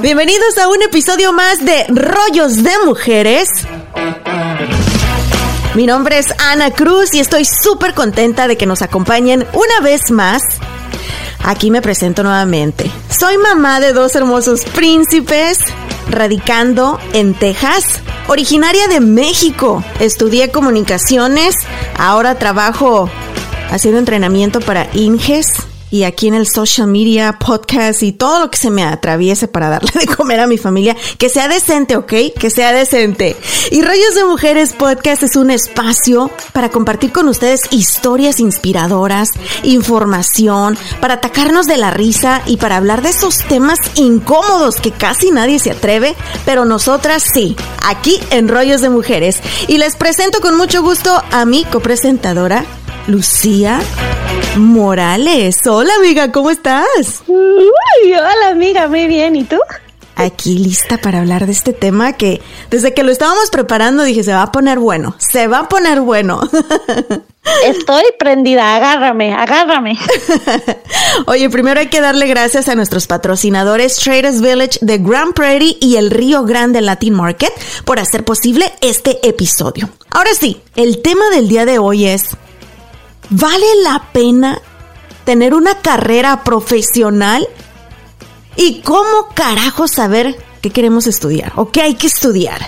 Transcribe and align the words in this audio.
Bienvenidos 0.00 0.58
a 0.58 0.68
un 0.68 0.82
episodio 0.82 1.32
más 1.32 1.64
de 1.64 1.86
Rollos 1.88 2.62
de 2.62 2.72
Mujeres. 2.84 3.48
Mi 5.74 5.86
nombre 5.86 6.18
es 6.18 6.34
Ana 6.38 6.70
Cruz 6.72 7.14
y 7.14 7.20
estoy 7.20 7.44
súper 7.44 7.94
contenta 7.94 8.48
de 8.48 8.56
que 8.56 8.66
nos 8.66 8.82
acompañen 8.82 9.46
una 9.52 9.80
vez 9.80 10.10
más. 10.10 10.42
Aquí 11.44 11.70
me 11.70 11.80
presento 11.80 12.22
nuevamente. 12.22 12.90
Soy 13.08 13.38
mamá 13.38 13.78
de 13.78 13.92
dos 13.92 14.16
hermosos 14.16 14.64
príncipes, 14.64 15.60
radicando 16.10 16.98
en 17.12 17.34
Texas, 17.34 18.00
originaria 18.26 18.88
de 18.88 19.00
México. 19.00 19.84
Estudié 20.00 20.50
comunicaciones, 20.50 21.54
ahora 21.96 22.38
trabajo 22.38 23.08
haciendo 23.70 23.98
entrenamiento 23.98 24.60
para 24.60 24.88
INGES 24.92 25.71
y 25.92 26.04
aquí 26.04 26.26
en 26.26 26.34
el 26.34 26.48
social 26.48 26.88
media, 26.88 27.38
podcast 27.38 28.02
y 28.02 28.12
todo 28.12 28.40
lo 28.40 28.50
que 28.50 28.56
se 28.56 28.70
me 28.70 28.82
atraviese 28.82 29.46
para 29.46 29.68
darle 29.68 29.90
de 29.94 30.06
comer 30.06 30.40
a 30.40 30.46
mi 30.46 30.56
familia, 30.56 30.96
que 31.18 31.28
sea 31.28 31.48
decente, 31.48 31.96
¿ok? 31.96 32.12
Que 32.36 32.48
sea 32.48 32.72
decente. 32.72 33.36
Y 33.70 33.82
Rollos 33.82 34.14
de 34.14 34.24
Mujeres 34.24 34.72
Podcast 34.72 35.22
es 35.22 35.36
un 35.36 35.50
espacio 35.50 36.30
para 36.54 36.70
compartir 36.70 37.12
con 37.12 37.28
ustedes 37.28 37.60
historias 37.70 38.40
inspiradoras, 38.40 39.28
información, 39.64 40.78
para 41.00 41.14
atacarnos 41.14 41.66
de 41.66 41.76
la 41.76 41.90
risa 41.90 42.40
y 42.46 42.56
para 42.56 42.78
hablar 42.78 43.02
de 43.02 43.10
esos 43.10 43.38
temas 43.46 43.78
incómodos 43.96 44.76
que 44.76 44.92
casi 44.92 45.30
nadie 45.30 45.58
se 45.58 45.72
atreve, 45.72 46.14
pero 46.46 46.64
nosotras 46.64 47.22
sí, 47.34 47.54
aquí 47.84 48.18
en 48.30 48.48
Rollos 48.48 48.80
de 48.80 48.88
Mujeres. 48.88 49.40
Y 49.68 49.76
les 49.76 49.96
presento 49.96 50.40
con 50.40 50.56
mucho 50.56 50.82
gusto 50.82 51.22
a 51.30 51.44
mi 51.44 51.64
copresentadora, 51.64 52.64
Lucía 53.06 53.80
Morales. 54.56 55.66
Hola 55.66 55.92
amiga, 55.96 56.30
¿cómo 56.30 56.50
estás? 56.50 57.22
Uy, 57.26 58.14
hola 58.14 58.50
amiga, 58.50 58.86
muy 58.86 59.06
bien. 59.06 59.34
¿Y 59.34 59.44
tú? 59.44 59.58
Aquí 60.14 60.58
lista 60.58 60.98
para 60.98 61.20
hablar 61.20 61.46
de 61.46 61.52
este 61.52 61.72
tema 61.72 62.12
que 62.12 62.40
desde 62.70 62.94
que 62.94 63.02
lo 63.02 63.10
estábamos 63.10 63.50
preparando 63.50 64.04
dije, 64.04 64.22
se 64.22 64.32
va 64.32 64.42
a 64.42 64.52
poner 64.52 64.78
bueno, 64.78 65.16
se 65.18 65.48
va 65.48 65.60
a 65.60 65.68
poner 65.68 66.00
bueno. 66.00 66.40
Estoy 67.64 68.04
prendida, 68.20 68.76
agárrame, 68.76 69.34
agárrame. 69.34 69.98
Oye, 71.26 71.50
primero 71.50 71.80
hay 71.80 71.88
que 71.88 72.00
darle 72.00 72.28
gracias 72.28 72.68
a 72.68 72.76
nuestros 72.76 73.08
patrocinadores 73.08 73.96
Traders 73.96 74.40
Village 74.40 74.78
de 74.80 74.98
Grand 74.98 75.34
Prairie 75.34 75.76
y 75.80 75.96
el 75.96 76.10
Río 76.10 76.44
Grande 76.44 76.80
Latin 76.82 77.14
Market 77.14 77.52
por 77.84 77.98
hacer 77.98 78.24
posible 78.24 78.72
este 78.80 79.26
episodio. 79.26 79.88
Ahora 80.10 80.30
sí, 80.38 80.60
el 80.76 81.02
tema 81.02 81.30
del 81.30 81.48
día 81.48 81.66
de 81.66 81.78
hoy 81.78 82.06
es 82.06 82.36
¿Vale 83.34 83.64
la 83.82 84.10
pena 84.12 84.60
tener 85.24 85.54
una 85.54 85.78
carrera 85.78 86.44
profesional? 86.44 87.48
¿Y 88.56 88.82
cómo 88.82 89.28
carajo 89.34 89.88
saber 89.88 90.36
qué 90.60 90.68
queremos 90.68 91.06
estudiar 91.06 91.50
o 91.56 91.70
qué 91.70 91.80
hay 91.80 91.94
que 91.94 92.08
estudiar? 92.08 92.60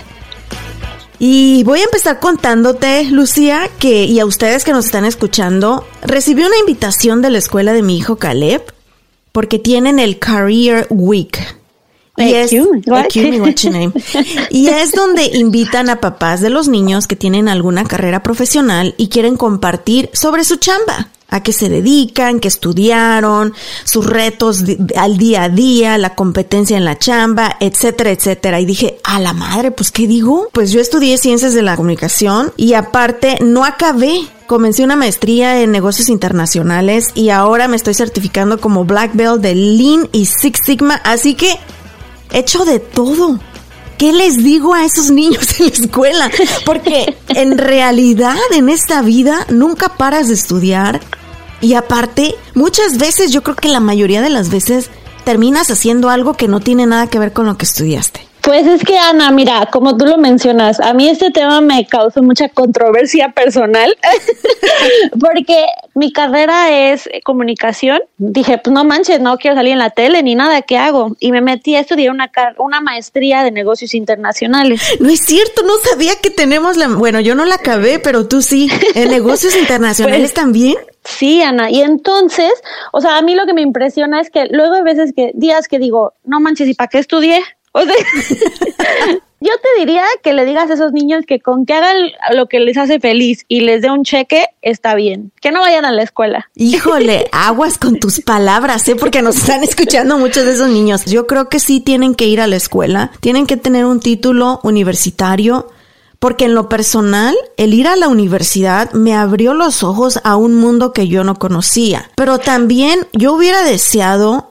Y 1.19 1.63
voy 1.65 1.81
a 1.81 1.83
empezar 1.83 2.19
contándote, 2.19 3.03
Lucía, 3.05 3.69
que, 3.77 4.05
y 4.05 4.19
a 4.19 4.25
ustedes 4.25 4.63
que 4.63 4.71
nos 4.71 4.85
están 4.85 5.05
escuchando, 5.05 5.85
recibí 6.01 6.43
una 6.43 6.57
invitación 6.57 7.21
de 7.21 7.29
la 7.29 7.37
escuela 7.37 7.71
de 7.71 7.83
mi 7.83 7.97
hijo 7.97 8.15
Caleb 8.15 8.63
porque 9.31 9.59
tienen 9.59 9.99
el 9.99 10.17
Career 10.17 10.87
Week. 10.89 11.57
Y 12.17 12.33
es, 12.33 12.53
y 14.49 14.67
es 14.67 14.91
donde 14.93 15.25
invitan 15.33 15.89
a 15.89 15.99
papás 15.99 16.39
de 16.39 16.49
los 16.49 16.69
niños 16.69 17.07
que 17.07 17.17
tienen 17.17 17.49
alguna 17.49 17.83
carrera 17.83 18.23
profesional 18.23 18.95
y 18.97 19.09
quieren 19.09 19.35
compartir 19.35 20.09
sobre 20.13 20.45
su 20.45 20.55
chamba, 20.55 21.09
a 21.27 21.43
qué 21.43 21.51
se 21.51 21.67
dedican, 21.67 22.39
qué 22.39 22.47
estudiaron, 22.47 23.53
sus 23.83 24.05
retos 24.05 24.63
al 24.95 25.17
día 25.17 25.43
a 25.43 25.49
día, 25.49 25.97
la 25.97 26.15
competencia 26.15 26.77
en 26.77 26.85
la 26.85 26.97
chamba, 26.97 27.57
etcétera, 27.59 28.11
etcétera. 28.11 28.61
Y 28.61 28.65
dije, 28.65 28.97
a 29.03 29.19
la 29.19 29.33
madre, 29.33 29.71
pues 29.71 29.91
¿qué 29.91 30.07
digo? 30.07 30.47
Pues 30.53 30.71
yo 30.71 30.79
estudié 30.79 31.17
ciencias 31.17 31.53
de 31.53 31.63
la 31.63 31.75
comunicación 31.75 32.53
y 32.55 32.73
aparte 32.73 33.39
no 33.41 33.65
acabé 33.65 34.21
Comencé 34.47 34.83
una 34.83 34.95
maestría 34.95 35.63
en 35.63 35.71
negocios 35.71 36.07
internacionales 36.07 37.07
y 37.15 37.29
ahora 37.29 37.67
me 37.67 37.75
estoy 37.75 37.95
certificando 37.95 38.61
como 38.61 38.85
Black 38.85 39.15
Belt 39.15 39.41
de 39.41 39.55
Lean 39.55 40.07
y 40.11 40.27
Six 40.27 40.59
Sigma, 40.63 41.01
así 41.03 41.33
que 41.33 41.57
hecho 42.31 42.65
de 42.65 42.79
todo. 42.79 43.39
¿Qué 43.97 44.11
les 44.11 44.43
digo 44.43 44.73
a 44.73 44.83
esos 44.83 45.09
niños 45.09 45.59
en 45.59 45.67
la 45.67 45.71
escuela? 45.71 46.31
Porque 46.65 47.15
en 47.29 47.57
realidad 47.57 48.35
en 48.51 48.69
esta 48.69 49.01
vida 49.01 49.45
nunca 49.49 49.89
paras 49.89 50.27
de 50.27 50.33
estudiar 50.33 50.99
y 51.61 51.73
aparte 51.73 52.35
muchas 52.53 52.97
veces, 52.97 53.31
yo 53.31 53.41
creo 53.41 53.55
que 53.55 53.69
la 53.69 53.79
mayoría 53.79 54.21
de 54.21 54.29
las 54.29 54.49
veces 54.49 54.89
terminas 55.23 55.71
haciendo 55.71 56.09
algo 56.09 56.33
que 56.33 56.47
no 56.47 56.59
tiene 56.59 56.85
nada 56.85 57.07
que 57.07 57.19
ver 57.19 57.33
con 57.33 57.45
lo 57.45 57.57
que 57.57 57.65
estudiaste. 57.65 58.27
Pues 58.45 58.67
es 58.67 58.83
que 58.83 58.95
Ana, 58.95 59.31
mira, 59.31 59.69
como 59.71 59.97
tú 59.97 60.05
lo 60.05 60.19
mencionas, 60.19 60.79
a 60.79 60.93
mí 60.93 61.09
este 61.09 61.31
tema 61.31 61.61
me 61.61 61.87
causó 61.87 62.21
mucha 62.21 62.47
controversia 62.47 63.31
personal 63.31 63.97
porque 65.19 65.65
mi 65.95 66.13
carrera 66.13 66.91
es 66.91 67.09
comunicación. 67.23 68.01
Dije, 68.19 68.59
pues 68.59 68.71
no 68.71 68.83
manches, 68.83 69.19
no 69.19 69.39
quiero 69.39 69.55
salir 69.55 69.71
en 69.71 69.79
la 69.79 69.89
tele 69.89 70.21
ni 70.21 70.35
nada, 70.35 70.61
¿qué 70.61 70.77
hago? 70.77 71.17
Y 71.19 71.31
me 71.31 71.41
metí 71.41 71.75
a 71.75 71.79
estudiar 71.79 72.11
una, 72.11 72.31
una 72.59 72.81
maestría 72.81 73.43
de 73.43 73.49
negocios 73.49 73.95
internacionales. 73.95 74.79
No 74.99 75.09
es 75.09 75.21
cierto, 75.21 75.63
no 75.63 75.73
sabía 75.79 76.13
que 76.21 76.29
tenemos 76.29 76.77
la... 76.77 76.87
Bueno, 76.89 77.21
yo 77.21 77.33
no 77.33 77.45
la 77.45 77.55
acabé, 77.55 77.97
pero 77.97 78.27
tú 78.27 78.43
sí. 78.43 78.69
¿En 78.93 79.09
negocios 79.09 79.55
internacionales 79.59 80.33
pues, 80.33 80.33
también? 80.35 80.75
Sí, 81.03 81.41
Ana. 81.41 81.71
Y 81.71 81.81
entonces, 81.81 82.53
o 82.91 83.01
sea, 83.01 83.17
a 83.17 83.23
mí 83.23 83.33
lo 83.33 83.47
que 83.47 83.53
me 83.53 83.61
impresiona 83.61 84.21
es 84.21 84.29
que 84.29 84.45
luego 84.51 84.75
hay 84.75 84.83
veces 84.83 85.13
que, 85.15 85.31
días 85.33 85.67
que 85.67 85.79
digo, 85.79 86.13
no 86.25 86.39
manches, 86.39 86.67
¿y 86.67 86.75
para 86.75 86.89
qué 86.89 86.99
estudié? 86.99 87.41
O 87.75 87.81
sea, 87.81 87.93
yo 89.41 89.51
te 89.61 89.79
diría 89.79 90.05
que 90.23 90.31
le 90.31 90.45
digas 90.45 90.69
a 90.69 90.75
esos 90.75 90.93
niños 90.93 91.25
que 91.27 91.41
con 91.41 91.65
que 91.65 91.73
hagan 91.73 91.97
lo 92.33 92.47
que 92.47 92.61
les 92.61 92.77
hace 92.77 93.01
feliz 93.01 93.43
y 93.49 93.59
les 93.59 93.81
dé 93.81 93.91
un 93.91 94.05
cheque, 94.05 94.47
está 94.61 94.95
bien. 94.95 95.33
Que 95.41 95.51
no 95.51 95.59
vayan 95.59 95.83
a 95.83 95.91
la 95.91 96.01
escuela. 96.01 96.49
Híjole, 96.55 97.27
aguas 97.33 97.77
con 97.77 97.99
tus 97.99 98.21
palabras, 98.21 98.87
¿eh? 98.87 98.95
Porque 98.95 99.21
nos 99.21 99.35
están 99.35 99.61
escuchando 99.61 100.17
muchos 100.17 100.45
de 100.45 100.53
esos 100.53 100.69
niños. 100.69 101.03
Yo 101.03 101.27
creo 101.27 101.49
que 101.49 101.59
sí 101.59 101.81
tienen 101.81 102.15
que 102.15 102.27
ir 102.27 102.39
a 102.39 102.47
la 102.47 102.55
escuela, 102.55 103.11
tienen 103.19 103.45
que 103.45 103.57
tener 103.57 103.83
un 103.83 103.99
título 103.99 104.61
universitario. 104.63 105.67
Porque 106.17 106.45
en 106.45 106.55
lo 106.55 106.69
personal, 106.69 107.35
el 107.57 107.73
ir 107.73 107.89
a 107.89 107.97
la 107.97 108.07
universidad 108.07 108.93
me 108.93 109.13
abrió 109.13 109.53
los 109.53 109.83
ojos 109.83 110.21
a 110.23 110.37
un 110.37 110.55
mundo 110.55 110.93
que 110.93 111.09
yo 111.09 111.25
no 111.25 111.35
conocía. 111.35 112.09
Pero 112.15 112.39
también 112.39 113.05
yo 113.11 113.33
hubiera 113.33 113.63
deseado 113.63 114.49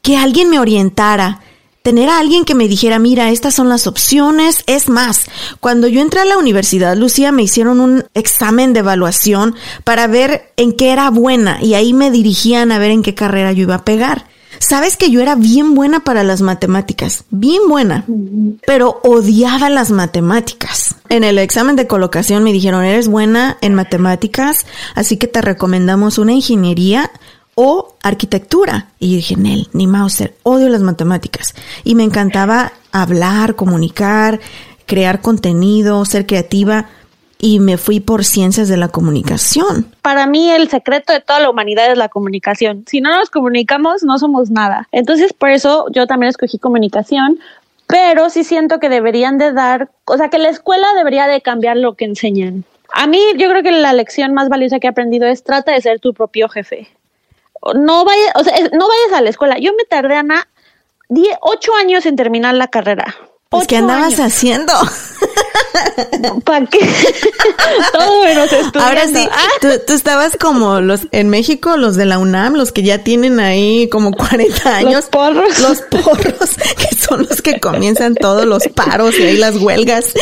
que 0.00 0.16
alguien 0.16 0.48
me 0.48 0.58
orientara, 0.58 1.42
tener 1.82 2.08
a 2.08 2.18
alguien 2.18 2.44
que 2.44 2.54
me 2.54 2.68
dijera, 2.68 2.98
mira, 2.98 3.30
estas 3.30 3.54
son 3.54 3.68
las 3.68 3.86
opciones. 3.86 4.64
Es 4.66 4.88
más, 4.88 5.26
cuando 5.60 5.88
yo 5.88 6.00
entré 6.00 6.20
a 6.20 6.24
la 6.24 6.38
universidad, 6.38 6.96
Lucía, 6.96 7.32
me 7.32 7.42
hicieron 7.42 7.80
un 7.80 8.04
examen 8.14 8.72
de 8.72 8.80
evaluación 8.80 9.54
para 9.84 10.06
ver 10.06 10.52
en 10.56 10.72
qué 10.72 10.92
era 10.92 11.10
buena 11.10 11.62
y 11.62 11.74
ahí 11.74 11.92
me 11.92 12.10
dirigían 12.10 12.72
a 12.72 12.78
ver 12.78 12.90
en 12.90 13.02
qué 13.02 13.14
carrera 13.14 13.52
yo 13.52 13.62
iba 13.62 13.76
a 13.76 13.84
pegar. 13.84 14.26
Sabes 14.58 14.96
que 14.96 15.10
yo 15.10 15.20
era 15.20 15.34
bien 15.34 15.74
buena 15.74 16.00
para 16.00 16.22
las 16.22 16.40
matemáticas, 16.40 17.24
bien 17.30 17.62
buena, 17.68 18.04
pero 18.64 19.00
odiaba 19.02 19.70
las 19.70 19.90
matemáticas. 19.90 20.94
En 21.08 21.24
el 21.24 21.38
examen 21.38 21.74
de 21.74 21.88
colocación 21.88 22.44
me 22.44 22.52
dijeron, 22.52 22.84
eres 22.84 23.08
buena 23.08 23.56
en 23.60 23.74
matemáticas, 23.74 24.64
así 24.94 25.16
que 25.16 25.26
te 25.26 25.40
recomendamos 25.40 26.18
una 26.18 26.32
ingeniería 26.32 27.10
o 27.54 27.94
arquitectura. 28.02 28.88
Y 28.98 29.10
yo 29.10 29.16
dije, 29.16 29.36
Nel, 29.36 29.68
ni 29.72 29.86
Mauser, 29.86 30.34
odio 30.42 30.68
las 30.68 30.82
matemáticas. 30.82 31.54
Y 31.84 31.94
me 31.94 32.04
encantaba 32.04 32.72
hablar, 32.92 33.54
comunicar, 33.54 34.40
crear 34.86 35.20
contenido, 35.20 36.04
ser 36.04 36.26
creativa. 36.26 36.86
Y 37.38 37.58
me 37.58 37.76
fui 37.76 37.98
por 37.98 38.24
ciencias 38.24 38.68
de 38.68 38.76
la 38.76 38.88
comunicación. 38.88 39.92
Para 40.00 40.26
mí 40.26 40.50
el 40.50 40.68
secreto 40.68 41.12
de 41.12 41.20
toda 41.20 41.40
la 41.40 41.50
humanidad 41.50 41.90
es 41.90 41.98
la 41.98 42.08
comunicación. 42.08 42.84
Si 42.86 43.00
no 43.00 43.10
nos 43.18 43.30
comunicamos, 43.30 44.04
no 44.04 44.16
somos 44.18 44.50
nada. 44.50 44.88
Entonces, 44.92 45.32
por 45.32 45.50
eso 45.50 45.86
yo 45.90 46.06
también 46.06 46.30
escogí 46.30 46.58
comunicación, 46.58 47.40
pero 47.88 48.30
sí 48.30 48.44
siento 48.44 48.78
que 48.78 48.88
deberían 48.88 49.38
de 49.38 49.52
dar, 49.52 49.90
o 50.04 50.16
sea, 50.16 50.30
que 50.30 50.38
la 50.38 50.50
escuela 50.50 50.86
debería 50.96 51.26
de 51.26 51.40
cambiar 51.40 51.76
lo 51.76 51.94
que 51.94 52.04
enseñan 52.04 52.64
A 52.94 53.08
mí 53.08 53.18
yo 53.36 53.50
creo 53.50 53.62
que 53.64 53.72
la 53.72 53.92
lección 53.92 54.34
más 54.34 54.48
valiosa 54.48 54.78
que 54.78 54.86
he 54.86 54.90
aprendido 54.90 55.26
es 55.26 55.42
trata 55.42 55.72
de 55.72 55.80
ser 55.80 55.98
tu 55.98 56.14
propio 56.14 56.48
jefe. 56.48 56.88
No 57.74 58.04
vayas, 58.04 58.32
o 58.34 58.44
sea, 58.44 58.54
no 58.72 58.88
vayas 58.88 59.12
a 59.14 59.20
la 59.20 59.30
escuela. 59.30 59.58
Yo 59.58 59.72
me 59.74 59.84
tardé, 59.84 60.16
Ana, 60.16 60.48
8 61.40 61.74
años 61.76 62.06
en 62.06 62.16
terminar 62.16 62.54
la 62.54 62.68
carrera. 62.68 63.14
Pues, 63.52 63.66
¿qué 63.66 63.76
andabas 63.76 64.18
haciendo? 64.18 64.72
¿Para 66.44 66.64
qué? 66.66 66.78
Todo 67.92 68.24
menos 68.24 68.50
estudiando. 68.50 68.80
Ahora 68.80 69.06
sí, 69.06 69.28
ah. 69.30 69.78
tú, 69.86 69.92
estabas 69.92 70.38
como 70.40 70.80
los 70.80 71.06
en 71.10 71.28
México, 71.28 71.76
los 71.76 71.96
de 71.96 72.06
la 72.06 72.18
UNAM, 72.18 72.54
los 72.54 72.72
que 72.72 72.82
ya 72.82 73.04
tienen 73.04 73.40
ahí 73.40 73.90
como 73.90 74.12
40 74.12 74.76
años. 74.76 74.92
Los 74.94 75.04
porros. 75.06 75.58
Los 75.58 75.80
porros, 75.82 76.56
que 76.78 76.96
son 76.96 77.26
los 77.28 77.42
que 77.42 77.60
comienzan 77.60 78.14
todos 78.14 78.46
los 78.46 78.66
paros 78.68 79.18
y 79.18 79.22
ahí 79.22 79.36
las 79.36 79.56
huelgas. 79.56 80.14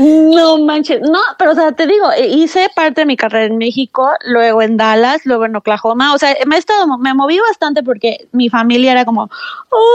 No 0.00 0.58
manches, 0.58 1.02
no, 1.02 1.20
pero 1.38 1.52
o 1.52 1.54
sea, 1.54 1.72
te 1.72 1.86
digo, 1.86 2.10
eh, 2.12 2.28
hice 2.28 2.70
parte 2.74 3.02
de 3.02 3.06
mi 3.06 3.16
carrera 3.18 3.44
en 3.44 3.58
México, 3.58 4.08
luego 4.24 4.62
en 4.62 4.78
Dallas, 4.78 5.20
luego 5.24 5.44
en 5.44 5.56
Oklahoma. 5.56 6.14
O 6.14 6.18
sea, 6.18 6.34
me 6.46 6.56
he 6.56 6.58
estado, 6.58 6.86
me 6.98 7.12
moví 7.12 7.38
bastante 7.40 7.82
porque 7.82 8.26
mi 8.32 8.48
familia 8.48 8.92
era 8.92 9.04
como, 9.04 9.28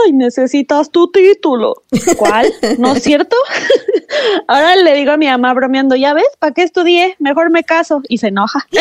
ay, 0.04 0.12
necesitas 0.12 0.90
tu 0.90 1.10
título. 1.10 1.82
¿Cuál? 2.28 2.52
¿No 2.78 2.94
es 2.94 3.02
cierto? 3.04 3.36
Ahora 4.48 4.76
le 4.76 4.94
digo 4.94 5.12
a 5.12 5.16
mi 5.16 5.26
mamá 5.26 5.52
bromeando, 5.54 5.96
ya 5.96 6.14
ves, 6.14 6.26
¿para 6.38 6.52
qué 6.52 6.62
estudié? 6.62 7.16
Mejor 7.18 7.50
me 7.50 7.64
caso. 7.64 8.02
Y 8.08 8.18
se 8.18 8.28
enoja. 8.28 8.66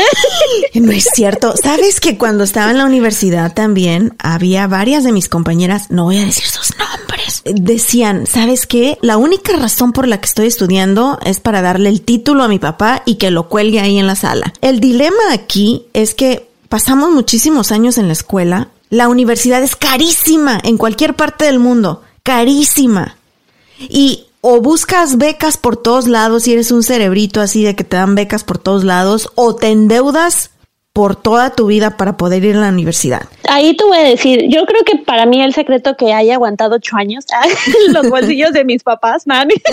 No 0.74 0.92
es 0.92 1.10
cierto. 1.14 1.54
¿Sabes 1.62 2.00
que 2.00 2.18
cuando 2.18 2.44
estaba 2.44 2.72
en 2.72 2.78
la 2.78 2.86
universidad 2.86 3.54
también 3.54 4.16
había 4.20 4.68
varias 4.68 5.04
de 5.04 5.12
mis 5.12 5.28
compañeras, 5.28 5.90
no 5.90 6.06
voy 6.06 6.18
a 6.18 6.26
decir 6.26 6.46
sus 6.46 6.72
nombres, 6.78 7.42
decían, 7.46 8.28
¿sabes 8.28 8.68
qué? 8.68 8.98
La 9.02 9.18
única 9.18 9.54
razón 9.58 9.92
por 9.92 10.08
la 10.08 10.20
que 10.20 10.28
estoy 10.28 10.48
estudiando 10.48 11.20
es 11.26 11.40
para 11.40 11.62
darle 11.62 11.90
el 11.90 12.02
título 12.02 12.44
a 12.44 12.48
mi 12.48 12.60
papá 12.60 13.02
y 13.06 13.16
que 13.16 13.32
lo 13.32 13.50
cuelgue 13.50 13.80
ahí 13.80 13.98
en 13.98 14.08
la 14.08 14.16
sala. 14.16 14.54
El 14.62 14.80
dilema 14.80 15.34
aquí 15.34 15.88
es 15.94 16.14
que 16.14 16.48
pasamos 16.70 17.12
muchísimos 17.12 17.72
años 17.72 17.98
en 17.98 18.08
la 18.08 18.14
escuela. 18.14 18.70
La 18.90 19.10
universidad 19.10 19.62
es 19.64 19.76
carísima 19.76 20.60
en 20.64 20.78
cualquier 20.78 21.16
parte 21.16 21.46
del 21.46 21.60
mundo. 21.60 22.04
Carísima. 22.24 23.17
Y 23.80 24.26
o 24.42 24.62
buscas 24.62 25.18
becas 25.18 25.58
por 25.58 25.78
todos 25.78 26.08
lados 26.08 26.48
y 26.48 26.54
eres 26.54 26.72
un 26.72 26.84
cerebrito 26.84 27.42
así 27.42 27.64
de 27.64 27.76
que 27.76 27.84
te 27.84 27.98
dan 27.98 28.16
becas 28.16 28.44
por 28.44 28.58
todos 28.58 28.84
lados, 28.84 29.32
o 29.36 29.56
te 29.56 29.68
endeudas 29.68 30.52
por 30.98 31.16
toda 31.16 31.52
tu 31.52 31.68
vida 31.68 31.92
para 31.96 32.18
poder 32.18 32.44
ir 32.44 32.56
a 32.56 32.62
la 32.62 32.70
universidad. 32.70 33.22
Ahí 33.48 33.78
te 33.78 33.84
voy 33.84 34.00
a 34.00 34.02
decir, 34.02 34.46
yo 34.50 34.66
creo 34.66 34.84
que 34.84 34.98
para 34.98 35.28
mí 35.28 35.40
el 35.44 35.54
secreto 35.54 35.96
que 35.96 36.12
haya 36.12 36.34
aguantado 36.34 36.78
ocho 36.78 36.98
años 36.98 37.24
los 37.94 38.10
bolsillos 38.10 38.52
de 38.52 38.66
mis 38.66 38.82
papás, 38.82 39.28
mami. 39.28 39.54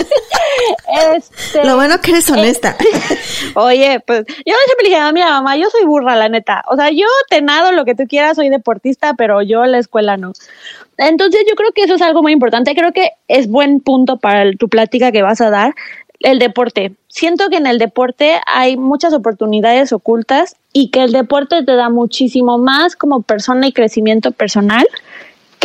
Este, 1.15 1.65
Lo 1.65 1.75
bueno 1.75 1.99
que 1.99 2.11
eres 2.11 2.29
honesta. 2.29 2.77
oye, 3.55 3.99
pues 4.05 4.23
yo 4.27 4.53
siempre 4.65 4.83
dije 4.83 4.97
a 4.97 5.11
mi 5.11 5.21
mamá, 5.21 5.57
yo 5.57 5.67
soy 5.71 5.83
burra, 5.85 6.15
la 6.15 6.29
neta. 6.29 6.63
O 6.69 6.75
sea, 6.75 6.91
yo 6.91 7.07
te 7.27 7.41
nado 7.41 7.71
lo 7.71 7.85
que 7.85 7.95
tú 7.95 8.03
quieras, 8.07 8.35
soy 8.35 8.49
deportista, 8.49 9.15
pero 9.15 9.41
yo 9.41 9.65
la 9.65 9.79
escuela 9.79 10.17
no. 10.17 10.31
Entonces 10.97 11.43
yo 11.49 11.55
creo 11.55 11.71
que 11.71 11.81
eso 11.83 11.95
es 11.95 12.01
algo 12.03 12.21
muy 12.21 12.33
importante. 12.33 12.75
Creo 12.75 12.93
que 12.93 13.11
es 13.27 13.49
buen 13.49 13.79
punto 13.79 14.17
para 14.17 14.51
tu 14.53 14.69
plática 14.69 15.11
que 15.11 15.23
vas 15.23 15.41
a 15.41 15.49
dar. 15.49 15.73
El 16.25 16.39
deporte. 16.39 16.95
Siento 17.07 17.49
que 17.49 17.57
en 17.57 17.67
el 17.67 17.77
deporte 17.77 18.41
hay 18.47 18.77
muchas 18.77 19.13
oportunidades 19.13 19.93
ocultas 19.93 20.55
y 20.73 20.89
que 20.89 21.03
el 21.03 21.11
deporte 21.11 21.63
te 21.63 21.75
da 21.75 21.89
muchísimo 21.89 22.57
más 22.57 22.95
como 22.95 23.21
persona 23.21 23.67
y 23.67 23.71
crecimiento 23.71 24.31
personal 24.31 24.87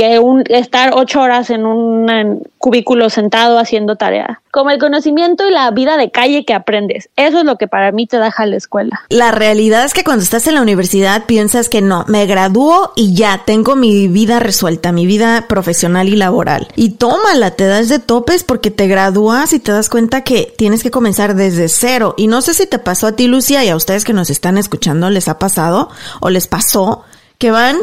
que 0.00 0.18
un, 0.18 0.44
estar 0.48 0.92
ocho 0.94 1.20
horas 1.20 1.50
en 1.50 1.66
un 1.66 2.42
cubículo 2.56 3.10
sentado 3.10 3.58
haciendo 3.58 3.96
tarea. 3.96 4.40
Como 4.50 4.70
el 4.70 4.78
conocimiento 4.78 5.46
y 5.46 5.52
la 5.52 5.70
vida 5.72 5.98
de 5.98 6.10
calle 6.10 6.46
que 6.46 6.54
aprendes. 6.54 7.10
Eso 7.16 7.40
es 7.40 7.44
lo 7.44 7.56
que 7.56 7.68
para 7.68 7.92
mí 7.92 8.06
te 8.06 8.18
deja 8.18 8.46
la 8.46 8.56
escuela. 8.56 9.02
La 9.10 9.30
realidad 9.30 9.84
es 9.84 9.92
que 9.92 10.02
cuando 10.02 10.22
estás 10.22 10.46
en 10.46 10.54
la 10.54 10.62
universidad 10.62 11.26
piensas 11.26 11.68
que 11.68 11.82
no, 11.82 12.06
me 12.08 12.24
gradúo 12.24 12.94
y 12.96 13.14
ya 13.14 13.42
tengo 13.44 13.76
mi 13.76 14.08
vida 14.08 14.40
resuelta, 14.40 14.90
mi 14.90 15.04
vida 15.04 15.44
profesional 15.48 16.08
y 16.08 16.16
laboral. 16.16 16.68
Y 16.76 16.92
tómala, 16.92 17.50
te 17.50 17.66
das 17.66 17.90
de 17.90 17.98
topes 17.98 18.42
porque 18.42 18.70
te 18.70 18.86
gradúas 18.86 19.52
y 19.52 19.58
te 19.58 19.70
das 19.70 19.90
cuenta 19.90 20.24
que 20.24 20.50
tienes 20.56 20.82
que 20.82 20.90
comenzar 20.90 21.34
desde 21.34 21.68
cero. 21.68 22.14
Y 22.16 22.26
no 22.26 22.40
sé 22.40 22.54
si 22.54 22.66
te 22.66 22.78
pasó 22.78 23.08
a 23.08 23.16
ti, 23.16 23.26
Lucia, 23.26 23.62
y 23.64 23.68
a 23.68 23.76
ustedes 23.76 24.06
que 24.06 24.14
nos 24.14 24.30
están 24.30 24.56
escuchando 24.56 25.10
les 25.10 25.28
ha 25.28 25.38
pasado 25.38 25.90
o 26.20 26.30
les 26.30 26.46
pasó 26.48 27.04
que 27.36 27.50
van 27.50 27.76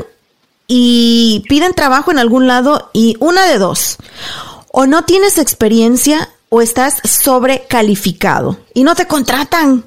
y 0.67 1.43
piden 1.47 1.73
trabajo 1.73 2.11
en 2.11 2.19
algún 2.19 2.47
lado 2.47 2.89
y 2.93 3.15
una 3.19 3.45
de 3.45 3.57
dos, 3.57 3.97
o 4.71 4.85
no 4.85 5.05
tienes 5.05 5.37
experiencia 5.37 6.29
o 6.49 6.61
estás 6.61 7.01
sobrecalificado 7.03 8.57
y 8.73 8.83
no 8.83 8.95
te 8.95 9.07
contratan. 9.07 9.85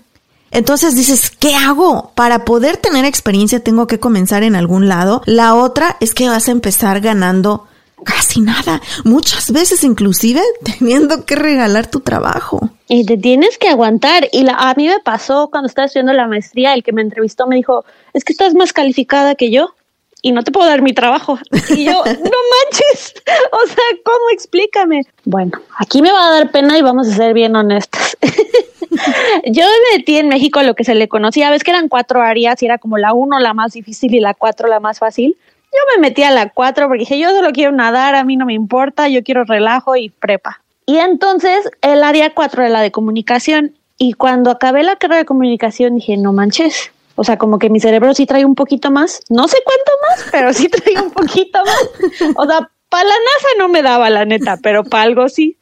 Entonces 0.50 0.97
dices, 0.97 1.31
¿qué 1.31 1.55
hago? 1.55 2.12
Para 2.17 2.44
poder 2.44 2.77
tener 2.77 3.05
experiencia 3.05 3.61
tengo 3.61 3.87
que 3.87 4.00
comenzar 4.00 4.43
en 4.43 4.56
algún 4.56 4.88
lado. 4.88 5.23
La 5.27 5.55
otra 5.55 5.97
es 6.00 6.12
que 6.12 6.29
vas 6.29 6.49
a 6.49 6.53
empezar 6.53 7.00
ganando 7.00 7.69
casi 8.05 8.41
nada, 8.41 8.81
muchas 9.05 9.53
veces 9.53 9.85
inclusive 9.85 10.41
teniendo 10.65 11.25
que 11.25 11.37
regalar 11.37 11.87
tu 11.87 12.00
trabajo. 12.00 12.71
Y 12.88 13.05
te 13.05 13.17
tienes 13.17 13.59
que 13.59 13.69
aguantar. 13.69 14.29
Y 14.32 14.43
la, 14.43 14.55
a 14.55 14.75
mí 14.75 14.88
me 14.88 14.99
pasó 14.99 15.50
cuando 15.50 15.69
estaba 15.69 15.87
estudiando 15.87 16.15
la 16.15 16.27
maestría, 16.27 16.75
el 16.75 16.82
que 16.82 16.93
me 16.93 17.03
entrevistó 17.03 17.47
me 17.47 17.56
dijo, 17.56 17.85
es 18.12 18.25
que 18.25 18.32
estás 18.32 18.55
más 18.55 18.73
calificada 18.73 19.37
que 19.37 19.53
yo 19.53 19.75
y 20.22 20.32
no 20.32 20.43
te 20.43 20.52
puedo 20.52 20.69
dar 20.69 20.82
mi 20.82 20.93
trabajo. 20.93 21.38
Y 21.70 21.84
yo, 21.84 21.93
no 22.05 22.05
manches, 22.05 23.14
o 23.52 23.67
sea, 23.67 23.84
¿cómo 24.05 24.31
explícame? 24.32 25.02
Bueno, 25.25 25.52
aquí 25.78 26.02
me 26.02 26.12
va 26.12 26.28
a 26.28 26.31
dar 26.32 26.50
pena 26.50 26.78
y 26.78 26.82
vamos 26.82 27.08
a 27.08 27.14
ser 27.14 27.34
bien 27.34 27.56
honestas. 27.56 28.17
yo 29.46 29.64
metí 29.93 30.17
en 30.17 30.28
México 30.28 30.62
lo 30.62 30.75
que 30.75 30.84
se 30.84 30.94
le 30.94 31.08
conocía, 31.08 31.50
ves 31.50 31.64
que 31.64 31.70
eran 31.70 31.88
cuatro 31.88 32.22
áreas 32.22 32.62
y 32.62 32.67
era 32.67 32.78
como 32.78 32.99
la 32.99 33.12
uno 33.12 33.38
la 33.38 33.55
más 33.55 33.72
difícil 33.72 34.14
y 34.14 34.20
la 34.20 34.34
cuatro 34.34 34.69
la 34.69 34.81
más 34.81 34.99
fácil. 34.99 35.37
Yo 35.72 35.78
me 35.94 36.08
metí 36.08 36.22
a 36.25 36.32
la 36.32 36.50
cuatro 36.50 36.88
porque 36.88 37.00
dije, 37.00 37.19
yo 37.19 37.31
solo 37.31 37.52
quiero 37.52 37.70
nadar, 37.72 38.17
a 38.17 38.25
mí 38.25 38.37
no 38.37 38.44
me 38.44 38.55
importa, 38.55 39.08
yo 39.08 39.22
quiero 39.22 39.44
relajo 39.44 39.94
y 39.96 40.11
prepa. 40.11 40.61
Y 40.87 40.99
entonces 40.99 41.70
el 41.82 42.02
área 42.02 42.34
cuatro 42.34 42.62
era 42.62 42.70
la 42.70 42.81
de 42.81 42.90
comunicación. 42.90 43.76
Y 43.96 44.14
cuando 44.14 44.50
acabé 44.50 44.82
la 44.82 44.96
carrera 44.96 45.19
de 45.19 45.25
comunicación 45.26 45.94
dije, 45.94 46.17
no 46.17 46.32
manches, 46.32 46.90
o 47.20 47.25
sea, 47.25 47.37
como 47.37 47.58
que 47.58 47.69
mi 47.69 47.81
cerebro 47.81 48.14
sí 48.14 48.25
trae 48.25 48.46
un 48.46 48.55
poquito 48.55 48.90
más. 48.90 49.20
No 49.28 49.46
sé 49.46 49.58
cuánto 49.62 49.93
más, 50.08 50.26
pero 50.32 50.55
sí 50.55 50.70
trae 50.70 51.05
un 51.05 51.11
poquito 51.11 51.58
más. 51.62 52.34
O 52.34 52.46
sea, 52.46 52.70
para 52.88 53.05
la 53.05 53.14
NASA 53.14 53.49
no 53.58 53.69
me 53.69 53.82
daba 53.82 54.08
la 54.08 54.25
neta, 54.25 54.56
pero 54.62 54.84
para 54.84 55.02
algo 55.02 55.28
sí. 55.28 55.58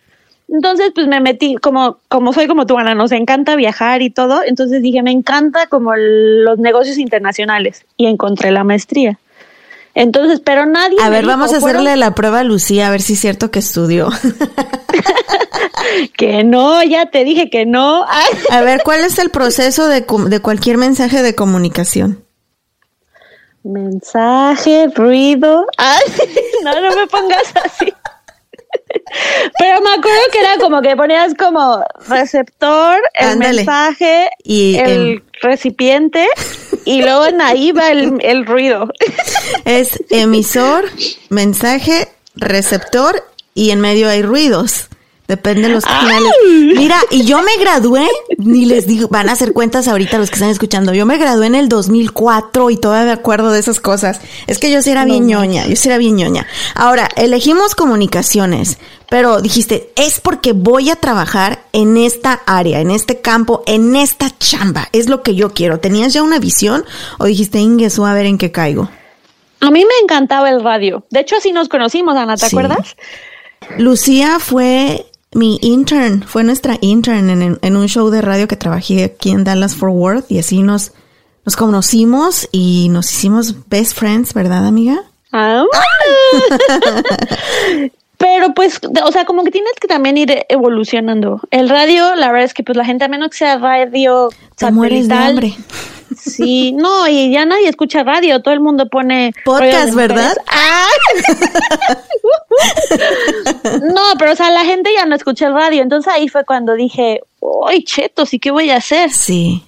Entonces, 0.48 0.92
pues 0.94 1.08
me 1.08 1.18
metí, 1.18 1.56
como, 1.56 1.98
como 2.06 2.32
soy 2.32 2.46
como 2.46 2.64
tú, 2.64 2.78
Ana, 2.78 2.94
nos 2.94 3.10
encanta 3.10 3.56
viajar 3.56 4.02
y 4.02 4.10
todo. 4.10 4.42
Entonces 4.46 4.82
dije, 4.82 5.02
me 5.02 5.10
encanta 5.10 5.66
como 5.66 5.96
los 5.96 6.60
negocios 6.60 6.96
internacionales 6.96 7.84
y 7.96 8.06
encontré 8.06 8.52
la 8.52 8.62
maestría. 8.62 9.18
Entonces, 9.96 10.38
pero 10.38 10.64
nadie. 10.64 10.98
A 11.02 11.10
ver, 11.10 11.26
vamos 11.26 11.52
a 11.52 11.56
hacerle 11.56 11.96
la 11.96 12.14
prueba 12.14 12.38
a 12.38 12.44
Lucía, 12.44 12.86
a 12.86 12.90
ver 12.92 13.02
si 13.02 13.14
es 13.14 13.18
cierto 13.18 13.50
que 13.50 13.58
estudió. 13.58 14.10
que 16.16 16.44
no, 16.44 16.82
ya 16.82 17.06
te 17.06 17.24
dije 17.24 17.50
que 17.50 17.66
no. 17.66 18.04
a 18.50 18.60
ver, 18.62 18.82
¿cuál 18.84 19.00
es 19.00 19.18
el 19.18 19.30
proceso 19.30 19.88
de, 19.88 20.04
de 20.28 20.40
cualquier 20.40 20.76
mensaje 20.76 21.22
de 21.22 21.34
comunicación? 21.34 22.24
Mensaje, 23.64 24.88
ruido. 24.94 25.66
Ay, 25.76 26.02
no, 26.64 26.80
no 26.80 26.96
me 26.96 27.06
pongas 27.06 27.52
así. 27.64 27.92
Pero 29.58 29.80
me 29.82 29.90
acuerdo 29.90 30.20
que 30.32 30.40
era 30.40 30.58
como 30.58 30.80
que 30.82 30.96
ponías 30.96 31.34
como 31.34 31.84
receptor, 32.08 33.00
el 33.14 33.38
mensaje, 33.38 34.30
y 34.42 34.76
el 34.76 35.22
recipiente 35.40 36.26
y 36.84 37.02
luego 37.02 37.26
en 37.26 37.40
ahí 37.40 37.72
va 37.72 37.90
el, 37.90 38.18
el 38.22 38.46
ruido. 38.46 38.90
Es 39.64 40.02
emisor, 40.10 40.84
mensaje, 41.28 42.08
receptor 42.34 43.22
y 43.54 43.70
en 43.70 43.80
medio 43.80 44.08
hay 44.08 44.22
ruidos. 44.22 44.88
Depende 45.28 45.68
de 45.68 45.74
los 45.74 45.84
canales. 45.84 46.32
Mira, 46.74 46.98
y 47.10 47.26
yo 47.26 47.42
me 47.42 47.54
gradué, 47.58 48.08
ni 48.38 48.64
les 48.64 48.86
digo, 48.86 49.08
van 49.08 49.28
a 49.28 49.32
hacer 49.32 49.52
cuentas 49.52 49.86
ahorita 49.86 50.16
los 50.16 50.30
que 50.30 50.36
están 50.36 50.48
escuchando. 50.48 50.94
Yo 50.94 51.04
me 51.04 51.18
gradué 51.18 51.46
en 51.46 51.54
el 51.54 51.68
2004 51.68 52.70
y 52.70 52.78
todavía 52.78 53.04
me 53.04 53.12
acuerdo 53.12 53.52
de 53.52 53.60
esas 53.60 53.78
cosas. 53.78 54.22
Es 54.46 54.56
que 54.58 54.70
yo 54.70 54.80
sí 54.80 54.88
era 54.88 55.04
bien 55.04 55.26
ñoña, 55.26 55.66
yo 55.66 55.76
sí 55.76 55.90
era 55.90 55.98
bien 55.98 56.16
ñoña. 56.16 56.46
Ahora, 56.74 57.10
elegimos 57.14 57.74
comunicaciones, 57.74 58.78
pero 59.10 59.42
dijiste, 59.42 59.92
es 59.96 60.18
porque 60.18 60.54
voy 60.54 60.88
a 60.88 60.96
trabajar 60.96 61.62
en 61.74 61.98
esta 61.98 62.40
área, 62.46 62.80
en 62.80 62.90
este 62.90 63.20
campo, 63.20 63.62
en 63.66 63.96
esta 63.96 64.30
chamba. 64.38 64.88
Es 64.92 65.10
lo 65.10 65.22
que 65.22 65.34
yo 65.34 65.52
quiero. 65.52 65.78
¿Tenías 65.78 66.14
ya 66.14 66.22
una 66.22 66.38
visión 66.38 66.86
o 67.18 67.26
dijiste, 67.26 67.58
Ingesu, 67.58 68.06
a 68.06 68.14
ver 68.14 68.24
en 68.24 68.38
qué 68.38 68.50
caigo? 68.50 68.88
A 69.60 69.70
mí 69.70 69.84
me 69.84 70.04
encantaba 70.04 70.48
el 70.48 70.64
radio. 70.64 71.04
De 71.10 71.20
hecho, 71.20 71.36
así 71.36 71.52
nos 71.52 71.68
conocimos, 71.68 72.16
Ana, 72.16 72.38
¿te 72.38 72.46
acuerdas? 72.46 72.96
Lucía 73.76 74.38
fue 74.38 75.04
mi 75.32 75.58
intern, 75.62 76.22
fue 76.22 76.44
nuestra 76.44 76.78
intern 76.80 77.58
en, 77.60 77.76
un 77.76 77.86
show 77.86 78.10
de 78.10 78.22
radio 78.22 78.48
que 78.48 78.56
trabajé 78.56 79.04
aquí 79.04 79.30
en 79.30 79.44
Dallas 79.44 79.74
Fort 79.74 79.94
Worth 79.94 80.30
y 80.30 80.38
así 80.38 80.62
nos, 80.62 80.92
nos 81.44 81.56
conocimos 81.56 82.48
y 82.50 82.88
nos 82.90 83.12
hicimos 83.12 83.68
best 83.68 83.96
friends, 83.96 84.32
¿verdad, 84.32 84.66
amiga? 84.66 85.02
Ah. 85.32 85.64
pero 88.16 88.54
pues, 88.54 88.80
o 89.04 89.12
sea, 89.12 89.26
como 89.26 89.44
que 89.44 89.50
tienes 89.50 89.74
que 89.80 89.86
también 89.86 90.16
ir 90.16 90.46
evolucionando. 90.48 91.40
El 91.50 91.68
radio, 91.68 92.14
la 92.14 92.28
verdad 92.28 92.44
es 92.44 92.54
que 92.54 92.64
pues 92.64 92.76
la 92.76 92.84
gente, 92.84 93.04
a 93.04 93.08
menos 93.08 93.30
que 93.30 93.36
sea 93.36 93.58
radio 93.58 94.30
Te 94.56 94.70
mueres 94.70 95.08
de 95.08 95.14
hambre. 95.14 95.54
Sí, 96.16 96.72
no, 96.72 97.06
y 97.06 97.30
ya 97.30 97.44
nadie 97.44 97.68
escucha 97.68 98.02
radio, 98.02 98.40
todo 98.40 98.54
el 98.54 98.60
mundo 98.60 98.88
pone 98.88 99.34
Podcast. 99.44 99.94
¿verdad? 99.94 100.34
Ah. 100.50 100.86
no, 103.82 104.02
pero 104.18 104.32
o 104.32 104.36
sea, 104.36 104.50
la 104.50 104.64
gente 104.64 104.90
ya 104.96 105.06
no 105.06 105.14
escucha 105.14 105.46
el 105.46 105.54
radio, 105.54 105.82
entonces 105.82 106.12
ahí 106.12 106.28
fue 106.28 106.44
cuando 106.44 106.74
dije, 106.74 107.20
¡ay, 107.66 107.82
chetos! 107.84 108.32
¿Y 108.34 108.38
qué 108.38 108.50
voy 108.50 108.70
a 108.70 108.76
hacer? 108.76 109.10
Sí. 109.10 109.62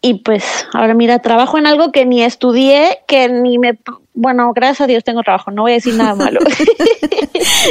Y 0.00 0.14
pues 0.14 0.44
ahora 0.72 0.94
mira, 0.94 1.18
trabajo 1.20 1.58
en 1.58 1.66
algo 1.66 1.90
que 1.90 2.04
ni 2.06 2.22
estudié, 2.22 3.00
que 3.08 3.28
ni 3.28 3.58
me... 3.58 3.78
Bueno, 4.14 4.52
gracias 4.54 4.82
a 4.82 4.86
Dios 4.86 5.04
tengo 5.04 5.22
trabajo, 5.22 5.50
no 5.50 5.62
voy 5.62 5.72
a 5.72 5.74
decir 5.76 5.94
nada 5.94 6.14
malo. 6.14 6.40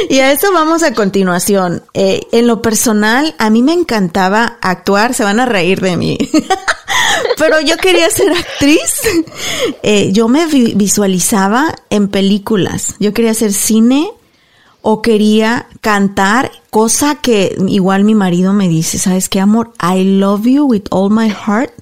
Y 0.08 0.20
a 0.20 0.32
eso 0.32 0.52
vamos 0.52 0.82
a 0.82 0.94
continuación. 0.94 1.82
Eh, 1.92 2.20
en 2.32 2.46
lo 2.46 2.62
personal, 2.62 3.34
a 3.38 3.50
mí 3.50 3.62
me 3.62 3.72
encantaba 3.72 4.56
actuar, 4.62 5.12
se 5.12 5.24
van 5.24 5.40
a 5.40 5.46
reír 5.46 5.80
de 5.80 5.96
mí. 5.96 6.16
Pero 7.38 7.60
yo 7.60 7.76
quería 7.76 8.08
ser 8.08 8.30
actriz. 8.32 9.00
Eh, 9.82 10.10
yo 10.12 10.28
me 10.28 10.46
vi- 10.46 10.72
visualizaba 10.74 11.74
en 11.90 12.08
películas. 12.08 12.94
Yo 12.98 13.12
quería 13.12 13.32
hacer 13.32 13.52
cine 13.52 14.10
o 14.82 15.02
quería 15.02 15.66
cantar, 15.80 16.50
cosa 16.70 17.16
que 17.16 17.56
igual 17.68 18.04
mi 18.04 18.14
marido 18.14 18.52
me 18.52 18.68
dice, 18.68 18.98
¿sabes 18.98 19.28
qué, 19.28 19.40
amor? 19.40 19.72
I 19.82 20.04
love 20.04 20.46
you 20.46 20.64
with 20.64 20.84
all 20.90 21.10
my 21.10 21.28
heart. 21.28 21.72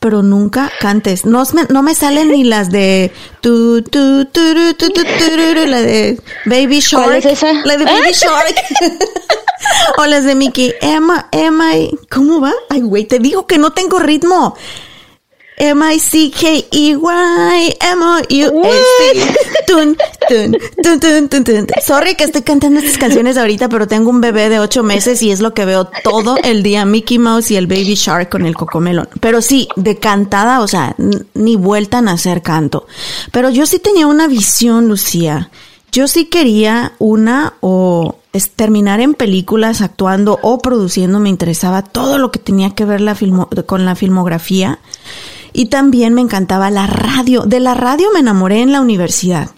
Pero 0.00 0.24
nunca 0.24 0.72
cantes. 0.80 1.24
No 1.24 1.44
me, 1.52 1.62
no 1.68 1.84
me 1.84 1.94
salen 1.94 2.32
ni 2.32 2.42
las 2.42 2.68
de 2.72 3.12
tu, 3.40 3.80
tu, 3.82 4.24
tu, 4.24 4.74
tu, 4.74 4.88
tururu, 4.90 5.66
la 5.66 5.80
de 5.80 6.20
Baby 6.46 6.80
Shark. 6.80 7.04
¿Cuál 7.04 7.16
es 7.18 7.26
esa? 7.26 7.52
La 7.64 7.76
de 7.76 7.84
Baby 7.84 8.10
Shark. 8.12 8.54
o 9.98 10.06
las 10.06 10.24
de 10.24 10.34
Mickey. 10.34 10.74
Emma, 10.80 11.28
Emma, 11.30 11.70
¿cómo 12.10 12.40
va? 12.40 12.52
Ay, 12.70 12.80
güey, 12.80 13.04
te 13.04 13.20
digo 13.20 13.46
que 13.46 13.58
no 13.58 13.70
tengo 13.70 14.00
ritmo. 14.00 14.56
M-I-C-K-E-Y, 15.58 16.92
M-O-U-S. 17.80 19.38
Tun, 19.66 19.96
tun, 20.28 20.56
tun, 20.82 21.00
tun, 21.00 21.28
tun, 21.28 21.44
tun. 21.44 21.66
Sorry 21.84 22.14
que 22.14 22.24
estoy 22.24 22.42
cantando 22.42 22.80
estas 22.80 22.98
canciones 22.98 23.36
ahorita, 23.36 23.68
pero 23.68 23.86
tengo 23.86 24.10
un 24.10 24.20
bebé 24.20 24.48
de 24.48 24.60
ocho 24.60 24.82
meses 24.82 25.22
y 25.22 25.30
es 25.30 25.40
lo 25.40 25.52
que 25.54 25.64
veo 25.64 25.86
todo 26.04 26.36
el 26.42 26.62
día, 26.62 26.84
Mickey 26.84 27.18
Mouse 27.18 27.50
y 27.50 27.56
el 27.56 27.66
Baby 27.66 27.94
Shark 27.94 28.28
con 28.30 28.46
el 28.46 28.54
cocomelón. 28.54 29.08
Pero 29.20 29.42
sí, 29.42 29.68
de 29.76 29.98
cantada, 29.98 30.60
o 30.60 30.68
sea, 30.68 30.94
ni 31.34 31.56
vuelta 31.56 31.98
a 31.98 32.10
hacer 32.12 32.42
canto. 32.42 32.86
Pero 33.32 33.50
yo 33.50 33.66
sí 33.66 33.78
tenía 33.78 34.06
una 34.06 34.26
visión, 34.28 34.88
Lucía. 34.88 35.50
Yo 35.90 36.06
sí 36.06 36.26
quería 36.26 36.92
una 36.98 37.54
o 37.60 38.16
es 38.34 38.50
terminar 38.50 39.00
en 39.00 39.14
películas 39.14 39.80
actuando 39.80 40.38
o 40.42 40.58
produciendo, 40.58 41.18
me 41.18 41.30
interesaba 41.30 41.82
todo 41.82 42.18
lo 42.18 42.30
que 42.30 42.38
tenía 42.38 42.70
que 42.74 42.84
ver 42.84 43.00
la 43.00 43.14
filmo- 43.14 43.48
con 43.66 43.84
la 43.86 43.94
filmografía. 43.94 44.78
Y 45.58 45.66
también 45.66 46.14
me 46.14 46.20
encantaba 46.20 46.70
la 46.70 46.86
radio. 46.86 47.42
De 47.42 47.58
la 47.58 47.74
radio 47.74 48.12
me 48.12 48.20
enamoré 48.20 48.60
en 48.60 48.70
la 48.70 48.80
universidad. 48.80 49.50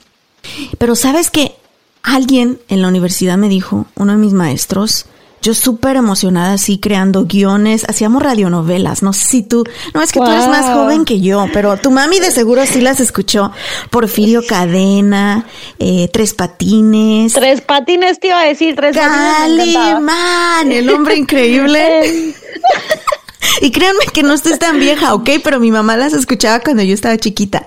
Pero 0.78 0.96
sabes 0.96 1.30
que 1.30 1.54
alguien 2.02 2.58
en 2.68 2.80
la 2.80 2.88
universidad 2.88 3.36
me 3.36 3.50
dijo, 3.50 3.84
uno 3.96 4.12
de 4.12 4.16
mis 4.16 4.32
maestros, 4.32 5.04
yo 5.42 5.52
súper 5.52 5.96
emocionada 5.96 6.54
así 6.54 6.78
creando 6.78 7.26
guiones, 7.26 7.84
hacíamos 7.86 8.22
radionovelas, 8.22 9.02
no 9.02 9.12
sé 9.12 9.28
si 9.28 9.42
tú, 9.42 9.64
no 9.92 10.00
es 10.00 10.10
que 10.10 10.20
tú 10.20 10.26
eres 10.26 10.48
más 10.48 10.74
joven 10.74 11.04
que 11.04 11.20
yo, 11.20 11.46
pero 11.52 11.76
tu 11.76 11.90
mami 11.90 12.18
de 12.18 12.30
seguro 12.30 12.64
sí 12.64 12.80
las 12.80 13.00
escuchó. 13.00 13.52
Porfirio 13.90 14.40
Cadena, 14.48 15.44
eh, 15.78 16.08
Tres 16.10 16.32
Patines, 16.32 17.34
tres 17.34 17.60
patines 17.60 18.18
te 18.20 18.28
iba 18.28 18.40
a 18.40 18.46
decir, 18.46 18.74
tres 18.74 18.96
patines. 18.96 19.74
Calimán, 19.74 20.72
el 20.72 20.88
hombre 20.88 21.18
increíble. 21.18 22.34
Y 23.62 23.70
créanme 23.70 24.04
que 24.12 24.22
no 24.22 24.34
estoy 24.34 24.58
tan 24.58 24.78
vieja, 24.78 25.14
ok, 25.14 25.28
pero 25.42 25.60
mi 25.60 25.70
mamá 25.70 25.96
las 25.96 26.12
escuchaba 26.12 26.60
cuando 26.60 26.82
yo 26.82 26.94
estaba 26.94 27.16
chiquita. 27.16 27.66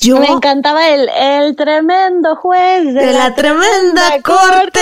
Yo 0.00 0.18
Me 0.18 0.26
encantaba 0.26 0.88
el, 0.88 1.08
el 1.08 1.56
tremendo 1.56 2.36
juez 2.36 2.84
de, 2.84 2.92
de 2.92 3.12
la 3.12 3.34
tremenda 3.34 4.20
corte, 4.22 4.80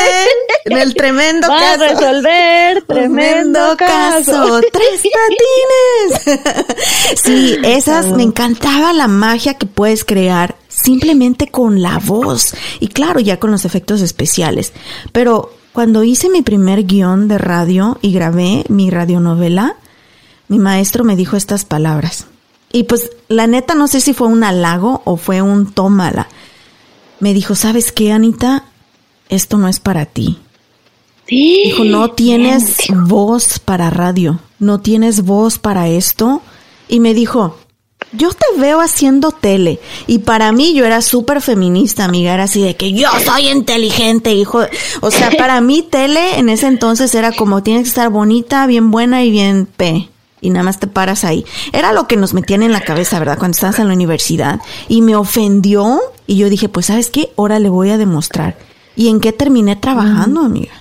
del 0.64 0.94
tremendo 0.94 1.48
Va 1.48 1.56
a 1.74 1.78
caso. 1.78 1.84
resolver 1.94 2.82
tremendo 2.82 3.76
caso. 3.76 4.60
Tres 4.72 5.02
patines. 6.24 6.66
sí, 7.22 7.56
esas 7.62 8.06
me 8.08 8.22
encantaba 8.24 8.92
la 8.92 9.06
magia 9.06 9.54
que 9.54 9.66
puedes 9.66 10.04
crear 10.04 10.56
simplemente 10.68 11.48
con 11.48 11.82
la 11.82 11.98
voz 11.98 12.54
y 12.80 12.88
claro, 12.88 13.20
ya 13.20 13.38
con 13.38 13.50
los 13.52 13.64
efectos 13.64 14.00
especiales. 14.00 14.72
Pero 15.12 15.52
cuando 15.72 16.02
hice 16.02 16.28
mi 16.30 16.42
primer 16.42 16.84
guion 16.84 17.28
de 17.28 17.38
radio 17.38 17.98
y 18.02 18.12
grabé 18.12 18.64
mi 18.68 18.90
radionovela, 18.90 19.76
mi 20.52 20.58
maestro 20.58 21.02
me 21.02 21.16
dijo 21.16 21.38
estas 21.38 21.64
palabras. 21.64 22.26
Y 22.72 22.82
pues 22.82 23.10
la 23.28 23.46
neta 23.46 23.74
no 23.74 23.88
sé 23.88 24.02
si 24.02 24.12
fue 24.12 24.28
un 24.28 24.44
halago 24.44 25.00
o 25.06 25.16
fue 25.16 25.40
un 25.40 25.72
tómala. 25.72 26.28
Me 27.20 27.32
dijo, 27.32 27.54
¿sabes 27.54 27.90
qué, 27.90 28.12
Anita? 28.12 28.66
Esto 29.30 29.56
no 29.56 29.66
es 29.66 29.80
para 29.80 30.04
ti. 30.04 30.38
Dijo, 31.26 31.84
no 31.84 32.10
tienes 32.10 32.76
voz 32.90 33.60
para 33.60 33.88
radio, 33.88 34.40
no 34.58 34.80
tienes 34.80 35.22
voz 35.22 35.58
para 35.58 35.88
esto. 35.88 36.42
Y 36.86 37.00
me 37.00 37.14
dijo, 37.14 37.56
yo 38.12 38.28
te 38.34 38.60
veo 38.60 38.82
haciendo 38.82 39.30
tele. 39.30 39.80
Y 40.06 40.18
para 40.18 40.52
mí 40.52 40.74
yo 40.74 40.84
era 40.84 41.00
súper 41.00 41.40
feminista, 41.40 42.04
amiga, 42.04 42.34
era 42.34 42.42
así 42.42 42.60
de 42.60 42.76
que 42.76 42.92
yo 42.92 43.08
soy 43.24 43.48
inteligente, 43.48 44.34
hijo. 44.34 44.60
O 45.00 45.10
sea, 45.10 45.30
para 45.30 45.62
mí 45.62 45.80
tele 45.80 46.38
en 46.38 46.50
ese 46.50 46.66
entonces 46.66 47.14
era 47.14 47.32
como 47.32 47.62
tienes 47.62 47.84
que 47.84 47.88
estar 47.88 48.10
bonita, 48.10 48.66
bien 48.66 48.90
buena 48.90 49.24
y 49.24 49.30
bien 49.30 49.64
P. 49.64 50.11
Y 50.42 50.50
nada 50.50 50.64
más 50.64 50.78
te 50.78 50.86
paras 50.88 51.24
ahí. 51.24 51.46
Era 51.72 51.92
lo 51.94 52.06
que 52.06 52.16
nos 52.18 52.34
metían 52.34 52.62
en 52.62 52.72
la 52.72 52.82
cabeza, 52.82 53.18
¿verdad? 53.18 53.38
Cuando 53.38 53.54
estabas 53.54 53.78
en 53.78 53.88
la 53.88 53.94
universidad. 53.94 54.60
Y 54.88 55.00
me 55.00 55.16
ofendió. 55.16 56.00
Y 56.26 56.36
yo 56.36 56.50
dije, 56.50 56.68
pues, 56.68 56.86
¿sabes 56.86 57.08
qué? 57.08 57.30
Ahora 57.38 57.58
le 57.58 57.70
voy 57.70 57.88
a 57.90 57.96
demostrar. 57.96 58.56
¿Y 58.96 59.08
en 59.08 59.20
qué 59.20 59.32
terminé 59.32 59.76
trabajando, 59.76 60.40
amiga? 60.42 60.72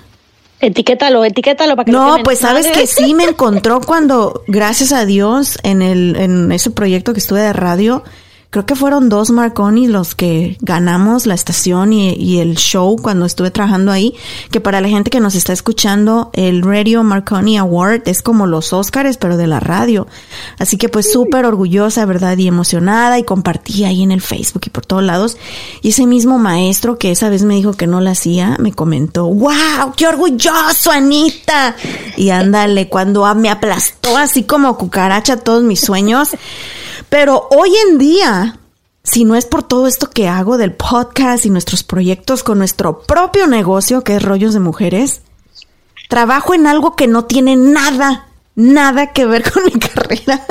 Etiquétalo, 0.59 1.25
etiquétalo 1.25 1.75
para 1.75 1.85
que 1.85 1.91
No, 1.91 2.09
quemen. 2.11 2.23
pues 2.23 2.39
sabes 2.39 2.67
que 2.67 2.85
sí 2.85 3.13
me 3.15 3.23
encontró 3.29 3.81
cuando, 3.81 4.43
gracias 4.47 4.91
a 4.91 5.05
Dios, 5.05 5.57
en 5.63 5.81
el, 5.81 6.15
en 6.17 6.51
ese 6.51 6.69
proyecto 6.69 7.13
que 7.13 7.19
estuve 7.19 7.41
de 7.41 7.53
radio, 7.53 8.03
creo 8.51 8.65
que 8.65 8.75
fueron 8.75 9.07
dos 9.07 9.31
Marconi 9.31 9.87
los 9.87 10.13
que 10.13 10.57
ganamos 10.59 11.25
la 11.25 11.33
estación 11.33 11.93
y, 11.93 12.13
y 12.15 12.39
el 12.39 12.57
show 12.57 12.97
cuando 13.01 13.25
estuve 13.25 13.49
trabajando 13.49 13.93
ahí, 13.93 14.13
que 14.51 14.59
para 14.59 14.81
la 14.81 14.89
gente 14.89 15.09
que 15.09 15.21
nos 15.21 15.35
está 15.35 15.53
escuchando, 15.53 16.31
el 16.33 16.61
Radio 16.61 17.01
Marconi 17.03 17.57
Award 17.57 18.01
es 18.07 18.21
como 18.21 18.47
los 18.47 18.73
Oscars, 18.73 19.15
pero 19.15 19.37
de 19.37 19.47
la 19.47 19.61
radio. 19.61 20.05
Así 20.59 20.75
que 20.75 20.89
pues 20.89 21.13
súper 21.13 21.45
orgullosa, 21.45 22.05
¿verdad? 22.05 22.37
Y 22.37 22.49
emocionada 22.49 23.17
y 23.17 23.23
compartí 23.23 23.85
ahí 23.85 24.03
en 24.03 24.11
el 24.11 24.21
Facebook 24.21 24.63
y 24.65 24.69
por 24.69 24.85
todos 24.85 25.03
lados. 25.03 25.37
Y 25.81 25.89
ese 25.89 26.05
mismo 26.05 26.37
maestro 26.37 26.97
que 26.97 27.11
esa 27.11 27.29
vez 27.29 27.43
me 27.43 27.55
dijo 27.55 27.71
que 27.71 27.87
no 27.87 28.01
la 28.01 28.11
hacía, 28.11 28.57
me 28.59 28.73
comentó, 28.73 29.27
wow, 29.27 29.93
qué 29.95 30.07
orgulloso, 30.07 30.91
Anita. 30.91 31.77
Y 32.17 32.31
ándale, 32.31 32.89
cuando 32.89 33.33
me 33.33 33.49
aplastó 33.49 34.17
así 34.17 34.43
como 34.43 34.77
cucaracha 34.77 35.37
todos 35.37 35.63
mis 35.63 35.79
sueños. 35.79 36.31
Pero 37.11 37.49
hoy 37.51 37.75
en 37.89 37.97
día, 37.97 38.57
si 39.03 39.25
no 39.25 39.35
es 39.35 39.45
por 39.45 39.63
todo 39.63 39.85
esto 39.85 40.09
que 40.09 40.29
hago 40.29 40.57
del 40.57 40.71
podcast 40.71 41.45
y 41.45 41.49
nuestros 41.49 41.83
proyectos 41.83 42.41
con 42.41 42.57
nuestro 42.57 43.01
propio 43.01 43.47
negocio, 43.47 44.01
que 44.01 44.15
es 44.15 44.23
Rollos 44.23 44.53
de 44.53 44.61
Mujeres, 44.61 45.19
trabajo 46.07 46.53
en 46.53 46.67
algo 46.67 46.95
que 46.95 47.07
no 47.07 47.25
tiene 47.25 47.57
nada, 47.57 48.29
nada 48.55 49.11
que 49.11 49.25
ver 49.25 49.43
con 49.51 49.65
mi 49.65 49.73
carrera. 49.73 50.47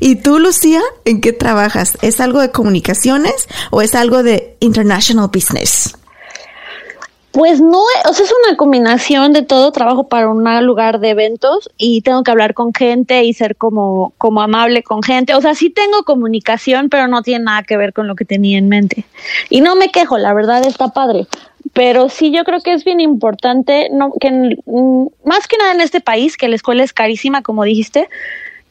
¿Y 0.00 0.16
tú, 0.16 0.38
Lucía, 0.38 0.80
en 1.04 1.20
qué 1.20 1.34
trabajas? 1.34 1.98
¿Es 2.00 2.20
algo 2.20 2.40
de 2.40 2.50
comunicaciones 2.50 3.46
o 3.70 3.82
es 3.82 3.94
algo 3.94 4.22
de 4.22 4.56
international 4.60 5.28
business? 5.30 5.95
Pues 7.36 7.60
no, 7.60 7.82
o 8.08 8.12
sea, 8.14 8.24
es 8.24 8.32
una 8.46 8.56
combinación 8.56 9.34
de 9.34 9.42
todo. 9.42 9.70
Trabajo 9.70 10.08
para 10.08 10.30
un 10.30 10.42
lugar 10.64 11.00
de 11.00 11.10
eventos 11.10 11.68
y 11.76 12.00
tengo 12.00 12.22
que 12.22 12.30
hablar 12.30 12.54
con 12.54 12.72
gente 12.72 13.24
y 13.24 13.34
ser 13.34 13.56
como, 13.56 14.14
como 14.16 14.40
amable 14.40 14.82
con 14.82 15.02
gente. 15.02 15.34
O 15.34 15.42
sea, 15.42 15.54
sí 15.54 15.68
tengo 15.68 16.04
comunicación, 16.04 16.88
pero 16.88 17.08
no 17.08 17.20
tiene 17.20 17.44
nada 17.44 17.62
que 17.62 17.76
ver 17.76 17.92
con 17.92 18.06
lo 18.06 18.14
que 18.14 18.24
tenía 18.24 18.56
en 18.56 18.70
mente. 18.70 19.04
Y 19.50 19.60
no 19.60 19.76
me 19.76 19.90
quejo, 19.90 20.16
la 20.16 20.32
verdad 20.32 20.66
está 20.66 20.94
padre. 20.94 21.26
Pero 21.74 22.08
sí, 22.08 22.30
yo 22.30 22.42
creo 22.44 22.62
que 22.62 22.72
es 22.72 22.84
bien 22.84 23.00
importante, 23.00 23.90
no, 23.92 24.14
que 24.18 24.30
mm, 24.64 25.06
más 25.24 25.46
que 25.46 25.58
nada 25.58 25.72
en 25.72 25.82
este 25.82 26.00
país, 26.00 26.38
que 26.38 26.48
la 26.48 26.56
escuela 26.56 26.84
es 26.84 26.94
carísima, 26.94 27.42
como 27.42 27.64
dijiste, 27.64 28.08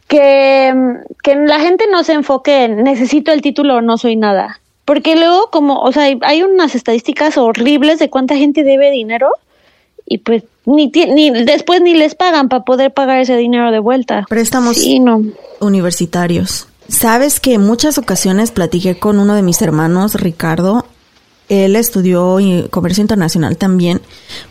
que, 0.08 0.74
mm, 0.76 1.22
que 1.22 1.36
la 1.36 1.60
gente 1.60 1.86
no 1.92 2.04
se 2.04 2.14
enfoque 2.14 2.64
en 2.64 2.84
necesito 2.84 3.32
el 3.32 3.44
título 3.44 3.76
o 3.76 3.82
no 3.82 4.00
soy 4.00 4.16
nada. 4.16 4.60
Porque 4.86 5.16
luego, 5.16 5.50
como, 5.52 5.80
o 5.82 5.92
sea, 5.92 6.04
hay- 6.22 6.44
unas 6.44 6.76
estadísticas 6.76 7.38
horribles 7.38 7.98
de 8.00 8.10
cuánta 8.10 8.36
gente 8.38 8.64
debe 8.64 8.92
dinero 8.92 9.30
y 10.06 10.20
pues 10.20 10.44
ni, 10.66 10.88
ni 10.88 11.32
después 11.32 11.82
ni 11.82 11.96
les 11.96 12.14
pagan 12.16 12.48
para 12.50 12.64
poder 12.64 12.94
pagar 12.94 13.20
ese 13.20 13.36
dinero 13.36 13.72
de 13.72 13.80
vuelta. 13.80 14.26
Préstamos 14.30 14.78
Sí, 14.78 15.00
no. 15.00 15.24
universitarios. 15.60 16.68
Sabes 16.88 17.40
que 17.40 17.56
en 17.56 17.62
muchas 17.66 17.98
ocasiones 17.98 18.52
platiqué 18.52 18.98
con 19.00 19.18
uno 19.20 19.34
de 19.34 19.42
mis 19.42 19.62
hermanos, 19.64 20.14
Ricardo, 20.16 20.86
él 21.50 21.76
estudió 21.76 22.38
comercio 22.70 23.02
internacional 23.02 23.58
también, 23.58 24.02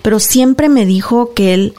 pero 0.03 0.19
siempre 0.21 0.69
me 0.69 0.85
dijo 0.85 1.33
que 1.35 1.55
él 1.55 1.75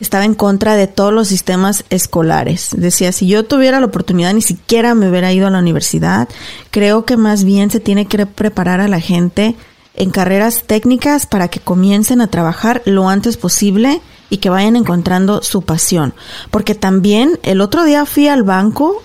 estaba 0.00 0.24
en 0.24 0.34
contra 0.34 0.76
de 0.76 0.86
todos 0.86 1.12
los 1.12 1.28
sistemas 1.28 1.84
escolares. 1.90 2.70
Decía, 2.76 3.12
si 3.12 3.26
yo 3.26 3.44
tuviera 3.44 3.80
la 3.80 3.86
oportunidad, 3.86 4.34
ni 4.34 4.42
siquiera 4.42 4.94
me 4.94 5.08
hubiera 5.08 5.32
ido 5.32 5.46
a 5.46 5.50
la 5.50 5.58
universidad. 5.58 6.28
Creo 6.70 7.04
que 7.04 7.16
más 7.16 7.44
bien 7.44 7.70
se 7.70 7.80
tiene 7.80 8.06
que 8.06 8.26
preparar 8.26 8.80
a 8.80 8.88
la 8.88 9.00
gente 9.00 9.56
en 9.94 10.10
carreras 10.10 10.64
técnicas 10.66 11.26
para 11.26 11.48
que 11.48 11.60
comiencen 11.60 12.20
a 12.20 12.26
trabajar 12.26 12.82
lo 12.84 13.08
antes 13.08 13.36
posible 13.36 14.02
y 14.28 14.38
que 14.38 14.50
vayan 14.50 14.76
encontrando 14.76 15.42
su 15.42 15.62
pasión. 15.62 16.12
Porque 16.50 16.74
también 16.74 17.38
el 17.42 17.60
otro 17.60 17.84
día 17.84 18.04
fui 18.04 18.28
al 18.28 18.42
banco 18.42 19.02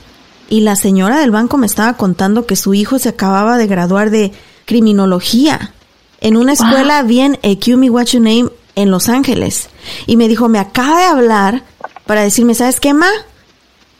y 0.49 0.61
la 0.61 0.75
señora 0.75 1.19
del 1.19 1.31
banco 1.31 1.57
me 1.57 1.67
estaba 1.67 1.93
contando 1.95 2.45
que 2.45 2.57
su 2.57 2.73
hijo 2.73 2.99
se 2.99 3.09
acababa 3.09 3.57
de 3.57 3.67
graduar 3.67 4.09
de 4.09 4.33
criminología 4.65 5.73
en 6.21 6.37
una 6.37 6.53
escuela 6.53 7.01
bien, 7.01 7.39
Ecumi 7.41 7.89
What 7.89 8.05
You 8.05 8.19
Name, 8.19 8.49
en 8.75 8.91
Los 8.91 9.09
Ángeles. 9.09 9.69
Y 10.07 10.17
me 10.17 10.27
dijo, 10.27 10.49
me 10.49 10.59
acaba 10.59 10.99
de 10.99 11.05
hablar 11.05 11.63
para 12.05 12.21
decirme, 12.21 12.55
¿sabes 12.55 12.79
qué, 12.79 12.93
Ma? 12.93 13.09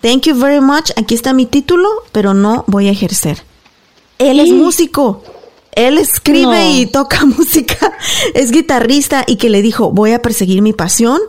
Thank 0.01 0.23
you 0.23 0.35
very 0.35 0.61
much, 0.61 0.91
aquí 0.95 1.13
está 1.13 1.33
mi 1.33 1.45
título, 1.45 1.87
pero 2.11 2.33
no 2.33 2.63
voy 2.67 2.87
a 2.87 2.91
ejercer. 2.91 3.43
Él 4.17 4.39
es 4.39 4.51
músico. 4.51 5.23
Él 5.73 5.97
escribe 5.97 6.71
y 6.71 6.85
toca 6.85 7.25
música, 7.25 7.93
es 8.33 8.51
guitarrista 8.51 9.23
y 9.25 9.37
que 9.37 9.49
le 9.49 9.61
dijo, 9.61 9.91
voy 9.91 10.11
a 10.11 10.21
perseguir 10.21 10.61
mi 10.61 10.73
pasión 10.73 11.19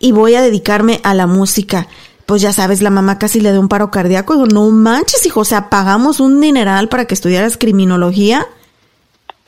y 0.00 0.12
voy 0.12 0.34
a 0.34 0.42
dedicarme 0.42 1.00
a 1.04 1.14
la 1.14 1.26
música. 1.26 1.88
Pues 2.24 2.40
ya 2.40 2.52
sabes, 2.52 2.80
la 2.80 2.90
mamá 2.90 3.18
casi 3.18 3.40
le 3.40 3.50
dio 3.50 3.60
un 3.60 3.68
paro 3.68 3.90
cardíaco. 3.90 4.32
Digo, 4.32 4.46
no 4.46 4.70
manches, 4.70 5.26
hijo, 5.26 5.40
o 5.40 5.44
sea, 5.44 5.68
pagamos 5.68 6.20
un 6.20 6.40
dineral 6.40 6.88
para 6.88 7.04
que 7.04 7.14
estudiaras 7.14 7.56
criminología 7.56 8.46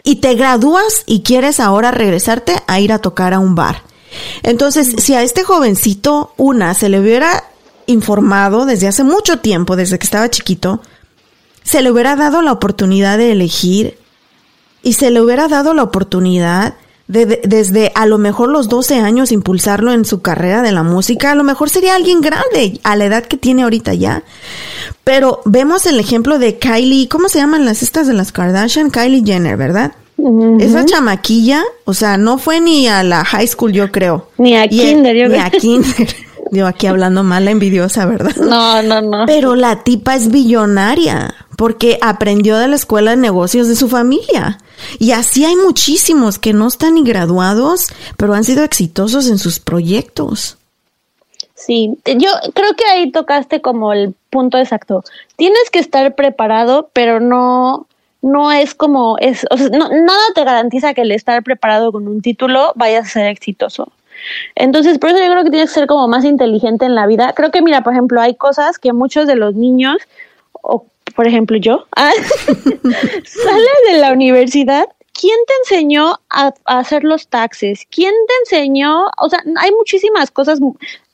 y 0.04 0.16
te 0.16 0.34
gradúas 0.34 1.02
y 1.06 1.22
quieres 1.22 1.58
ahora 1.58 1.90
regresarte 1.90 2.62
a 2.68 2.78
ir 2.78 2.92
a 2.92 3.00
tocar 3.00 3.32
a 3.32 3.40
un 3.40 3.56
bar. 3.56 3.82
Entonces, 4.42 4.94
si 4.98 5.14
a 5.14 5.22
este 5.22 5.42
jovencito, 5.42 6.34
una, 6.36 6.74
se 6.74 6.88
le 6.88 7.00
hubiera 7.00 7.44
informado 7.86 8.66
desde 8.66 8.86
hace 8.86 9.02
mucho 9.02 9.40
tiempo, 9.40 9.74
desde 9.74 9.98
que 9.98 10.04
estaba 10.04 10.30
chiquito, 10.30 10.80
se 11.64 11.82
le 11.82 11.90
hubiera 11.90 12.14
dado 12.14 12.42
la 12.42 12.52
oportunidad 12.52 13.18
de 13.18 13.32
elegir 13.32 13.98
y 14.82 14.92
se 14.92 15.10
le 15.10 15.20
hubiera 15.20 15.48
dado 15.48 15.74
la 15.74 15.82
oportunidad 15.82 16.74
de, 17.06 17.40
desde 17.44 17.92
a 17.94 18.06
lo 18.06 18.18
mejor 18.18 18.48
los 18.48 18.68
12 18.68 18.96
años 18.96 19.32
impulsarlo 19.32 19.92
en 19.92 20.04
su 20.04 20.22
carrera 20.22 20.62
de 20.62 20.72
la 20.72 20.82
música, 20.82 21.32
a 21.32 21.34
lo 21.34 21.44
mejor 21.44 21.70
sería 21.70 21.94
alguien 21.94 22.20
grande 22.20 22.80
a 22.82 22.96
la 22.96 23.04
edad 23.04 23.24
que 23.24 23.36
tiene 23.36 23.62
ahorita 23.62 23.94
ya. 23.94 24.22
Pero 25.04 25.40
vemos 25.44 25.86
el 25.86 26.00
ejemplo 26.00 26.38
de 26.38 26.58
Kylie, 26.58 27.08
¿cómo 27.08 27.28
se 27.28 27.38
llaman 27.38 27.64
las 27.64 27.82
estas 27.82 28.06
de 28.06 28.14
las 28.14 28.32
Kardashian? 28.32 28.90
Kylie 28.90 29.24
Jenner, 29.24 29.56
¿verdad? 29.56 29.92
Esa 30.58 30.86
chamaquilla, 30.86 31.62
o 31.84 31.92
sea, 31.92 32.16
no 32.16 32.38
fue 32.38 32.60
ni 32.60 32.88
a 32.88 33.02
la 33.02 33.24
high 33.24 33.46
school, 33.46 33.72
yo 33.72 33.90
creo. 33.90 34.28
Ni 34.38 34.56
a 34.56 34.66
kinder, 34.66 35.14
yo 35.14 35.28
Ni 35.28 35.38
a 35.38 35.50
kinder. 35.50 36.08
Yo 36.54 36.66
aquí 36.66 36.86
hablando 36.86 37.22
mal, 37.24 37.44
la 37.44 37.50
envidiosa, 37.50 38.06
¿verdad? 38.06 38.36
No, 38.36 38.82
no, 38.82 39.02
no. 39.02 39.26
Pero 39.26 39.56
la 39.56 39.82
tipa 39.82 40.14
es 40.14 40.30
billonaria 40.30 41.34
porque 41.56 41.98
aprendió 42.00 42.56
de 42.58 42.68
la 42.68 42.76
escuela 42.76 43.12
de 43.12 43.16
negocios 43.16 43.68
de 43.68 43.76
su 43.76 43.88
familia. 43.88 44.58
Y 44.98 45.12
así 45.12 45.44
hay 45.44 45.56
muchísimos 45.56 46.38
que 46.38 46.52
no 46.52 46.68
están 46.68 46.94
ni 46.94 47.04
graduados, 47.04 47.88
pero 48.16 48.34
han 48.34 48.44
sido 48.44 48.64
exitosos 48.64 49.28
en 49.28 49.38
sus 49.38 49.60
proyectos. 49.60 50.58
Sí, 51.54 51.96
yo 52.04 52.30
creo 52.52 52.74
que 52.74 52.84
ahí 52.84 53.10
tocaste 53.10 53.60
como 53.60 53.92
el 53.92 54.14
punto 54.30 54.58
exacto. 54.58 55.02
Tienes 55.36 55.70
que 55.70 55.78
estar 55.78 56.14
preparado, 56.14 56.90
pero 56.92 57.20
no, 57.20 57.86
no 58.20 58.52
es 58.52 58.74
como, 58.74 59.16
es, 59.18 59.46
o 59.50 59.56
sea, 59.56 59.68
nada 59.68 60.22
te 60.34 60.44
garantiza 60.44 60.94
que 60.94 61.02
el 61.02 61.12
estar 61.12 61.42
preparado 61.42 61.92
con 61.92 62.08
un 62.08 62.20
título 62.20 62.72
vaya 62.74 63.00
a 63.00 63.04
ser 63.04 63.26
exitoso. 63.26 63.92
Entonces, 64.54 64.98
por 64.98 65.10
eso 65.10 65.18
yo 65.18 65.30
creo 65.30 65.44
que 65.44 65.50
tienes 65.50 65.70
que 65.70 65.80
ser 65.80 65.86
como 65.86 66.08
más 66.08 66.24
inteligente 66.24 66.84
en 66.84 66.94
la 66.94 67.06
vida. 67.06 67.32
Creo 67.34 67.50
que, 67.50 67.62
mira, 67.62 67.82
por 67.82 67.92
ejemplo, 67.92 68.20
hay 68.20 68.34
cosas 68.34 68.78
que 68.78 68.92
muchos 68.92 69.26
de 69.26 69.36
los 69.36 69.54
niños, 69.54 69.98
o 70.52 70.86
por 71.14 71.26
ejemplo 71.26 71.56
yo, 71.56 71.86
ah, 71.96 72.12
sale 73.24 73.92
de 73.92 73.98
la 73.98 74.12
universidad 74.12 74.86
¿quién 75.18 75.38
te 75.46 75.54
enseñó 75.62 76.20
a, 76.28 76.52
hacer 76.66 77.04
los 77.04 77.28
taxes? 77.28 77.86
¿Quién 77.90 78.12
te 78.26 78.56
enseñó? 78.56 79.06
O 79.18 79.28
sea, 79.30 79.42
hay 79.56 79.70
muchísimas 79.72 80.30
cosas, 80.30 80.58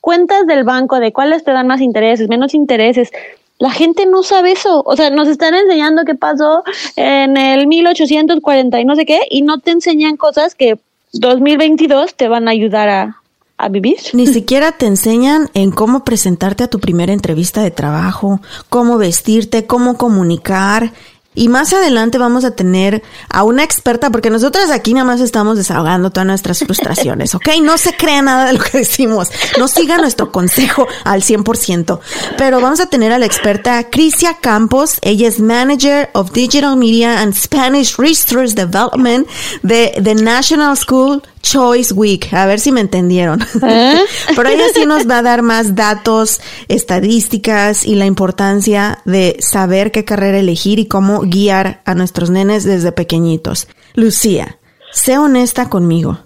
cuentas 0.01 0.47
del 0.47 0.63
banco, 0.63 0.99
de 0.99 1.13
cuáles 1.13 1.43
te 1.43 1.51
dan 1.51 1.67
más 1.67 1.79
intereses, 1.81 2.27
menos 2.27 2.53
intereses. 2.53 3.11
La 3.59 3.69
gente 3.69 4.05
no 4.07 4.23
sabe 4.23 4.53
eso. 4.53 4.83
O 4.85 4.95
sea, 4.95 5.11
nos 5.11 5.27
están 5.27 5.53
enseñando 5.53 6.03
qué 6.03 6.15
pasó 6.15 6.63
en 6.95 7.37
el 7.37 7.67
1840 7.67 8.79
y 8.79 8.85
no 8.85 8.95
sé 8.95 9.05
qué, 9.05 9.21
y 9.29 9.43
no 9.43 9.59
te 9.59 9.71
enseñan 9.71 10.17
cosas 10.17 10.55
que 10.55 10.79
2022 11.13 12.15
te 12.15 12.27
van 12.27 12.47
a 12.47 12.51
ayudar 12.51 12.89
a, 12.89 13.21
a 13.57 13.69
vivir. 13.69 13.97
Ni 14.13 14.27
siquiera 14.27 14.71
te 14.71 14.85
enseñan 14.85 15.49
en 15.53 15.71
cómo 15.71 16.03
presentarte 16.03 16.63
a 16.63 16.69
tu 16.69 16.79
primera 16.79 17.13
entrevista 17.13 17.61
de 17.61 17.71
trabajo, 17.71 18.41
cómo 18.69 18.97
vestirte, 18.97 19.65
cómo 19.67 19.97
comunicar, 19.97 20.93
y 21.33 21.47
más 21.47 21.71
adelante 21.73 22.17
vamos 22.17 22.43
a 22.43 22.51
tener 22.51 23.03
a 23.29 23.43
una 23.43 23.63
experta, 23.63 24.09
porque 24.09 24.29
nosotras 24.29 24.69
aquí 24.69 24.93
nada 24.93 25.05
más 25.05 25.21
estamos 25.21 25.57
desahogando 25.57 26.09
todas 26.09 26.27
nuestras 26.27 26.59
frustraciones, 26.59 27.35
¿ok? 27.35 27.49
No 27.61 27.77
se 27.77 27.95
crea 27.95 28.21
nada 28.21 28.45
de 28.47 28.53
lo 28.53 28.59
que 28.59 28.79
decimos, 28.79 29.29
no 29.57 29.67
siga 29.67 29.97
nuestro 29.97 30.31
consejo 30.31 30.87
al 31.05 31.21
100%, 31.21 31.99
pero 32.37 32.59
vamos 32.59 32.79
a 32.79 32.87
tener 32.87 33.11
a 33.11 33.19
la 33.19 33.25
experta 33.25 33.89
Crisia 33.89 34.37
Campos, 34.41 34.97
ella 35.01 35.27
es 35.27 35.39
Manager 35.39 36.09
of 36.13 36.31
Digital 36.31 36.75
Media 36.75 37.21
and 37.21 37.33
Spanish 37.33 37.97
Research 37.97 38.51
Development 38.51 39.27
de 39.63 39.93
The 40.03 40.15
National 40.15 40.75
School 40.77 41.21
Choice 41.41 41.93
Week, 41.93 42.33
a 42.33 42.45
ver 42.45 42.59
si 42.59 42.71
me 42.71 42.81
entendieron. 42.81 43.41
¿Eh? 43.67 43.99
Pero 44.35 44.49
ella 44.49 44.65
sí 44.73 44.85
nos 44.85 45.09
va 45.09 45.19
a 45.19 45.21
dar 45.21 45.41
más 45.41 45.75
datos, 45.75 46.41
estadísticas 46.67 47.85
y 47.85 47.95
la 47.95 48.05
importancia 48.05 48.99
de 49.05 49.37
saber 49.39 49.91
qué 49.91 50.05
carrera 50.05 50.39
elegir 50.39 50.79
y 50.79 50.87
cómo 50.87 51.21
guiar 51.21 51.81
a 51.85 51.95
nuestros 51.95 52.29
nenes 52.29 52.63
desde 52.63 52.91
pequeñitos. 52.91 53.67
Lucía, 53.93 54.57
sé 54.91 55.17
honesta 55.17 55.69
conmigo. 55.69 56.19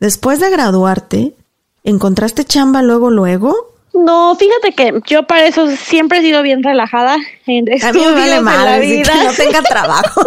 Después 0.00 0.40
de 0.40 0.50
graduarte, 0.50 1.34
¿encontraste 1.82 2.44
chamba 2.44 2.82
luego 2.82 3.10
luego? 3.10 3.74
No, 3.94 4.34
fíjate 4.34 4.72
que 4.72 5.00
yo 5.06 5.22
para 5.22 5.46
eso 5.46 5.70
siempre 5.76 6.18
he 6.18 6.22
sido 6.22 6.42
bien 6.42 6.62
relajada 6.62 7.16
en 7.46 7.64
a 7.82 7.92
mí 7.92 8.00
me 8.00 8.12
vale 8.12 8.40
mal, 8.40 8.80
Que 8.80 9.02
no 9.02 9.32
tenga 9.32 9.62
trabajo. 9.62 10.20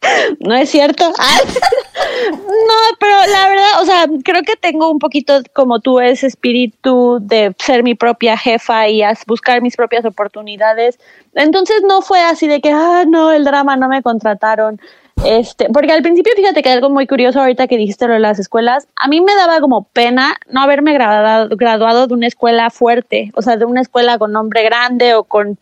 no 0.40 0.54
es 0.56 0.70
cierto. 0.70 1.12
no, 2.32 2.96
pero 2.98 3.14
la 3.30 3.48
verdad, 3.48 3.82
o 3.82 3.84
sea, 3.84 4.06
creo 4.24 4.42
que 4.42 4.56
tengo 4.56 4.90
un 4.90 4.98
poquito 4.98 5.40
como 5.52 5.80
tú 5.80 6.00
ese 6.00 6.26
espíritu 6.26 7.18
de 7.20 7.54
ser 7.58 7.82
mi 7.82 7.94
propia 7.94 8.36
jefa 8.36 8.88
y 8.88 9.02
buscar 9.26 9.62
mis 9.62 9.76
propias 9.76 10.04
oportunidades. 10.04 10.98
Entonces 11.34 11.82
no 11.86 12.02
fue 12.02 12.20
así 12.20 12.48
de 12.48 12.60
que, 12.60 12.72
ah, 12.72 13.04
no, 13.06 13.32
el 13.32 13.44
drama 13.44 13.76
no 13.76 13.88
me 13.88 14.02
contrataron. 14.02 14.80
Este, 15.24 15.68
porque 15.68 15.92
al 15.92 16.02
principio, 16.02 16.32
fíjate 16.34 16.62
que 16.62 16.70
algo 16.70 16.88
muy 16.88 17.06
curioso 17.06 17.40
ahorita 17.40 17.66
que 17.66 17.76
dijiste 17.76 18.06
lo 18.06 18.14
de 18.14 18.20
las 18.20 18.38
escuelas, 18.38 18.88
a 18.96 19.06
mí 19.06 19.20
me 19.20 19.34
daba 19.34 19.60
como 19.60 19.84
pena 19.84 20.36
no 20.48 20.62
haberme 20.62 20.94
graduado, 20.94 21.48
graduado 21.56 22.06
de 22.06 22.14
una 22.14 22.26
escuela 22.26 22.70
fuerte, 22.70 23.30
o 23.34 23.42
sea, 23.42 23.56
de 23.56 23.66
una 23.66 23.82
escuela 23.82 24.18
con 24.18 24.32
nombre 24.32 24.62
grande 24.62 25.14
o 25.14 25.24
con 25.24 25.58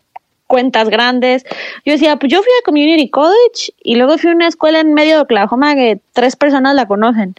cuentas 0.49 0.89
grandes. 0.89 1.45
Yo 1.85 1.93
decía, 1.93 2.17
pues 2.17 2.31
yo 2.31 2.39
fui 2.39 2.51
a 2.59 2.65
Community 2.65 3.07
College 3.09 3.71
y 3.83 3.95
luego 3.95 4.17
fui 4.17 4.31
a 4.31 4.33
una 4.33 4.47
escuela 4.47 4.79
en 4.79 4.95
medio 4.95 5.15
de 5.15 5.21
Oklahoma 5.21 5.75
que 5.75 6.01
tres 6.11 6.35
personas 6.35 6.75
la 6.75 6.87
conocen. 6.87 7.35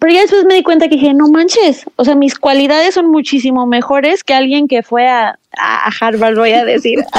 Pero 0.00 0.12
ya 0.12 0.22
después 0.22 0.44
me 0.44 0.56
di 0.56 0.64
cuenta 0.64 0.88
que 0.88 0.96
dije, 0.96 1.14
no 1.14 1.28
manches, 1.28 1.86
o 1.94 2.04
sea, 2.04 2.16
mis 2.16 2.36
cualidades 2.36 2.94
son 2.94 3.06
muchísimo 3.10 3.64
mejores 3.66 4.24
que 4.24 4.34
alguien 4.34 4.66
que 4.66 4.82
fue 4.82 5.06
a, 5.06 5.38
a 5.56 5.90
Harvard, 6.00 6.36
voy 6.36 6.50
a 6.50 6.64
decir. 6.64 6.98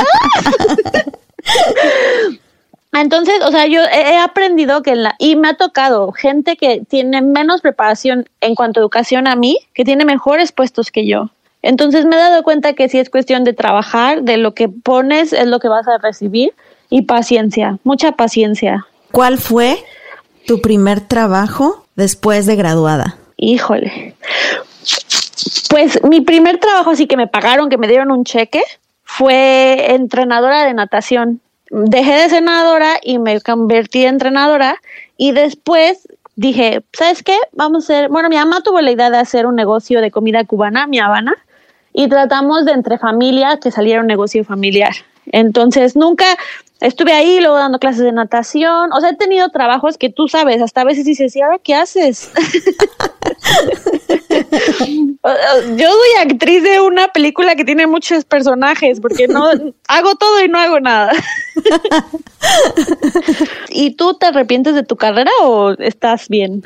Entonces, 2.93 3.35
o 3.45 3.51
sea, 3.51 3.65
yo 3.67 3.81
he 3.81 4.17
aprendido 4.17 4.81
que 4.83 4.95
la, 4.95 5.15
y 5.19 5.37
me 5.37 5.49
ha 5.49 5.53
tocado 5.53 6.11
gente 6.11 6.57
que 6.57 6.81
tiene 6.87 7.21
menos 7.21 7.61
preparación 7.61 8.27
en 8.41 8.55
cuanto 8.55 8.79
a 8.79 8.81
educación 8.81 9.27
a 9.27 9.35
mí, 9.35 9.57
que 9.73 9.85
tiene 9.85 10.03
mejores 10.03 10.51
puestos 10.51 10.91
que 10.91 11.07
yo. 11.07 11.29
Entonces 11.61 12.05
me 12.05 12.15
he 12.15 12.19
dado 12.19 12.43
cuenta 12.43 12.73
que 12.73 12.89
sí 12.89 12.99
es 12.99 13.09
cuestión 13.09 13.43
de 13.43 13.53
trabajar, 13.53 14.23
de 14.23 14.37
lo 14.37 14.53
que 14.53 14.69
pones 14.69 15.33
es 15.33 15.47
lo 15.47 15.59
que 15.59 15.67
vas 15.67 15.87
a 15.87 15.97
recibir 15.97 16.53
y 16.89 17.03
paciencia, 17.03 17.77
mucha 17.83 18.13
paciencia. 18.13 18.85
¿Cuál 19.11 19.37
fue 19.37 19.77
tu 20.45 20.61
primer 20.61 21.01
trabajo 21.01 21.85
después 21.95 22.45
de 22.45 22.55
graduada? 22.55 23.17
Híjole. 23.37 24.15
Pues 25.69 26.01
mi 26.03 26.21
primer 26.21 26.57
trabajo 26.59 26.91
así 26.91 27.07
que 27.07 27.17
me 27.17 27.27
pagaron, 27.27 27.69
que 27.69 27.77
me 27.77 27.87
dieron 27.87 28.11
un 28.11 28.23
cheque, 28.23 28.63
fue 29.03 29.93
entrenadora 29.93 30.63
de 30.63 30.73
natación. 30.73 31.41
Dejé 31.69 32.13
de 32.13 32.29
ser 32.29 32.43
nadadora 32.43 32.99
y 33.03 33.19
me 33.19 33.41
convertí 33.41 34.03
en 34.03 34.15
entrenadora 34.15 34.77
y 35.17 35.31
después 35.31 36.07
dije, 36.35 36.83
¿sabes 36.93 37.23
qué? 37.23 37.37
Vamos 37.51 37.89
a 37.89 37.93
hacer, 37.93 38.09
bueno, 38.09 38.29
mi 38.29 38.37
mamá 38.37 38.61
tuvo 38.61 38.79
la 38.79 38.91
idea 38.91 39.09
de 39.09 39.17
hacer 39.17 39.45
un 39.45 39.55
negocio 39.55 39.99
de 40.01 40.11
comida 40.11 40.45
cubana, 40.45 40.87
mi 40.87 40.99
Habana, 40.99 41.35
y 41.93 42.07
tratamos 42.07 42.65
de 42.65 42.73
entre 42.73 42.97
familias 42.97 43.57
que 43.61 43.71
saliera 43.71 44.01
un 44.01 44.07
negocio 44.07 44.43
familiar. 44.43 44.93
Entonces 45.31 45.95
nunca 45.95 46.25
estuve 46.79 47.13
ahí, 47.13 47.39
luego 47.39 47.57
dando 47.57 47.79
clases 47.79 48.03
de 48.03 48.11
natación. 48.11 48.91
O 48.93 49.01
sea, 49.01 49.11
he 49.11 49.15
tenido 49.15 49.49
trabajos 49.49 49.97
que 49.97 50.09
tú 50.09 50.27
sabes, 50.27 50.61
hasta 50.61 50.81
a 50.81 50.85
veces 50.85 51.05
dices, 51.05 51.35
¿y 51.35 51.41
ahora 51.41 51.59
qué 51.59 51.75
haces? 51.75 52.31
Yo 55.75 55.91
soy 55.91 56.21
actriz 56.21 56.63
de 56.63 56.79
una 56.79 57.09
película 57.09 57.55
que 57.55 57.65
tiene 57.65 57.87
muchos 57.87 58.25
personajes, 58.25 58.99
porque 58.99 59.27
no 59.27 59.49
hago 59.87 60.15
todo 60.15 60.43
y 60.43 60.47
no 60.47 60.59
hago 60.59 60.79
nada. 60.79 61.11
¿Y 63.69 63.95
tú 63.95 64.15
te 64.15 64.27
arrepientes 64.27 64.75
de 64.75 64.83
tu 64.83 64.95
carrera 64.95 65.31
o 65.41 65.71
estás 65.71 66.29
bien? 66.29 66.63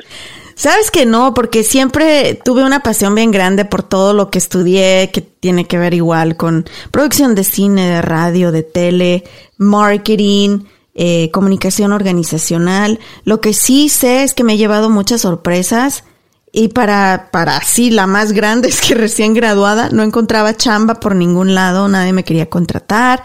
Sabes 0.54 0.90
que 0.90 1.06
no, 1.06 1.34
porque 1.34 1.62
siempre 1.64 2.40
tuve 2.44 2.64
una 2.64 2.80
pasión 2.80 3.14
bien 3.14 3.30
grande 3.30 3.64
por 3.64 3.82
todo 3.82 4.12
lo 4.12 4.30
que 4.30 4.38
estudié, 4.38 5.10
que 5.12 5.20
tiene 5.20 5.66
que 5.66 5.78
ver 5.78 5.94
igual 5.94 6.36
con 6.36 6.66
producción 6.90 7.34
de 7.34 7.44
cine, 7.44 7.88
de 7.88 8.02
radio, 8.02 8.52
de 8.52 8.62
tele, 8.62 9.24
marketing, 9.56 10.64
eh, 10.94 11.30
comunicación 11.32 11.92
organizacional. 11.92 13.00
Lo 13.24 13.40
que 13.40 13.54
sí 13.54 13.88
sé 13.88 14.24
es 14.24 14.34
que 14.34 14.44
me 14.44 14.54
he 14.54 14.58
llevado 14.58 14.90
muchas 14.90 15.22
sorpresas 15.22 16.04
y 16.52 16.68
para, 16.68 17.30
para 17.32 17.60
sí, 17.62 17.90
la 17.90 18.06
más 18.06 18.32
grande 18.32 18.68
es 18.68 18.80
que 18.82 18.94
recién 18.94 19.32
graduada 19.32 19.88
no 19.90 20.02
encontraba 20.02 20.54
chamba 20.54 20.94
por 20.96 21.16
ningún 21.16 21.54
lado, 21.54 21.88
nadie 21.88 22.12
me 22.12 22.24
quería 22.24 22.50
contratar. 22.50 23.22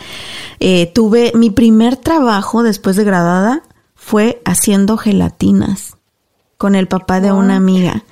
Eh, 0.59 0.91
tuve 0.95 1.33
mi 1.35 1.49
primer 1.49 1.97
trabajo 1.97 2.63
después 2.63 2.95
de 2.95 3.03
graduada 3.03 3.63
fue 3.95 4.41
haciendo 4.45 4.95
gelatinas 4.95 5.96
con 6.57 6.75
el 6.75 6.87
papá 6.87 7.21
de 7.21 7.31
una 7.31 7.55
amiga, 7.55 8.03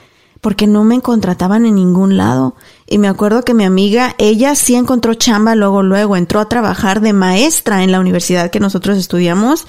porque 0.41 0.67
no 0.67 0.83
me 0.83 1.01
contrataban 1.01 1.65
en 1.65 1.75
ningún 1.75 2.17
lado. 2.17 2.55
Y 2.87 2.99
me 2.99 3.07
acuerdo 3.07 3.43
que 3.43 3.55
mi 3.55 3.63
amiga, 3.63 4.13
ella 4.19 4.53
sí 4.55 4.75
encontró 4.75 5.15
chamba 5.15 5.55
luego, 5.55 5.81
luego, 5.81 6.15
entró 6.15 6.39
a 6.39 6.49
trabajar 6.49 7.01
de 7.01 7.13
maestra 7.13 7.83
en 7.83 7.91
la 7.91 7.99
universidad 7.99 8.51
que 8.51 8.59
nosotros 8.59 8.97
estudiamos 8.97 9.65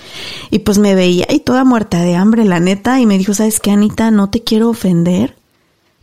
y 0.50 0.58
pues 0.60 0.78
me 0.78 0.94
veía 0.94 1.26
y 1.30 1.40
toda 1.40 1.64
muerta 1.64 2.00
de 2.00 2.14
hambre, 2.14 2.44
la 2.44 2.60
neta, 2.60 3.00
y 3.00 3.06
me 3.06 3.16
dijo, 3.16 3.32
¿sabes 3.32 3.60
qué, 3.60 3.70
Anita? 3.70 4.10
No 4.10 4.28
te 4.28 4.42
quiero 4.42 4.68
ofender, 4.68 5.36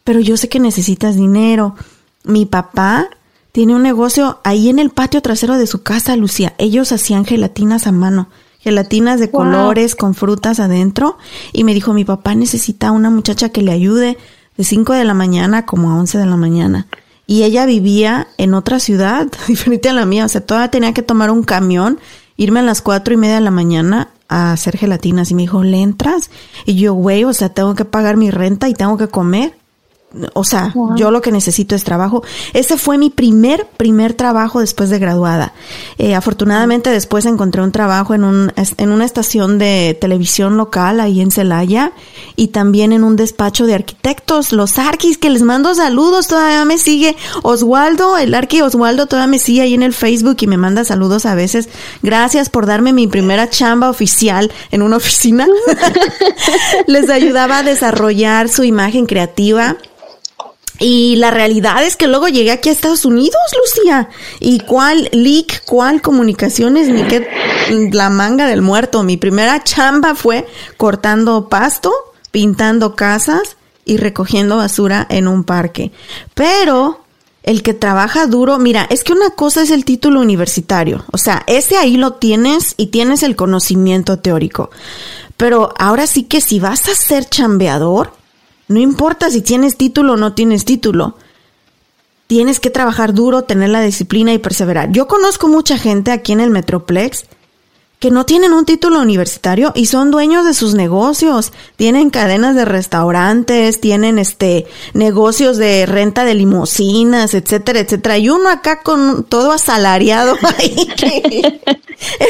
pero 0.04 0.20
yo 0.20 0.38
sé 0.38 0.50
que 0.50 0.60
necesitas 0.60 1.16
dinero. 1.16 1.76
Mi 2.24 2.46
papá 2.46 3.10
tiene 3.52 3.76
un 3.76 3.84
negocio 3.84 4.40
ahí 4.44 4.70
en 4.70 4.80
el 4.80 4.90
patio 4.90 5.22
trasero 5.22 5.58
de 5.60 5.68
su 5.68 5.84
casa, 5.84 6.16
Lucía. 6.16 6.56
Ellos 6.58 6.92
hacían 6.92 7.26
gelatinas 7.26 7.86
a 7.86 7.92
mano 7.92 8.30
gelatinas 8.64 9.20
de 9.20 9.30
colores 9.30 9.96
con 9.96 10.16
frutas 10.16 10.60
adentro. 10.60 11.18
Y 11.52 11.64
me 11.64 11.74
dijo 11.74 11.94
mi 11.94 12.06
papá 12.06 12.34
necesita 12.36 12.92
una 12.92 13.10
muchacha 13.10 13.50
que 13.50 13.62
le 13.62 13.72
ayude 13.72 14.18
de 14.58 14.64
5 14.64 14.94
de 14.94 15.04
la 15.04 15.14
mañana 15.14 15.66
como 15.66 15.92
a 15.92 15.96
11 15.96 16.18
de 16.18 16.26
la 16.26 16.38
mañana. 16.38 16.88
Y 17.28 17.44
ella 17.44 17.66
vivía 17.66 18.28
en 18.38 18.54
otra 18.54 18.80
ciudad 18.80 19.28
diferente 19.48 19.90
a 19.90 19.94
la 19.94 20.06
mía, 20.06 20.26
o 20.26 20.30
sea, 20.30 20.42
todavía 20.42 20.72
tenía 20.72 20.94
que 20.94 21.04
tomar 21.04 21.32
un 21.32 21.44
camión, 21.44 22.00
irme 22.38 22.62
a 22.62 22.64
las 22.64 22.82
cuatro 22.82 23.14
y 23.14 23.18
media 23.18 23.36
de 23.36 23.42
la 23.42 23.52
mañana 23.52 24.10
a 24.30 24.54
hacer 24.54 24.78
gelatinas. 24.78 25.32
Y 25.32 25.36
me 25.36 25.44
dijo, 25.44 25.64
¿le 25.64 25.82
entras? 25.82 26.30
Y 26.66 26.76
yo, 26.76 26.94
güey, 26.94 27.24
o 27.24 27.34
sea, 27.34 27.50
tengo 27.50 27.76
que 27.76 27.86
pagar 27.86 28.18
mi 28.18 28.32
renta 28.32 28.70
y 28.70 28.74
tengo 28.74 28.98
que 28.98 29.08
comer 29.08 29.54
o 30.34 30.44
sea, 30.44 30.74
yo 30.96 31.12
lo 31.12 31.22
que 31.22 31.32
necesito 31.32 31.76
es 31.76 31.84
trabajo. 31.84 32.24
Ese 32.54 32.78
fue 32.78 32.98
mi 32.98 33.10
primer, 33.10 33.68
primer 33.78 34.14
trabajo 34.14 34.60
después 34.60 34.90
de 34.90 35.00
graduada. 35.00 35.54
Eh, 35.98 36.16
afortunadamente 36.16 36.90
después 36.90 37.26
encontré 37.26 37.62
un 37.62 37.72
trabajo 37.72 38.14
en, 38.14 38.24
un, 38.24 38.54
en 38.56 38.92
una 38.92 39.06
estación 39.06 39.58
de 39.58 39.98
televisión 40.00 40.58
local 40.58 41.00
ahí 41.00 41.22
en 41.22 41.32
Celaya 41.32 41.94
y 42.36 42.50
también 42.50 42.94
en 42.94 43.04
un 43.04 43.16
despacho 43.16 43.66
de 43.66 43.74
arquitectos, 43.74 44.52
los 44.52 44.78
arquis, 44.78 45.18
que 45.18 45.30
les 45.30 45.42
mando 45.42 45.74
saludos, 45.74 46.28
todavía 46.28 46.66
me 46.66 46.78
sigue 46.78 47.16
Oswaldo, 47.42 48.18
el 48.18 48.34
arqui 48.34 48.62
Oswaldo 48.62 49.08
todavía 49.08 49.28
me 49.28 49.40
sigue 49.40 49.62
ahí 49.62 49.74
en 49.74 49.84
el 49.84 49.94
Facebook 49.94 50.38
y 50.42 50.48
me 50.48 50.58
manda 50.58 50.84
saludos 50.84 51.26
a 51.26 51.36
veces. 51.36 51.70
Gracias 52.02 52.50
por 52.50 52.66
darme 52.66 52.94
mi 52.94 53.08
primera 53.08 53.50
chamba 53.50 53.90
oficial 53.90 54.52
en 54.72 54.82
una 54.82 54.98
oficina. 54.98 55.48
les 56.88 57.10
ayudaba 57.10 57.60
a 57.60 57.64
desarrollar 57.64 58.50
su 58.50 58.64
imagen 58.64 59.06
creativa 59.06 59.78
y 60.84 61.16
la 61.16 61.32
realidad 61.32 61.82
es 61.86 61.96
que 61.96 62.08
luego 62.08 62.28
llegué 62.28 62.52
aquí 62.52 62.68
a 62.68 62.74
Estados 62.74 63.06
Unidos, 63.06 63.40
Lucía. 63.58 64.10
¿Y 64.42 64.60
cuál 64.60 65.08
leak, 65.14 65.64
cuál 65.66 66.02
comunicaciones, 66.02 66.90
ni 66.90 67.04
qué 67.04 67.26
la 67.94 68.10
manga 68.10 68.48
del 68.48 68.62
muerto? 68.62 69.02
Mi 69.04 69.16
primera 69.16 69.64
chamba 69.64 70.14
fue 70.14 70.46
cortando 70.76 71.48
pasto, 71.48 71.94
pintando 72.32 72.96
casas 72.96 73.56
y 73.86 73.96
recogiendo 73.96 74.58
basura 74.58 75.08
en 75.10 75.30
un 75.30 75.46
parque. 75.46 75.94
Pero 76.34 77.00
el 77.44 77.64
que 77.64 77.74
trabaja 77.74 78.28
duro, 78.28 78.60
mira, 78.60 78.86
es 78.90 79.06
que 79.06 79.14
una 79.14 79.30
cosa 79.30 79.62
es 79.62 79.72
el 79.72 79.86
título 79.86 80.20
universitario. 80.20 81.06
O 81.14 81.18
sea, 81.18 81.44
ese 81.48 81.78
ahí 81.78 81.96
lo 81.96 82.16
tienes 82.16 82.74
y 82.76 82.88
tienes 82.88 83.24
el 83.24 83.38
conocimiento 83.38 84.20
teórico. 84.20 84.70
Pero 85.38 85.74
ahora 85.80 86.08
sí 86.08 86.24
que 86.24 86.42
si 86.42 86.60
vas 86.60 86.90
a 86.90 86.96
ser 86.96 87.24
chambeador, 87.30 88.12
no 88.68 88.80
importa 88.80 89.30
si 89.30 89.42
tienes 89.42 89.78
título 89.78 90.14
o 90.14 90.18
no 90.18 90.34
tienes 90.34 90.66
título. 90.66 91.18
Tienes 92.28 92.60
que 92.60 92.70
trabajar 92.70 93.14
duro, 93.14 93.44
tener 93.44 93.70
la 93.70 93.82
disciplina 93.82 94.34
y 94.34 94.40
perseverar. 94.40 94.92
Yo 94.92 95.08
conozco 95.08 95.48
mucha 95.48 95.78
gente 95.78 96.12
aquí 96.12 96.32
en 96.32 96.40
el 96.40 96.50
Metroplex 96.50 97.26
que 98.04 98.12
no 98.12 98.26
tienen 98.26 98.52
un 98.52 98.66
título 98.66 99.00
universitario 99.00 99.72
y 99.76 99.86
son 99.86 100.12
dueños 100.12 100.44
de 100.44 100.54
sus 100.54 100.74
negocios. 100.74 101.54
Tienen 101.78 102.10
cadenas 102.10 102.54
de 102.54 102.66
restaurantes, 102.66 103.80
tienen 103.80 104.20
este 104.20 104.66
negocios 104.94 105.56
de 105.56 105.86
renta 105.86 106.26
de 106.26 106.34
limusinas, 106.34 107.34
etcétera, 107.34 107.80
etcétera. 107.80 108.18
Y 108.18 108.30
uno 108.30 108.50
acá 108.50 108.82
con 108.82 109.24
todo 109.24 109.54
asalariado 109.54 110.36
ahí, 110.60 110.86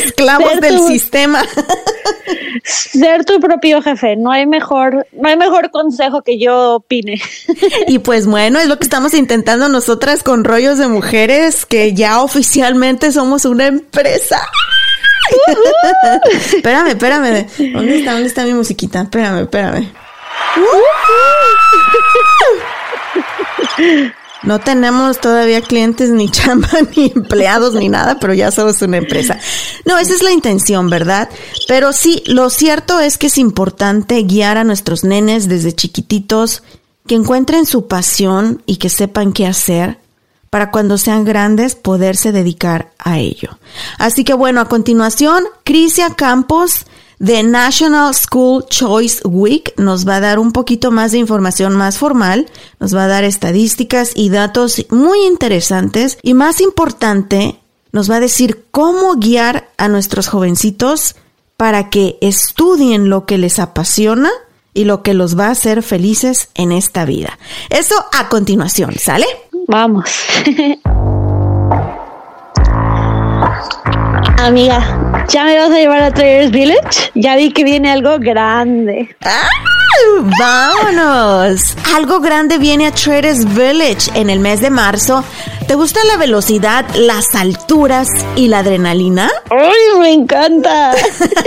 esclavos 0.06 0.60
del 0.62 0.80
sistema. 0.82 1.44
Ser 2.64 3.26
tu 3.26 3.40
propio 3.40 3.82
jefe, 3.82 4.16
no 4.16 4.32
hay 4.32 4.46
mejor, 4.46 5.08
no 5.12 5.28
hay 5.28 5.38
mejor 5.38 5.72
consejo 5.72 6.22
que 6.22 6.38
yo 6.38 6.76
opine. 6.76 7.20
Y 7.88 7.98
pues 7.98 8.28
bueno, 8.28 8.60
es 8.60 8.68
lo 8.68 8.78
que 8.78 8.84
estamos 8.84 9.16
intentando 9.16 9.70
nosotras 9.70 10.22
con 10.22 10.44
rollos 10.44 10.78
de 10.78 10.88
mujeres, 10.88 11.66
que 11.66 11.94
ya 11.94 12.22
oficialmente 12.22 13.12
somos 13.12 13.46
una 13.46 13.66
empresa 13.66 14.40
espérame, 16.56 16.88
espérame. 16.88 17.48
¿Dónde 17.74 17.98
está? 18.00 18.14
¿Dónde 18.14 18.28
está 18.28 18.44
mi 18.44 18.54
musiquita? 18.54 19.02
Espérame, 19.02 19.42
espérame. 19.42 19.92
No 24.44 24.60
tenemos 24.60 25.22
todavía 25.22 25.62
clientes, 25.62 26.10
ni 26.10 26.30
chamba, 26.30 26.70
ni 26.96 27.12
empleados, 27.16 27.76
ni 27.76 27.88
nada, 27.88 28.20
pero 28.20 28.34
ya 28.34 28.52
somos 28.52 28.82
una 28.82 28.98
empresa. 28.98 29.40
No, 29.86 29.98
esa 29.98 30.14
es 30.14 30.22
la 30.22 30.32
intención, 30.32 30.90
¿verdad? 30.90 31.30
Pero 31.68 31.94
sí, 31.94 32.24
lo 32.26 32.50
cierto 32.50 33.00
es 33.00 33.18
que 33.18 33.28
es 33.28 33.38
importante 33.38 34.22
guiar 34.24 34.58
a 34.58 34.66
nuestros 34.66 35.06
nenes 35.06 35.48
desde 35.48 35.74
chiquititos, 35.74 36.64
que 37.08 37.16
encuentren 37.16 37.66
su 37.66 37.88
pasión 37.88 38.62
y 38.66 38.78
que 38.78 38.90
sepan 38.90 39.34
qué 39.34 39.48
hacer 39.48 39.98
para 40.54 40.70
cuando 40.70 41.00
sean 41.00 41.26
grandes 41.26 41.74
poderse 41.74 42.32
dedicar 42.32 42.92
a 43.00 43.18
ello. 43.18 43.58
Así 43.98 44.24
que 44.24 44.36
bueno, 44.36 44.62
a 44.62 44.70
continuación, 44.70 45.46
Crisia 45.64 46.12
Campos 46.12 46.86
de 47.18 47.42
National 47.42 48.14
School 48.14 48.64
Choice 48.70 49.28
Week 49.28 49.74
nos 49.78 50.08
va 50.08 50.18
a 50.18 50.20
dar 50.20 50.38
un 50.38 50.52
poquito 50.52 50.92
más 50.92 51.12
de 51.12 51.18
información 51.18 51.76
más 51.76 51.98
formal, 51.98 52.52
nos 52.80 52.96
va 52.96 53.06
a 53.06 53.08
dar 53.08 53.24
estadísticas 53.24 54.12
y 54.14 54.30
datos 54.30 54.86
muy 54.92 55.26
interesantes 55.26 56.20
y 56.22 56.36
más 56.36 56.62
importante, 56.62 57.60
nos 57.92 58.12
va 58.12 58.18
a 58.18 58.20
decir 58.20 58.64
cómo 58.70 59.16
guiar 59.16 59.72
a 59.78 59.88
nuestros 59.88 60.28
jovencitos 60.28 61.16
para 61.58 61.90
que 61.90 62.20
estudien 62.22 63.10
lo 63.10 63.26
que 63.26 63.40
les 63.40 63.58
apasiona 63.58 64.30
y 64.76 64.86
lo 64.86 65.02
que 65.02 65.16
los 65.16 65.36
va 65.36 65.48
a 65.48 65.52
hacer 65.52 65.82
felices 65.82 66.50
en 66.54 66.72
esta 66.72 67.06
vida. 67.06 67.40
Eso 67.72 67.96
a 68.12 68.30
continuación, 68.30 68.94
¿sale? 69.00 69.26
Vamos. 69.68 70.10
Amiga, 74.40 75.26
¿ya 75.30 75.46
me 75.46 75.58
vas 75.58 75.72
a 75.72 75.78
llevar 75.78 76.04
a 76.04 76.12
Traders 76.12 76.52
Village? 76.52 77.12
Ya 77.16 77.36
vi 77.38 77.52
que 77.52 77.64
viene 77.64 77.92
algo 77.92 78.20
grande. 78.20 79.16
¡Ah! 79.24 79.48
¡Vámonos! 80.40 81.76
Algo 81.96 82.20
grande 82.20 82.58
viene 82.58 82.88
a 82.88 82.92
Traders 82.92 83.46
Village 83.46 84.12
en 84.16 84.30
el 84.30 84.40
mes 84.40 84.62
de 84.62 84.70
marzo. 84.70 85.24
¿Te 85.68 85.76
gusta 85.76 86.00
la 86.06 86.18
velocidad, 86.18 86.86
las 86.96 87.36
alturas 87.36 88.10
y 88.36 88.48
la 88.48 88.60
adrenalina? 88.60 89.30
¡Ay, 89.50 90.00
me 90.00 90.12
encanta! 90.12 90.94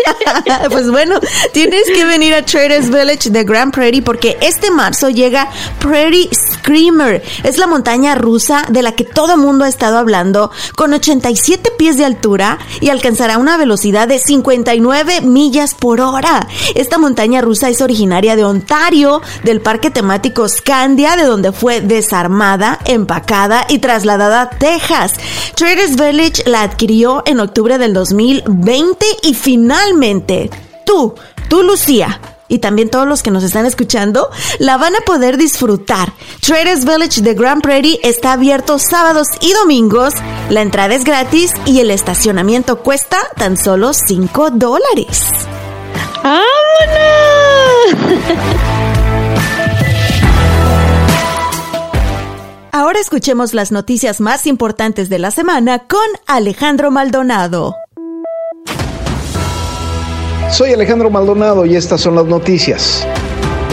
pues 0.70 0.90
bueno, 0.90 1.20
tienes 1.52 1.84
que 1.94 2.04
venir 2.04 2.34
a 2.34 2.42
Traders 2.42 2.88
Village 2.88 3.30
de 3.30 3.44
Grand 3.44 3.72
Prairie 3.72 4.02
porque 4.02 4.38
este 4.40 4.70
marzo 4.70 5.10
llega 5.10 5.50
Prairie 5.80 6.30
Screamer. 6.32 7.22
Es 7.44 7.58
la 7.58 7.66
montaña 7.66 8.14
rusa 8.14 8.64
de 8.68 8.82
la 8.82 8.92
que 8.92 9.04
todo 9.04 9.36
mundo 9.36 9.64
ha 9.64 9.68
estado 9.68 9.98
hablando, 9.98 10.50
con 10.76 10.92
87 10.94 11.72
pies 11.78 11.98
de 11.98 12.04
altura 12.04 12.58
y 12.80 12.88
alcanzará 12.88 13.38
una 13.38 13.56
velocidad 13.56 14.08
de 14.08 14.18
59 14.18 15.20
millas 15.22 15.74
por 15.74 16.00
hora. 16.00 16.46
Esta 16.74 16.98
montaña 16.98 17.42
rusa 17.42 17.68
es 17.68 17.80
originaria 17.80 18.35
de 18.36 18.44
Ontario, 18.44 19.22
del 19.42 19.60
parque 19.60 19.90
temático 19.90 20.48
Scandia, 20.48 21.16
de 21.16 21.24
donde 21.24 21.52
fue 21.52 21.80
desarmada, 21.80 22.78
empacada 22.84 23.66
y 23.68 23.78
trasladada 23.78 24.42
a 24.42 24.50
Texas. 24.50 25.14
Traders 25.54 25.96
Village 25.96 26.44
la 26.46 26.62
adquirió 26.62 27.22
en 27.26 27.40
octubre 27.40 27.78
del 27.78 27.94
2020 27.94 29.06
y 29.22 29.34
finalmente 29.34 30.50
tú, 30.84 31.14
tú 31.48 31.62
Lucía, 31.62 32.20
y 32.48 32.58
también 32.58 32.90
todos 32.90 33.06
los 33.06 33.22
que 33.22 33.30
nos 33.30 33.42
están 33.42 33.66
escuchando 33.66 34.30
la 34.58 34.76
van 34.76 34.94
a 34.94 35.00
poder 35.00 35.36
disfrutar. 35.36 36.12
Traders 36.40 36.84
Village 36.84 37.20
de 37.22 37.34
Grand 37.34 37.62
Prairie 37.62 37.98
está 38.02 38.32
abierto 38.32 38.78
sábados 38.78 39.26
y 39.40 39.52
domingos. 39.52 40.14
La 40.50 40.62
entrada 40.62 40.94
es 40.94 41.04
gratis 41.04 41.52
y 41.64 41.80
el 41.80 41.90
estacionamiento 41.90 42.80
cuesta 42.80 43.18
tan 43.36 43.56
solo 43.56 43.92
5 43.92 44.50
dólares. 44.50 45.24
Ahora 52.72 53.00
escuchemos 53.00 53.54
las 53.54 53.72
noticias 53.72 54.20
más 54.20 54.46
importantes 54.46 55.08
de 55.08 55.18
la 55.18 55.30
semana 55.30 55.86
con 55.86 55.98
Alejandro 56.26 56.90
Maldonado. 56.90 57.74
Soy 60.50 60.74
Alejandro 60.74 61.08
Maldonado 61.08 61.64
y 61.64 61.74
estas 61.74 62.02
son 62.02 62.16
las 62.16 62.26
noticias. 62.26 63.06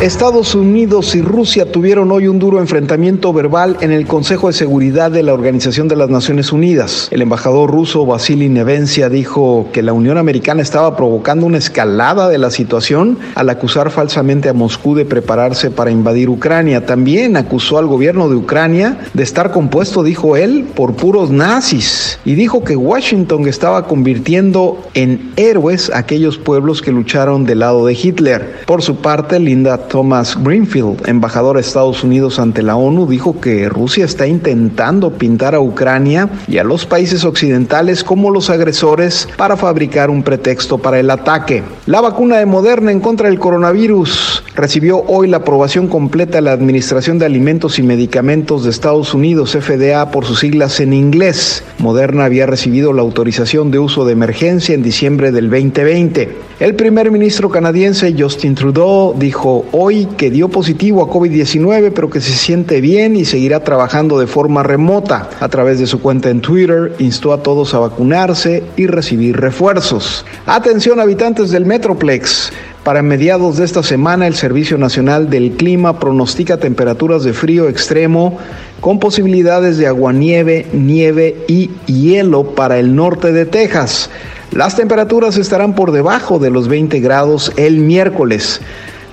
Estados 0.04 0.54
Unidos 0.54 1.16
y 1.16 1.22
Rusia 1.22 1.72
tuvieron 1.72 2.12
hoy 2.12 2.28
un 2.28 2.38
duro 2.38 2.60
enfrentamiento 2.60 3.32
verbal 3.32 3.78
en 3.80 3.94
el 3.94 4.06
Consejo 4.06 4.48
de 4.48 4.54
Seguridad 4.54 5.10
de 5.10 5.24
la 5.24 5.34
Organización 5.34 5.88
de 5.88 5.96
las 5.96 6.10
Naciones 6.10 6.52
Unidas. 6.52 7.08
El 7.10 7.22
embajador 7.22 7.72
ruso 7.72 8.06
Vasily 8.06 8.50
Nevencia 8.50 9.08
dijo 9.08 9.70
que 9.72 9.82
la 9.82 9.94
Unión 9.94 10.18
Americana 10.18 10.62
estaba 10.62 10.98
provocando 10.98 11.46
una 11.46 11.58
escalada 11.58 12.28
de 12.28 12.38
la 12.38 12.52
situación 12.52 13.18
al 13.36 13.50
acusar 13.50 13.92
falsamente 13.92 14.50
a 14.50 14.54
Moscú 14.54 14.94
de 14.94 15.06
prepararse 15.06 15.72
para 15.72 15.90
invadir 15.90 16.30
Ucrania. 16.30 16.86
También 16.86 17.38
acusó 17.38 17.78
al 17.78 17.88
gobierno 17.88 18.28
de 18.28 18.36
Ucrania 18.36 18.98
de 19.14 19.24
estar 19.24 19.52
compuesto, 19.54 20.04
dijo 20.04 20.36
él, 20.36 20.68
por 20.76 20.96
puros 20.96 21.32
nazis 21.32 22.20
y 22.26 22.36
dijo 22.36 22.66
que 22.66 22.76
Washington 22.76 23.48
estaba 23.48 23.88
convirtiendo 23.88 24.82
en 24.96 25.32
héroes 25.38 25.90
aquellos 25.96 26.38
pueblos 26.38 26.82
que 26.82 26.92
lucharon 26.92 27.46
del 27.46 27.60
lado 27.60 27.86
de 27.86 27.94
Hitler. 27.94 28.64
Por 28.66 28.82
su 28.82 28.98
parte, 28.98 29.40
Linda 29.40 29.93
Thomas 29.94 30.36
Greenfield, 30.44 31.08
embajador 31.08 31.58
de 31.58 31.62
Estados 31.62 32.04
Unidos 32.04 32.40
ante 32.40 32.64
la 32.64 32.76
ONU, 32.76 33.06
dijo 33.06 33.40
que 33.40 33.70
Rusia 33.70 34.06
está 34.06 34.26
intentando 34.26 35.12
pintar 35.12 35.54
a 35.54 35.60
Ucrania 35.60 36.30
y 36.48 36.58
a 36.58 36.64
los 36.64 36.88
países 36.88 37.24
occidentales 37.26 38.04
como 38.04 38.32
los 38.32 38.50
agresores 38.50 39.30
para 39.38 39.56
fabricar 39.56 40.10
un 40.10 40.24
pretexto 40.24 40.80
para 40.80 41.00
el 41.00 41.12
ataque. 41.12 41.62
La 41.86 42.02
vacuna 42.02 42.38
de 42.38 42.48
Moderna 42.48 42.92
en 42.92 43.02
contra 43.02 43.30
del 43.30 43.38
coronavirus 43.38 44.44
recibió 44.56 45.04
hoy 45.04 45.28
la 45.28 45.38
aprobación 45.38 45.88
completa 45.88 46.40
de 46.40 46.42
la 46.42 46.54
Administración 46.54 47.20
de 47.20 47.28
Alimentos 47.28 47.78
y 47.78 47.84
Medicamentos 47.84 48.64
de 48.64 48.72
Estados 48.72 49.14
Unidos, 49.14 49.52
FDA 49.52 50.10
por 50.10 50.26
sus 50.26 50.40
siglas 50.40 50.80
en 50.80 50.94
inglés. 50.94 51.64
Moderna 51.78 52.26
había 52.26 52.48
recibido 52.48 52.94
la 52.94 53.04
autorización 53.04 53.70
de 53.70 53.78
uso 53.78 54.06
de 54.06 54.14
emergencia 54.14 54.74
en 54.74 54.82
diciembre 54.82 55.32
del 55.32 55.52
2020. 55.52 56.53
El 56.64 56.76
primer 56.76 57.12
ministro 57.12 57.50
canadiense 57.50 58.16
Justin 58.18 58.56
Trudeau 58.56 59.14
dijo 59.18 59.66
hoy 59.74 60.06
que 60.06 60.32
dio 60.32 60.48
positivo 60.48 61.04
a 61.04 61.10
COVID-19, 61.10 61.92
pero 61.94 62.10
que 62.10 62.22
se 62.22 62.32
siente 62.32 62.80
bien 62.80 63.18
y 63.18 63.26
seguirá 63.26 63.66
trabajando 63.66 64.18
de 64.18 64.28
forma 64.28 64.64
remota. 64.64 65.30
A 65.42 65.50
través 65.50 65.80
de 65.80 65.88
su 65.88 66.00
cuenta 66.00 66.30
en 66.30 66.40
Twitter, 66.40 66.94
instó 67.00 67.34
a 67.34 67.44
todos 67.44 67.74
a 67.74 67.80
vacunarse 67.80 68.64
y 68.78 68.88
recibir 68.88 69.36
refuerzos. 69.36 70.26
Atención 70.46 71.02
habitantes 71.02 71.52
del 71.52 71.66
Metroplex. 71.66 72.54
Para 72.84 73.02
mediados 73.02 73.56
de 73.56 73.64
esta 73.64 73.82
semana, 73.82 74.28
el 74.28 74.36
Servicio 74.36 74.78
Nacional 74.78 75.30
del 75.30 75.54
Clima 75.54 76.02
pronostica 76.02 76.58
temperaturas 76.58 77.24
de 77.24 77.32
frío 77.32 77.70
extremo 77.70 78.38
con 78.82 79.00
posibilidades 79.00 79.78
de 79.78 79.88
aguanieve, 79.88 80.66
nieve 80.74 81.46
y 81.48 81.70
hielo 81.86 82.44
para 82.56 82.80
el 82.80 82.94
norte 82.94 83.32
de 83.32 83.46
Texas. 83.46 84.10
Las 84.52 84.76
temperaturas 84.76 85.38
estarán 85.38 85.76
por 85.76 85.94
debajo 85.94 86.40
de 86.40 86.50
los 86.50 86.68
20 86.68 87.00
grados 87.00 87.54
el 87.56 87.78
miércoles. 87.78 88.60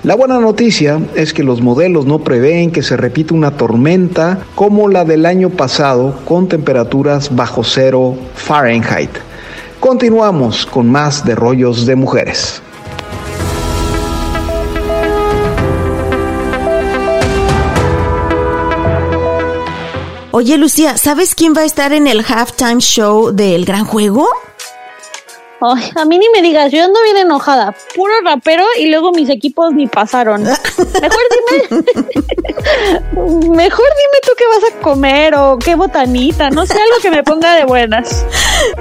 La 0.03 0.15
buena 0.15 0.41
noticia 0.41 0.99
es 1.15 1.33
que 1.33 1.43
los 1.43 1.61
modelos 1.61 2.05
no 2.05 2.19
prevén 2.25 2.71
que 2.71 2.83
se 2.83 2.97
repita 2.97 3.33
una 3.33 3.51
tormenta 3.51 4.39
como 4.53 4.89
la 4.89 5.05
del 5.05 5.25
año 5.25 5.49
pasado 5.49 6.19
con 6.25 6.49
temperaturas 6.49 7.33
bajo 7.33 7.63
cero 7.63 8.17
Fahrenheit. 8.35 9.11
Continuamos 9.79 10.65
con 10.65 10.91
más 10.91 11.23
de 11.23 11.35
rollos 11.35 11.85
de 11.85 11.95
mujeres. 11.95 12.61
Oye 20.33 20.57
Lucía, 20.57 20.95
¿sabes 20.95 21.35
quién 21.35 21.53
va 21.53 21.61
a 21.61 21.65
estar 21.65 21.91
en 21.91 22.07
el 22.07 22.23
halftime 22.25 22.79
show 22.79 23.31
del 23.31 23.65
Gran 23.65 23.83
Juego? 23.83 24.29
A 25.63 26.05
mí 26.05 26.17
ni 26.17 26.25
me 26.33 26.41
digas, 26.41 26.71
yo 26.71 26.83
ando 26.83 26.99
bien 27.03 27.17
enojada. 27.17 27.75
Puro 27.95 28.13
rapero 28.23 28.63
y 28.79 28.87
luego 28.87 29.11
mis 29.11 29.29
equipos 29.29 29.71
ni 29.71 29.85
pasaron. 29.85 30.41
Mejor 30.41 31.21
dime. 31.69 31.83
Mejor 33.13 33.85
dime 33.85 34.19
tú 34.23 34.31
qué 34.37 34.45
vas 34.47 34.71
a 34.71 34.81
comer 34.81 35.35
o 35.35 35.59
qué 35.59 35.75
botanita, 35.75 36.49
no 36.49 36.65
sé, 36.65 36.73
algo 36.73 37.01
que 37.01 37.11
me 37.11 37.23
ponga 37.23 37.53
de 37.55 37.65
buenas. 37.65 38.25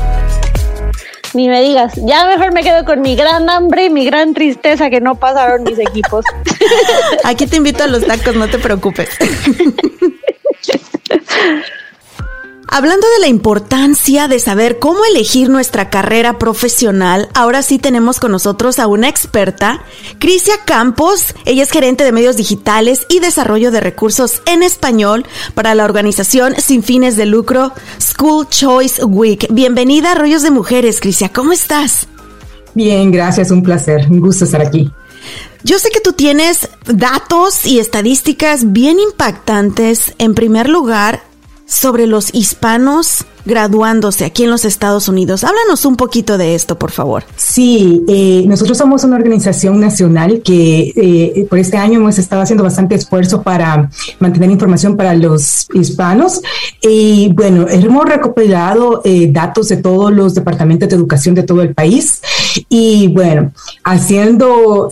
Ni 1.33 1.47
me 1.47 1.61
digas, 1.61 1.93
ya 2.05 2.27
mejor 2.27 2.51
me 2.51 2.61
quedo 2.61 2.83
con 2.83 2.99
mi 2.99 3.15
gran 3.15 3.49
hambre 3.49 3.85
y 3.85 3.89
mi 3.89 4.05
gran 4.05 4.33
tristeza 4.33 4.89
que 4.89 4.99
no 4.99 5.15
pasaron 5.15 5.63
mis 5.63 5.79
equipos. 5.79 6.25
Aquí 7.23 7.47
te 7.47 7.55
invito 7.55 7.81
a 7.81 7.87
los 7.87 8.05
tacos, 8.05 8.35
no 8.35 8.49
te 8.49 8.59
preocupes. 8.59 9.07
Hablando 12.67 13.05
de 13.15 13.19
la 13.19 13.27
importancia 13.27 14.27
de 14.27 14.39
saber 14.39 14.79
cómo 14.79 15.03
elegir 15.05 15.49
nuestra 15.49 15.89
carrera 15.89 16.39
profesional, 16.39 17.29
ahora 17.33 17.61
sí 17.61 17.77
tenemos 17.77 18.19
con 18.19 18.31
nosotros 18.31 18.79
a 18.79 18.87
una 18.87 19.09
experta, 19.09 19.83
Crisia 20.17 20.55
Campos. 20.65 21.35
Ella 21.45 21.63
es 21.63 21.71
gerente 21.71 22.03
de 22.03 22.11
medios 22.11 22.37
digitales 22.37 23.05
y 23.09 23.19
desarrollo 23.19 23.69
de 23.69 23.81
recursos 23.81 24.41
en 24.45 24.63
español 24.63 25.25
para 25.53 25.75
la 25.75 25.83
organización 25.83 26.55
sin 26.57 26.83
fines 26.83 27.17
de 27.17 27.25
lucro 27.25 27.73
School 27.99 28.47
Choice 28.47 29.03
Week. 29.03 29.45
Bienvenida 29.51 30.13
a 30.13 30.15
Rollos 30.15 30.41
de 30.41 30.51
Mujeres, 30.51 30.99
Crisia. 30.99 31.29
¿Cómo 31.29 31.51
estás? 31.51 32.07
Bien, 32.73 33.11
gracias. 33.11 33.51
Un 33.51 33.61
placer. 33.61 34.07
Un 34.09 34.19
gusto 34.19 34.45
estar 34.45 34.61
aquí. 34.61 34.89
Yo 35.63 35.79
sé 35.79 35.89
que 35.91 36.01
tú 36.01 36.13
tienes 36.13 36.69
datos 36.85 37.65
y 37.65 37.79
estadísticas 37.79 38.73
bien 38.73 38.99
impactantes. 38.99 40.13
En 40.17 40.33
primer 40.33 40.67
lugar, 40.67 41.23
sobre 41.65 42.07
los 42.07 42.33
hispanos 42.33 43.25
graduándose 43.45 44.25
aquí 44.25 44.43
en 44.43 44.49
los 44.49 44.65
Estados 44.65 45.07
Unidos. 45.07 45.43
Háblanos 45.43 45.85
un 45.85 45.95
poquito 45.95 46.37
de 46.37 46.55
esto, 46.55 46.77
por 46.77 46.91
favor. 46.91 47.23
Sí, 47.35 48.03
eh, 48.07 48.43
nosotros 48.47 48.77
somos 48.77 49.03
una 49.03 49.15
organización 49.15 49.79
nacional 49.79 50.41
que 50.43 50.93
eh, 50.95 51.45
por 51.49 51.59
este 51.59 51.77
año 51.77 51.99
hemos 51.99 52.17
estado 52.17 52.41
haciendo 52.41 52.63
bastante 52.63 52.95
esfuerzo 52.95 53.41
para 53.41 53.89
mantener 54.19 54.49
información 54.51 54.95
para 54.95 55.13
los 55.13 55.67
hispanos. 55.73 56.41
Y 56.81 57.33
bueno, 57.33 57.65
hemos 57.69 58.05
recopilado 58.05 59.01
eh, 59.03 59.29
datos 59.31 59.69
de 59.69 59.77
todos 59.77 60.11
los 60.11 60.35
departamentos 60.35 60.89
de 60.89 60.95
educación 60.95 61.35
de 61.35 61.43
todo 61.43 61.61
el 61.61 61.73
país. 61.73 62.21
Y 62.69 63.07
bueno, 63.07 63.51
haciendo 63.83 64.87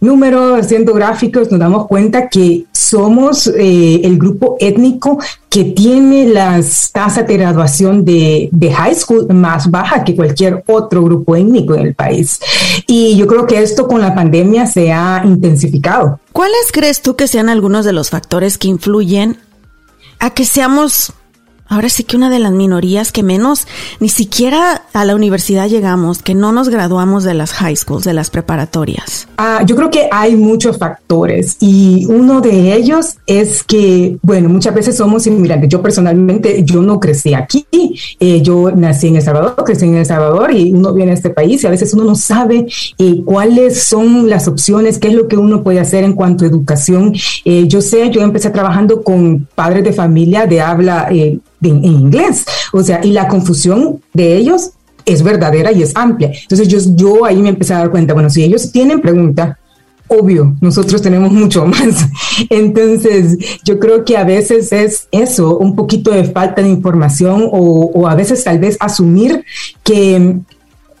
números, 0.00 0.60
haciendo 0.60 0.94
gráficos, 0.94 1.50
nos 1.50 1.60
damos 1.60 1.86
cuenta 1.86 2.28
que 2.28 2.64
somos 2.72 3.46
el 3.46 4.16
grupo 4.16 4.56
étnico 4.60 5.18
que 5.50 5.64
tiene 5.64 6.26
las 6.26 6.90
tasas 6.92 7.26
de 7.26 7.36
graduación 7.36 7.75
de, 7.78 8.72
high 8.74 8.94
school 8.94 9.26
más 9.32 9.70
baja 9.70 10.04
que 10.04 10.16
cualquier 10.16 10.62
otro 10.66 11.02
grupo 11.02 11.36
étnico 11.36 11.74
en 11.74 11.86
el 11.86 11.94
país. 11.94 12.40
Y 12.86 13.16
yo 13.16 13.26
creo 13.26 13.46
que 13.46 13.62
esto 13.62 13.86
con 13.86 14.00
la 14.00 14.14
pandemia 14.14 14.66
se 14.66 14.92
ha 14.92 15.22
intensificado. 15.24 16.20
¿Cuáles 16.32 16.72
crees 16.72 17.02
tú 17.02 17.16
que 17.16 17.28
sean 17.28 17.48
algunos 17.48 17.84
de 17.84 17.92
los 17.92 18.10
factores 18.10 18.58
que 18.58 18.68
influyen 18.68 19.38
a 20.18 20.30
que 20.30 20.44
seamos 20.44 21.12
ahora 21.68 21.88
sí 21.88 22.04
que 22.04 22.16
una 22.16 22.30
de 22.30 22.38
las 22.38 22.52
minorías 22.52 23.12
que 23.12 23.22
menos 23.22 23.66
ni 24.00 24.08
siquiera 24.08 24.82
a 24.92 25.04
la 25.04 25.14
universidad 25.14 25.68
llegamos, 25.68 26.22
que 26.22 26.34
no 26.34 26.52
nos 26.52 26.68
graduamos 26.68 27.24
de 27.24 27.34
las 27.34 27.52
high 27.52 27.76
schools, 27.76 28.04
de 28.04 28.14
las 28.14 28.30
preparatorias? 28.30 29.28
Ah, 29.36 29.62
yo 29.66 29.76
creo 29.76 29.90
que 29.90 30.08
hay 30.10 30.36
muchos 30.36 30.78
factores 30.78 31.56
y 31.60 32.06
uno 32.06 32.40
de 32.40 32.74
ellos 32.74 33.16
es 33.26 33.62
que, 33.62 34.18
bueno, 34.22 34.48
muchas 34.48 34.74
veces 34.74 34.96
somos 34.96 35.26
inmigrantes. 35.26 35.68
Yo 35.68 35.82
personalmente, 35.82 36.62
yo 36.64 36.82
no 36.82 37.00
crecí 37.00 37.34
aquí, 37.34 37.66
eh, 38.20 38.40
yo 38.42 38.70
nací 38.70 39.08
en 39.08 39.16
El 39.16 39.22
Salvador, 39.22 39.56
crecí 39.64 39.84
en 39.86 39.96
El 39.96 40.06
Salvador 40.06 40.52
y 40.52 40.72
uno 40.72 40.92
viene 40.92 41.12
a 41.12 41.14
este 41.14 41.30
país 41.30 41.62
y 41.62 41.66
a 41.66 41.70
veces 41.70 41.92
uno 41.94 42.04
no 42.04 42.14
sabe 42.14 42.66
eh, 42.98 43.22
cuáles 43.24 43.82
son 43.82 44.28
las 44.28 44.48
opciones, 44.48 44.98
qué 44.98 45.08
es 45.08 45.14
lo 45.14 45.28
que 45.28 45.36
uno 45.36 45.62
puede 45.62 45.80
hacer 45.80 46.04
en 46.04 46.12
cuanto 46.12 46.44
a 46.44 46.48
educación. 46.48 47.14
Eh, 47.44 47.64
yo 47.66 47.80
sé, 47.80 48.10
yo 48.10 48.22
empecé 48.22 48.50
trabajando 48.50 49.02
con 49.02 49.46
padres 49.54 49.84
de 49.84 49.92
familia 49.92 50.46
de 50.46 50.60
habla 50.60 51.08
en, 51.68 51.84
inglés. 51.84 52.44
O 52.72 52.82
sea, 52.82 53.04
y 53.04 53.12
la 53.12 53.28
confusión 53.28 54.00
de 54.12 54.36
ellos 54.36 54.70
es 55.04 55.22
verdadera 55.22 55.72
y 55.72 55.82
es 55.82 55.94
amplia. 55.94 56.32
Entonces 56.42 56.68
yo, 56.68 56.78
yo 56.94 57.24
ahí 57.24 57.36
me 57.36 57.50
empecé 57.50 57.74
a 57.74 57.78
dar 57.78 57.90
cuenta, 57.90 58.14
bueno, 58.14 58.30
si 58.30 58.42
ellos 58.42 58.72
tienen 58.72 59.00
pregunta, 59.00 59.58
obvio, 60.08 60.54
nosotros 60.60 61.02
tenemos 61.02 61.32
mucho 61.32 61.66
más. 61.66 62.08
Entonces, 62.50 63.38
yo 63.64 63.78
creo 63.78 64.04
que 64.04 64.16
a 64.16 64.24
veces 64.24 64.72
es 64.72 65.08
eso, 65.10 65.58
un 65.58 65.74
poquito 65.74 66.10
de 66.10 66.24
falta 66.24 66.62
de 66.62 66.68
información 66.68 67.48
o, 67.52 67.90
o 67.94 68.06
a 68.06 68.14
veces 68.14 68.42
tal 68.44 68.58
vez 68.58 68.76
asumir 68.80 69.44
que 69.82 70.36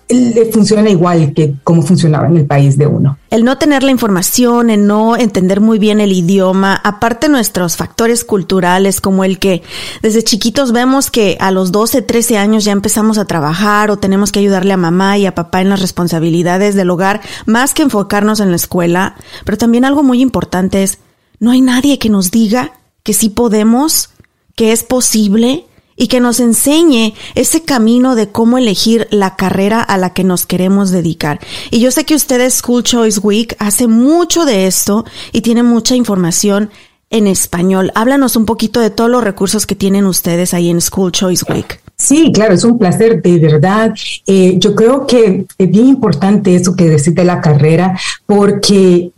le 0.08 0.52
funciona 0.52 0.88
igual 0.88 1.32
que 1.34 1.54
como 1.64 1.82
funcionaba 1.82 2.28
en 2.28 2.36
el 2.36 2.46
país 2.46 2.78
de 2.78 2.86
uno. 2.86 3.18
El 3.28 3.44
no 3.44 3.58
tener 3.58 3.82
la 3.82 3.90
información, 3.90 4.70
el 4.70 4.86
no 4.86 5.16
entender 5.16 5.60
muy 5.60 5.78
bien 5.78 6.00
el 6.00 6.12
idioma, 6.12 6.80
aparte 6.84 7.28
nuestros 7.28 7.76
factores 7.76 8.24
culturales 8.24 9.00
como 9.00 9.24
el 9.24 9.40
que 9.40 9.62
desde 10.02 10.22
chiquitos 10.22 10.70
vemos 10.72 11.10
que 11.10 11.36
a 11.40 11.50
los 11.50 11.72
12, 11.72 12.02
13 12.02 12.38
años 12.38 12.64
ya 12.64 12.72
empezamos 12.72 13.18
a 13.18 13.24
trabajar 13.24 13.90
o 13.90 13.96
tenemos 13.96 14.30
que 14.30 14.38
ayudarle 14.38 14.72
a 14.72 14.76
mamá 14.76 15.18
y 15.18 15.26
a 15.26 15.34
papá 15.34 15.60
en 15.60 15.70
las 15.70 15.80
responsabilidades 15.80 16.76
del 16.76 16.90
hogar, 16.90 17.20
más 17.44 17.74
que 17.74 17.82
enfocarnos 17.82 18.38
en 18.38 18.50
la 18.50 18.56
escuela. 18.56 19.16
Pero 19.44 19.58
también 19.58 19.84
algo 19.84 20.04
muy 20.04 20.22
importante 20.22 20.84
es, 20.84 20.98
no 21.40 21.50
hay 21.50 21.60
nadie 21.60 21.98
que 21.98 22.10
nos 22.10 22.30
diga 22.30 22.72
que 23.02 23.12
sí 23.12 23.28
podemos, 23.28 24.10
que 24.54 24.72
es 24.72 24.84
posible, 24.84 25.66
y 25.96 26.08
que 26.08 26.20
nos 26.20 26.40
enseñe 26.40 27.14
ese 27.34 27.62
camino 27.62 28.14
de 28.14 28.28
cómo 28.28 28.58
elegir 28.58 29.08
la 29.10 29.36
carrera 29.36 29.82
a 29.82 29.98
la 29.98 30.10
que 30.10 30.24
nos 30.24 30.46
queremos 30.46 30.90
dedicar. 30.90 31.40
Y 31.70 31.80
yo 31.80 31.90
sé 31.90 32.04
que 32.04 32.14
ustedes 32.14 32.54
School 32.54 32.82
Choice 32.82 33.20
Week 33.20 33.56
hace 33.58 33.88
mucho 33.88 34.44
de 34.44 34.66
esto 34.66 35.04
y 35.32 35.40
tiene 35.40 35.62
mucha 35.62 35.96
información 35.96 36.70
en 37.10 37.26
español. 37.26 37.92
Háblanos 37.94 38.36
un 38.36 38.46
poquito 38.46 38.80
de 38.80 38.90
todos 38.90 39.10
los 39.10 39.22
recursos 39.24 39.66
que 39.66 39.74
tienen 39.74 40.06
ustedes 40.06 40.54
ahí 40.54 40.70
en 40.70 40.80
School 40.80 41.12
Choice 41.12 41.44
Week. 41.48 41.80
Sí, 41.96 42.30
claro, 42.32 42.54
es 42.54 42.64
un 42.64 42.78
placer, 42.78 43.22
de 43.22 43.38
verdad. 43.38 43.94
Eh, 44.26 44.56
yo 44.58 44.74
creo 44.74 45.06
que 45.06 45.46
es 45.56 45.70
bien 45.70 45.88
importante 45.88 46.54
eso 46.54 46.76
que 46.76 46.90
decide 46.90 47.24
la 47.24 47.40
carrera, 47.40 47.98
porque 48.26 49.12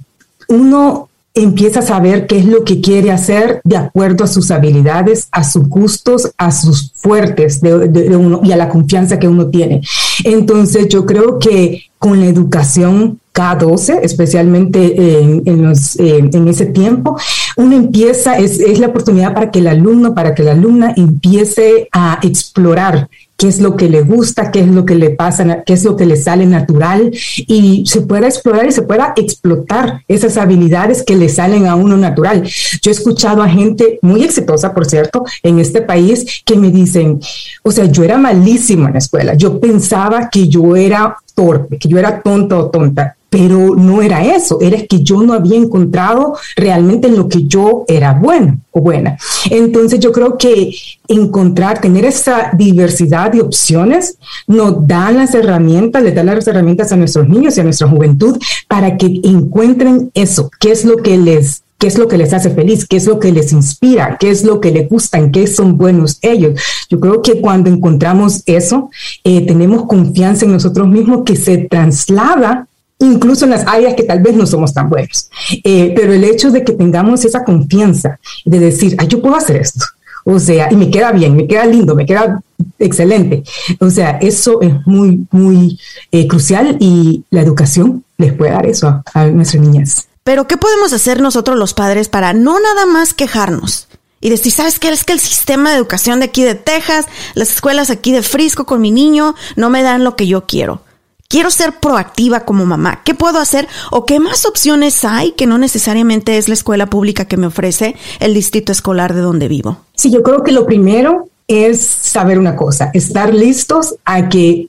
uno 0.48 1.07
empieza 1.42 1.80
a 1.80 1.82
saber 1.82 2.26
qué 2.26 2.38
es 2.38 2.44
lo 2.44 2.64
que 2.64 2.80
quiere 2.80 3.10
hacer 3.10 3.60
de 3.64 3.76
acuerdo 3.76 4.24
a 4.24 4.28
sus 4.28 4.50
habilidades, 4.50 5.28
a 5.32 5.44
sus 5.44 5.68
gustos, 5.68 6.32
a 6.36 6.50
sus 6.50 6.92
fuertes 6.94 7.60
de, 7.60 8.16
uno 8.16 8.40
y 8.42 8.52
a 8.52 8.56
la 8.56 8.68
confianza 8.68 9.18
que 9.18 9.28
uno 9.28 9.48
tiene. 9.48 9.82
Entonces 10.24 10.88
yo 10.88 11.06
creo 11.06 11.38
que 11.38 11.84
con 11.98 12.20
la 12.20 12.26
educación 12.26 13.20
K12, 13.34 14.00
especialmente 14.02 14.94
eh, 14.96 15.42
en 15.44 16.48
ese 16.48 16.66
tiempo, 16.66 17.16
uno 17.56 17.76
empieza, 17.76 18.38
es, 18.38 18.60
es 18.60 18.78
la 18.78 18.88
oportunidad 18.88 19.34
para 19.34 19.50
que 19.50 19.58
el 19.58 19.66
alumno, 19.66 20.14
para 20.14 20.34
que 20.34 20.42
la 20.42 20.52
alumna 20.52 20.92
empiece 20.96 21.88
a 21.92 22.18
explorar 22.22 23.08
qué 23.38 23.46
es 23.46 23.60
lo 23.60 23.76
que 23.76 23.88
le 23.88 24.02
gusta, 24.02 24.50
qué 24.50 24.60
es 24.60 24.66
lo 24.66 24.84
que 24.84 24.96
le 24.96 25.10
pasa, 25.10 25.62
qué 25.64 25.72
es 25.72 25.84
lo 25.84 25.96
que 25.96 26.04
le 26.04 26.16
sale 26.16 26.44
natural 26.44 27.12
y 27.46 27.84
se 27.86 28.00
pueda 28.00 28.26
explorar 28.26 28.66
y 28.66 28.72
se 28.72 28.82
pueda 28.82 29.12
explotar 29.16 30.02
esas 30.08 30.36
habilidades 30.36 31.04
que 31.04 31.14
le 31.14 31.28
salen 31.28 31.66
a 31.66 31.76
uno 31.76 31.96
natural. 31.96 32.42
Yo 32.82 32.90
he 32.90 32.94
escuchado 32.94 33.40
a 33.40 33.48
gente 33.48 34.00
muy 34.02 34.24
exitosa, 34.24 34.74
por 34.74 34.86
cierto, 34.86 35.24
en 35.44 35.60
este 35.60 35.82
país 35.82 36.42
que 36.44 36.56
me 36.56 36.72
dicen, 36.72 37.20
o 37.62 37.70
sea, 37.70 37.84
yo 37.84 38.02
era 38.02 38.18
malísimo 38.18 38.88
en 38.88 38.94
la 38.94 38.98
escuela, 38.98 39.34
yo 39.34 39.60
pensaba 39.60 40.28
que 40.28 40.48
yo 40.48 40.74
era 40.74 41.16
torpe, 41.36 41.78
que 41.78 41.88
yo 41.88 41.96
era 41.96 42.20
tonto 42.20 42.58
o 42.58 42.70
tonta 42.70 43.17
pero 43.30 43.74
no 43.74 44.02
era 44.02 44.24
eso, 44.24 44.58
era 44.60 44.78
que 44.86 45.02
yo 45.02 45.22
no 45.22 45.32
había 45.32 45.56
encontrado 45.56 46.36
realmente 46.56 47.08
en 47.08 47.16
lo 47.16 47.28
que 47.28 47.44
yo 47.44 47.84
era 47.86 48.14
bueno 48.14 48.58
o 48.70 48.80
buena. 48.80 49.18
Entonces 49.50 50.00
yo 50.00 50.12
creo 50.12 50.38
que 50.38 50.74
encontrar, 51.08 51.80
tener 51.80 52.04
esa 52.04 52.50
diversidad 52.56 53.32
de 53.32 53.40
opciones 53.40 54.16
nos 54.46 54.86
dan 54.86 55.16
las 55.16 55.34
herramientas, 55.34 56.02
les 56.02 56.14
dan 56.14 56.26
las 56.26 56.46
herramientas 56.46 56.92
a 56.92 56.96
nuestros 56.96 57.28
niños 57.28 57.56
y 57.56 57.60
a 57.60 57.64
nuestra 57.64 57.88
juventud 57.88 58.38
para 58.66 58.96
que 58.96 59.20
encuentren 59.24 60.10
eso, 60.14 60.50
qué 60.60 60.72
es 60.72 60.84
lo 60.84 60.96
que 60.98 61.18
les 61.18 61.62
qué 61.78 61.86
es 61.86 61.96
lo 61.96 62.08
que 62.08 62.18
les 62.18 62.32
hace 62.32 62.50
feliz, 62.50 62.86
qué 62.86 62.96
es 62.96 63.06
lo 63.06 63.20
que 63.20 63.30
les 63.30 63.52
inspira, 63.52 64.16
qué 64.18 64.30
es 64.30 64.42
lo 64.44 64.60
que 64.60 64.72
les 64.72 64.88
gusta, 64.88 65.16
en 65.16 65.30
qué 65.30 65.46
son 65.46 65.78
buenos 65.78 66.18
ellos. 66.22 66.60
Yo 66.90 66.98
creo 66.98 67.22
que 67.22 67.40
cuando 67.40 67.70
encontramos 67.70 68.42
eso, 68.46 68.90
eh, 69.22 69.46
tenemos 69.46 69.86
confianza 69.86 70.44
en 70.44 70.52
nosotros 70.52 70.88
mismos 70.88 71.22
que 71.24 71.36
se 71.36 71.56
traslada 71.56 72.67
incluso 72.98 73.44
en 73.44 73.52
las 73.52 73.66
áreas 73.66 73.94
que 73.94 74.02
tal 74.02 74.20
vez 74.20 74.34
no 74.34 74.46
somos 74.46 74.74
tan 74.74 74.88
buenos. 74.88 75.30
Eh, 75.64 75.92
pero 75.94 76.12
el 76.12 76.24
hecho 76.24 76.50
de 76.50 76.64
que 76.64 76.72
tengamos 76.72 77.24
esa 77.24 77.44
confianza 77.44 78.18
de 78.44 78.58
decir, 78.58 78.96
yo 79.08 79.20
puedo 79.20 79.36
hacer 79.36 79.56
esto. 79.56 79.84
O 80.24 80.38
sea, 80.38 80.68
y 80.70 80.76
me 80.76 80.90
queda 80.90 81.12
bien, 81.12 81.36
me 81.36 81.46
queda 81.46 81.64
lindo, 81.64 81.94
me 81.94 82.04
queda 82.04 82.40
excelente. 82.78 83.44
O 83.80 83.88
sea, 83.88 84.18
eso 84.20 84.60
es 84.60 84.74
muy, 84.86 85.26
muy 85.30 85.78
eh, 86.12 86.26
crucial 86.26 86.76
y 86.80 87.24
la 87.30 87.40
educación 87.40 88.04
les 88.18 88.34
puede 88.34 88.52
dar 88.52 88.66
eso 88.66 88.88
a, 88.88 89.02
a 89.14 89.26
nuestras 89.28 89.62
niñas. 89.62 90.08
Pero, 90.24 90.46
¿qué 90.46 90.58
podemos 90.58 90.92
hacer 90.92 91.22
nosotros 91.22 91.56
los 91.56 91.72
padres 91.72 92.08
para 92.08 92.34
no 92.34 92.60
nada 92.60 92.84
más 92.84 93.14
quejarnos? 93.14 93.88
Y 94.20 94.30
decir, 94.30 94.52
¿sabes 94.52 94.78
qué? 94.78 94.90
Es 94.90 95.04
que 95.04 95.12
el 95.12 95.20
sistema 95.20 95.70
de 95.70 95.76
educación 95.76 96.18
de 96.18 96.26
aquí 96.26 96.42
de 96.42 96.56
Texas, 96.56 97.06
las 97.34 97.50
escuelas 97.50 97.88
aquí 97.88 98.12
de 98.12 98.22
Frisco 98.22 98.66
con 98.66 98.80
mi 98.80 98.90
niño, 98.90 99.34
no 99.56 99.70
me 99.70 99.82
dan 99.82 100.04
lo 100.04 100.16
que 100.16 100.26
yo 100.26 100.44
quiero. 100.44 100.82
Quiero 101.30 101.50
ser 101.50 101.74
proactiva 101.74 102.46
como 102.46 102.64
mamá. 102.64 103.02
¿Qué 103.04 103.14
puedo 103.14 103.38
hacer? 103.38 103.68
¿O 103.90 104.06
qué 104.06 104.18
más 104.18 104.46
opciones 104.46 105.04
hay 105.04 105.32
que 105.32 105.46
no 105.46 105.58
necesariamente 105.58 106.38
es 106.38 106.48
la 106.48 106.54
escuela 106.54 106.86
pública 106.86 107.26
que 107.26 107.36
me 107.36 107.46
ofrece 107.46 107.96
el 108.18 108.32
distrito 108.32 108.72
escolar 108.72 109.12
de 109.12 109.20
donde 109.20 109.46
vivo? 109.46 109.76
Sí, 109.94 110.10
yo 110.10 110.22
creo 110.22 110.42
que 110.42 110.52
lo 110.52 110.64
primero 110.64 111.28
es 111.46 111.82
saber 111.82 112.38
una 112.38 112.56
cosa, 112.56 112.90
estar 112.94 113.34
listos 113.34 113.96
a 114.06 114.30
que 114.30 114.67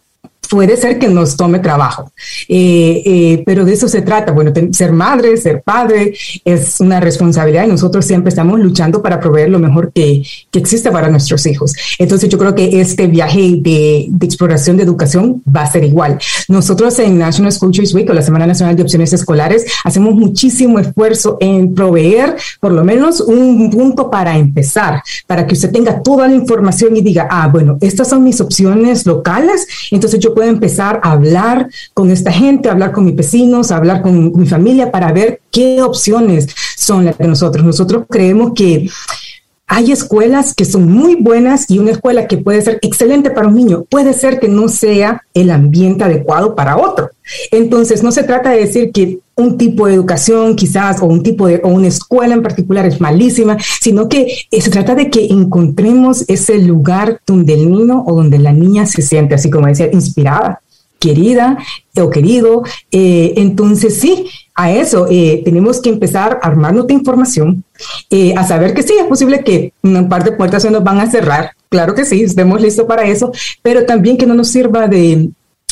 puede 0.49 0.77
ser 0.77 0.99
que 0.99 1.07
nos 1.07 1.38
tome 1.38 1.59
trabajo, 1.59 2.12
eh, 2.47 3.01
eh, 3.05 3.43
pero 3.45 3.65
de 3.65 3.73
eso 3.73 3.88
se 3.88 4.01
trata. 4.01 4.31
Bueno, 4.31 4.51
ser 4.71 4.91
madre, 4.91 5.38
ser 5.38 5.62
padre 5.62 6.13
es 6.43 6.79
una 6.79 6.99
responsabilidad 6.99 7.65
y 7.65 7.69
nosotros 7.69 8.05
siempre 8.05 8.29
estamos 8.29 8.59
luchando 8.59 9.01
para 9.01 9.19
proveer 9.19 9.49
lo 9.49 9.59
mejor 9.59 9.91
que, 9.93 10.23
que 10.51 10.59
existe 10.59 10.91
para 10.91 11.09
nuestros 11.09 11.45
hijos. 11.45 11.73
Entonces 11.97 12.29
yo 12.29 12.38
creo 12.38 12.55
que 12.55 12.81
este 12.81 13.07
viaje 13.07 13.55
de, 13.59 14.07
de, 14.09 14.25
exploración 14.25 14.77
de 14.77 14.83
educación 14.83 15.43
va 15.55 15.62
a 15.62 15.71
ser 15.71 15.83
igual. 15.83 16.17
Nosotros 16.47 16.97
en 16.99 17.17
National 17.17 17.51
School 17.51 17.71
Choice 17.71 17.95
Week 17.95 18.09
o 18.09 18.13
la 18.13 18.21
Semana 18.21 18.47
Nacional 18.47 18.75
de 18.75 18.83
Opciones 18.83 19.13
Escolares 19.13 19.65
hacemos 19.83 20.15
muchísimo 20.15 20.79
esfuerzo 20.79 21.38
en 21.39 21.73
proveer 21.73 22.35
por 22.59 22.71
lo 22.71 22.83
menos 22.83 23.21
un 23.21 23.69
punto 23.69 24.09
para 24.09 24.38
empezar, 24.38 25.03
para 25.27 25.45
que 25.45 25.53
usted 25.53 25.71
tenga 25.71 26.01
toda 26.01 26.27
la 26.27 26.35
información 26.35 26.95
y 26.95 27.01
diga, 27.01 27.27
ah, 27.29 27.47
bueno, 27.47 27.77
estas 27.81 28.09
son 28.09 28.23
mis 28.23 28.41
opciones 28.41 29.05
locales, 29.05 29.67
entonces 29.91 30.19
yo 30.19 30.33
puedo 30.39 30.52
empezar 30.52 31.02
a 31.04 31.12
hablar 31.12 31.67
con 31.93 32.10
esta 32.12 32.32
gente, 32.32 32.69
a 32.69 32.71
hablar 32.71 32.93
con 32.93 33.04
mis 33.04 33.13
vecinos, 33.13 33.71
a 33.71 33.75
hablar 33.75 34.02
con 34.02 34.32
mi 34.39 34.47
familia 34.47 34.89
para 34.89 35.12
ver 35.12 35.41
qué 35.52 35.82
opciones 35.82 36.47
son 36.78 37.04
las 37.04 37.17
de 37.17 37.28
nosotros. 37.28 37.65
Nosotros 37.65 38.06
creemos 38.10 38.54
que 38.56 38.89
hay 39.71 39.91
escuelas 39.91 40.55
que 40.55 40.65
son 40.65 40.91
muy 40.91 41.15
buenas 41.15 41.69
y 41.69 41.77
una 41.77 41.91
escuela 41.91 42.27
que 42.27 42.39
puede 42.39 42.60
ser 42.63 42.79
excelente 42.82 43.29
para 43.29 43.47
un 43.47 43.55
niño, 43.55 43.86
puede 43.88 44.13
ser 44.13 44.39
que 44.39 44.49
no 44.49 44.67
sea 44.67 45.23
el 45.36 45.51
ambiente 45.51 46.03
adecuado 46.03 46.55
para 46.55 46.75
otro. 46.75 47.12
Entonces, 47.51 48.01
no 48.01 48.12
se 48.12 48.23
trata 48.23 48.49
de 48.49 48.62
decir 48.62 48.91
que 48.91 49.19
un 49.36 49.60
tipo 49.60 49.86
de 49.86 49.93
educación 49.93 50.55
quizás 50.55 51.03
o 51.03 51.05
un 51.05 51.21
tipo 51.21 51.45
de 51.45 51.62
o 51.63 51.67
una 51.67 51.88
escuela 51.88 52.34
en 52.34 52.41
particular 52.41 52.88
es 52.88 52.99
malísima, 52.99 53.57
sino 53.80 54.09
que 54.09 54.28
eh, 54.49 54.59
se 54.59 54.72
trata 54.72 54.95
de 54.95 55.11
que 55.11 55.28
encontremos 55.28 56.26
ese 56.28 56.57
lugar 56.57 57.22
donde 57.28 57.53
el 57.53 57.72
niño 57.72 58.03
o 58.07 58.15
donde 58.15 58.39
la 58.39 58.51
niña 58.51 58.88
se 58.88 59.03
siente, 59.03 59.36
así 59.36 59.51
como 59.51 59.67
decía, 59.67 59.88
inspirada, 59.93 60.61
querida 60.97 61.59
o 61.95 62.09
querido. 62.09 62.63
Eh, 62.91 63.34
entonces, 63.38 63.99
sí, 63.99 64.26
a 64.60 64.72
eso 64.72 65.07
eh, 65.10 65.41
tenemos 65.45 65.82
que 65.82 65.89
empezar 65.89 66.39
a 66.41 66.47
armar 66.47 66.74
nuestra 66.74 66.93
información, 66.93 67.64
eh, 68.10 68.34
a 68.36 68.45
saber 68.45 68.74
que 68.74 68.84
sí, 68.84 68.93
es 68.99 69.05
posible 69.05 69.41
que 69.41 69.72
un 69.84 70.10
par 70.10 70.26
de 70.26 70.34
puertas 70.34 70.64
se 70.64 70.70
nos 70.70 70.84
van 70.84 70.99
a 70.99 71.10
cerrar, 71.10 71.53
claro 71.70 71.95
que 71.95 72.03
sí, 72.03 72.24
estemos 72.24 72.62
listos 72.62 72.86
para 72.86 73.03
eso, 73.03 73.32
pero 73.62 73.86
también 73.86 74.18
que 74.18 74.26
no 74.26 74.34
nos 74.34 74.49
sirva 74.49 74.88
de, 74.88 75.30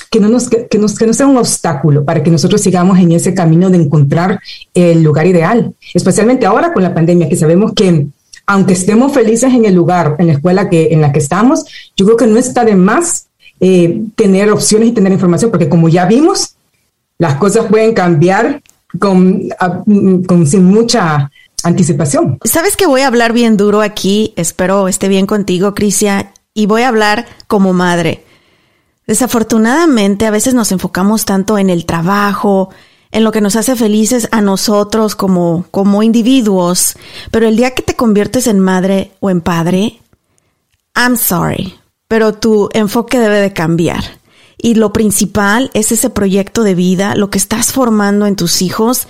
que 0.09 0.19
no, 0.21 0.29
nos, 0.29 0.49
que, 0.49 0.77
nos, 0.79 0.97
que 0.97 1.05
no 1.05 1.13
sea 1.13 1.27
un 1.27 1.35
obstáculo 1.35 2.05
para 2.05 2.23
que 2.23 2.31
nosotros 2.31 2.61
sigamos 2.61 2.97
en 2.97 3.11
ese 3.11 3.33
camino 3.33 3.69
de 3.69 3.77
encontrar 3.77 4.39
el 4.73 5.03
lugar 5.03 5.27
ideal, 5.27 5.73
especialmente 5.93 6.45
ahora 6.45 6.71
con 6.71 6.81
la 6.81 6.93
pandemia, 6.93 7.27
que 7.27 7.35
sabemos 7.35 7.73
que 7.73 8.07
aunque 8.45 8.71
estemos 8.71 9.11
felices 9.11 9.53
en 9.53 9.65
el 9.65 9.75
lugar, 9.75 10.15
en 10.19 10.27
la 10.27 10.33
escuela 10.33 10.69
que, 10.69 10.93
en 10.93 11.01
la 11.01 11.11
que 11.11 11.19
estamos, 11.19 11.65
yo 11.97 12.05
creo 12.05 12.15
que 12.15 12.27
no 12.27 12.37
está 12.37 12.63
de 12.63 12.77
más 12.77 13.27
eh, 13.59 14.01
tener 14.15 14.49
opciones 14.49 14.87
y 14.87 14.91
tener 14.93 15.11
información, 15.11 15.51
porque 15.51 15.67
como 15.67 15.89
ya 15.89 16.05
vimos, 16.05 16.55
las 17.17 17.35
cosas 17.35 17.65
pueden 17.65 17.93
cambiar 17.93 18.61
con, 18.99 19.49
con 20.25 20.47
sin 20.47 20.65
mucha 20.65 21.31
anticipación. 21.63 22.39
Sabes 22.43 22.77
que 22.77 22.87
voy 22.87 23.01
a 23.01 23.07
hablar 23.07 23.33
bien 23.33 23.57
duro 23.57 23.81
aquí, 23.81 24.33
espero 24.35 24.87
esté 24.87 25.07
bien 25.07 25.25
contigo, 25.25 25.73
Crisia, 25.73 26.31
y 26.53 26.65
voy 26.65 26.83
a 26.83 26.87
hablar 26.89 27.25
como 27.47 27.73
madre. 27.73 28.23
Desafortunadamente, 29.05 30.25
a 30.25 30.31
veces 30.31 30.53
nos 30.53 30.71
enfocamos 30.71 31.25
tanto 31.25 31.57
en 31.57 31.69
el 31.69 31.85
trabajo, 31.85 32.69
en 33.11 33.23
lo 33.23 33.31
que 33.31 33.41
nos 33.41 33.55
hace 33.55 33.75
felices 33.75 34.27
a 34.31 34.41
nosotros 34.41 35.15
como, 35.15 35.65
como 35.71 36.03
individuos, 36.03 36.95
pero 37.31 37.47
el 37.47 37.55
día 37.55 37.71
que 37.71 37.83
te 37.83 37.95
conviertes 37.95 38.47
en 38.47 38.59
madre 38.59 39.11
o 39.19 39.29
en 39.29 39.41
padre, 39.41 40.01
I'm 40.95 41.15
sorry, 41.15 41.75
pero 42.07 42.33
tu 42.33 42.69
enfoque 42.73 43.19
debe 43.19 43.39
de 43.39 43.53
cambiar. 43.53 44.03
Y 44.57 44.75
lo 44.75 44.91
principal 44.91 45.69
es 45.73 45.91
ese 45.91 46.09
proyecto 46.09 46.63
de 46.63 46.75
vida, 46.75 47.15
lo 47.15 47.29
que 47.29 47.37
estás 47.37 47.71
formando 47.71 48.25
en 48.25 48.35
tus 48.35 48.61
hijos. 48.61 49.07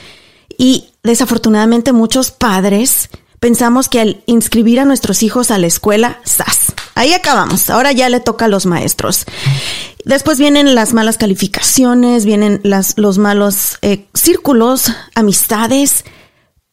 Y 0.58 0.90
desafortunadamente 1.04 1.94
muchos 1.94 2.32
padres 2.32 3.10
pensamos 3.40 3.88
que 3.88 4.02
al 4.02 4.24
inscribir 4.26 4.80
a 4.80 4.86
nuestros 4.86 5.24
hijos 5.24 5.52
a 5.52 5.58
la 5.58 5.68
escuela, 5.68 6.20
¡zas! 6.28 6.74
Ahí 6.96 7.14
acabamos. 7.14 7.70
Ahora 7.70 7.92
ya 7.92 8.10
le 8.10 8.20
toca 8.20 8.46
a 8.46 8.50
los 8.50 8.66
maestros. 8.66 9.26
Después 10.04 10.40
vienen 10.40 10.74
las 10.74 10.94
malas 10.94 11.18
calificaciones, 11.18 12.26
vienen 12.26 12.60
las, 12.64 12.98
los 12.98 13.18
malos 13.18 13.78
eh, 13.82 14.06
círculos, 14.14 14.92
amistades, 15.14 16.06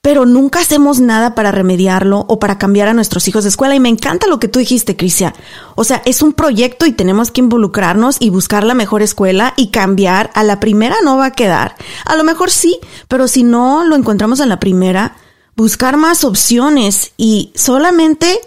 pero 0.04 0.26
nunca 0.26 0.60
hacemos 0.60 1.00
nada 1.00 1.34
para 1.34 1.50
remediarlo 1.50 2.26
o 2.28 2.38
para 2.38 2.58
cambiar 2.58 2.88
a 2.88 2.92
nuestros 2.92 3.26
hijos 3.26 3.44
de 3.44 3.48
escuela. 3.48 3.74
Y 3.74 3.80
me 3.80 3.88
encanta 3.88 4.26
lo 4.26 4.38
que 4.38 4.48
tú 4.48 4.58
dijiste, 4.58 4.98
Crisia. 4.98 5.32
O 5.76 5.84
sea, 5.84 6.02
es 6.04 6.20
un 6.20 6.34
proyecto 6.34 6.84
y 6.84 6.92
tenemos 6.92 7.30
que 7.30 7.40
involucrarnos 7.40 8.18
y 8.20 8.28
buscar 8.28 8.64
la 8.64 8.74
mejor 8.74 9.00
escuela 9.00 9.54
y 9.56 9.68
cambiar. 9.68 10.30
A 10.34 10.44
la 10.44 10.60
primera 10.60 10.96
no 11.02 11.16
va 11.16 11.24
a 11.24 11.30
quedar. 11.30 11.74
A 12.04 12.16
lo 12.16 12.24
mejor 12.24 12.50
sí, 12.50 12.78
pero 13.08 13.28
si 13.28 13.44
no 13.44 13.82
lo 13.82 13.96
encontramos 13.96 14.40
en 14.40 14.50
la 14.50 14.60
primera, 14.60 15.16
buscar 15.56 15.96
más 15.96 16.22
opciones 16.24 17.12
y 17.16 17.50
solamente 17.54 18.40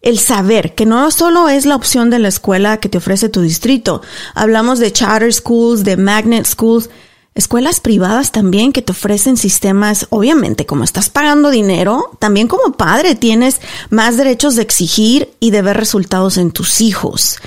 el 0.00 0.18
saber 0.18 0.74
que 0.74 0.86
no 0.86 1.10
solo 1.10 1.50
es 1.50 1.66
la 1.66 1.76
opción 1.76 2.08
de 2.08 2.20
la 2.20 2.28
escuela 2.28 2.78
que 2.78 2.88
te 2.88 2.96
ofrece 2.96 3.28
tu 3.28 3.42
distrito. 3.42 4.00
Hablamos 4.34 4.78
de 4.78 4.94
charter 4.94 5.34
schools, 5.34 5.84
de 5.84 5.98
magnet 5.98 6.46
schools, 6.46 6.88
escuelas 7.36 7.78
privadas 7.80 8.32
también 8.32 8.72
que 8.72 8.82
te 8.82 8.92
ofrecen 8.92 9.36
sistemas, 9.36 10.06
obviamente 10.10 10.66
como 10.66 10.82
estás 10.82 11.10
pagando 11.10 11.50
dinero, 11.50 12.16
también 12.18 12.48
como 12.48 12.72
padre 12.72 13.14
tienes 13.14 13.60
más 13.90 14.16
derechos 14.16 14.56
de 14.56 14.62
exigir 14.62 15.30
y 15.38 15.50
de 15.50 15.62
ver 15.62 15.76
resultados 15.76 16.38
en 16.38 16.50
tus 16.50 16.80
hijos. 16.80 17.38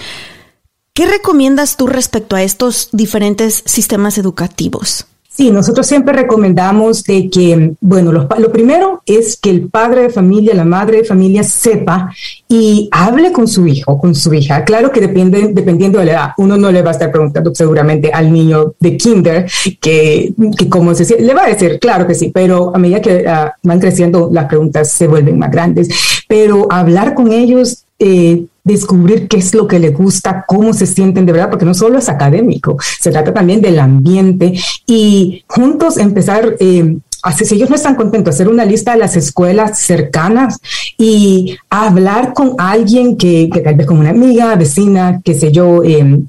¿Qué 0.94 1.06
recomiendas 1.06 1.76
tú 1.76 1.88
respecto 1.88 2.36
a 2.36 2.44
estos 2.44 2.90
diferentes 2.92 3.64
sistemas 3.66 4.18
educativos? 4.18 5.06
Sí, 5.40 5.52
nosotros 5.52 5.88
siempre 5.88 6.14
recomendamos 6.14 7.02
de 7.06 7.30
que, 7.30 7.72
bueno, 7.80 8.12
lo, 8.12 8.28
primero 8.52 9.02
es 9.06 9.38
que 9.38 9.50
el 9.50 9.70
padre 9.70 10.02
de 10.02 10.10
familia, 10.10 10.54
la 10.54 10.66
madre 10.66 10.98
de 10.98 11.04
familia 11.06 11.44
sepa 11.44 12.14
y 12.50 12.90
hable 12.92 13.32
con 13.32 13.48
su 13.48 13.66
hijo, 13.66 13.98
con 13.98 14.14
su 14.16 14.34
hija. 14.34 14.66
Claro 14.66 14.92
que 14.92 15.00
depende, 15.00 15.52
dependiendo 15.54 15.98
de 15.98 16.08
la 16.08 16.12
edad, 16.12 16.30
uno 16.40 16.58
no 16.58 16.70
le 16.74 16.82
va 16.82 16.90
a 16.90 16.92
estar 16.92 17.10
preguntando 17.10 17.56
seguramente 17.56 18.12
al 18.12 18.34
niño 18.34 18.74
de 18.82 18.98
kinder 18.98 19.50
que, 19.80 20.34
que 20.58 20.68
cómo 20.68 20.94
se 20.94 21.06
siente. 21.06 21.24
Le 21.24 21.34
va 21.34 21.46
a 21.46 21.48
decir, 21.48 21.80
claro 21.80 22.06
que 22.06 22.16
sí, 22.16 22.32
pero 22.34 22.76
a 22.76 22.78
medida 22.78 23.02
que 23.02 23.26
ah, 23.26 23.56
van 23.64 23.80
creciendo, 23.80 24.30
las 24.34 24.44
preguntas 24.44 24.92
se 24.92 25.08
vuelven 25.08 25.40
más 25.40 25.52
grandes. 25.52 25.88
Pero 26.28 26.68
hablar 26.70 27.14
con 27.14 27.32
ellos 27.32 27.86
eh, 28.00 28.46
descubrir 28.64 29.28
qué 29.28 29.38
es 29.38 29.54
lo 29.54 29.68
que 29.68 29.80
les 29.80 29.94
gusta, 29.94 30.46
cómo 30.48 30.74
se 30.74 30.86
sienten 30.86 31.26
de 31.26 31.34
verdad, 31.34 31.50
porque 31.50 31.66
no 31.66 31.74
solo 31.74 31.98
es 31.98 32.10
académico, 32.10 32.78
se 33.00 33.12
trata 33.12 33.34
también 33.34 33.62
del 33.62 33.80
ambiente 33.80 34.54
y 34.88 35.44
juntos 35.48 35.98
empezar... 35.98 36.56
Eh, 36.60 36.98
si 37.36 37.54
ellos 37.54 37.70
no 37.70 37.76
están 37.76 37.96
contentos, 37.96 38.36
hacer 38.36 38.48
una 38.48 38.64
lista 38.64 38.94
de 38.94 39.00
las 39.00 39.18
escuelas 39.18 39.78
cercanas 39.78 40.58
y 40.98 41.58
hablar 41.70 42.32
con 42.34 42.56
alguien 42.58 43.18
que, 43.18 43.50
tal 43.62 43.76
vez 43.76 43.86
con 43.86 44.00
una 44.00 44.12
amiga, 44.12 44.56
vecina, 44.56 45.20
qué 45.22 45.34
sé 45.34 45.52
yo, 45.52 45.84
eh, 45.84 46.22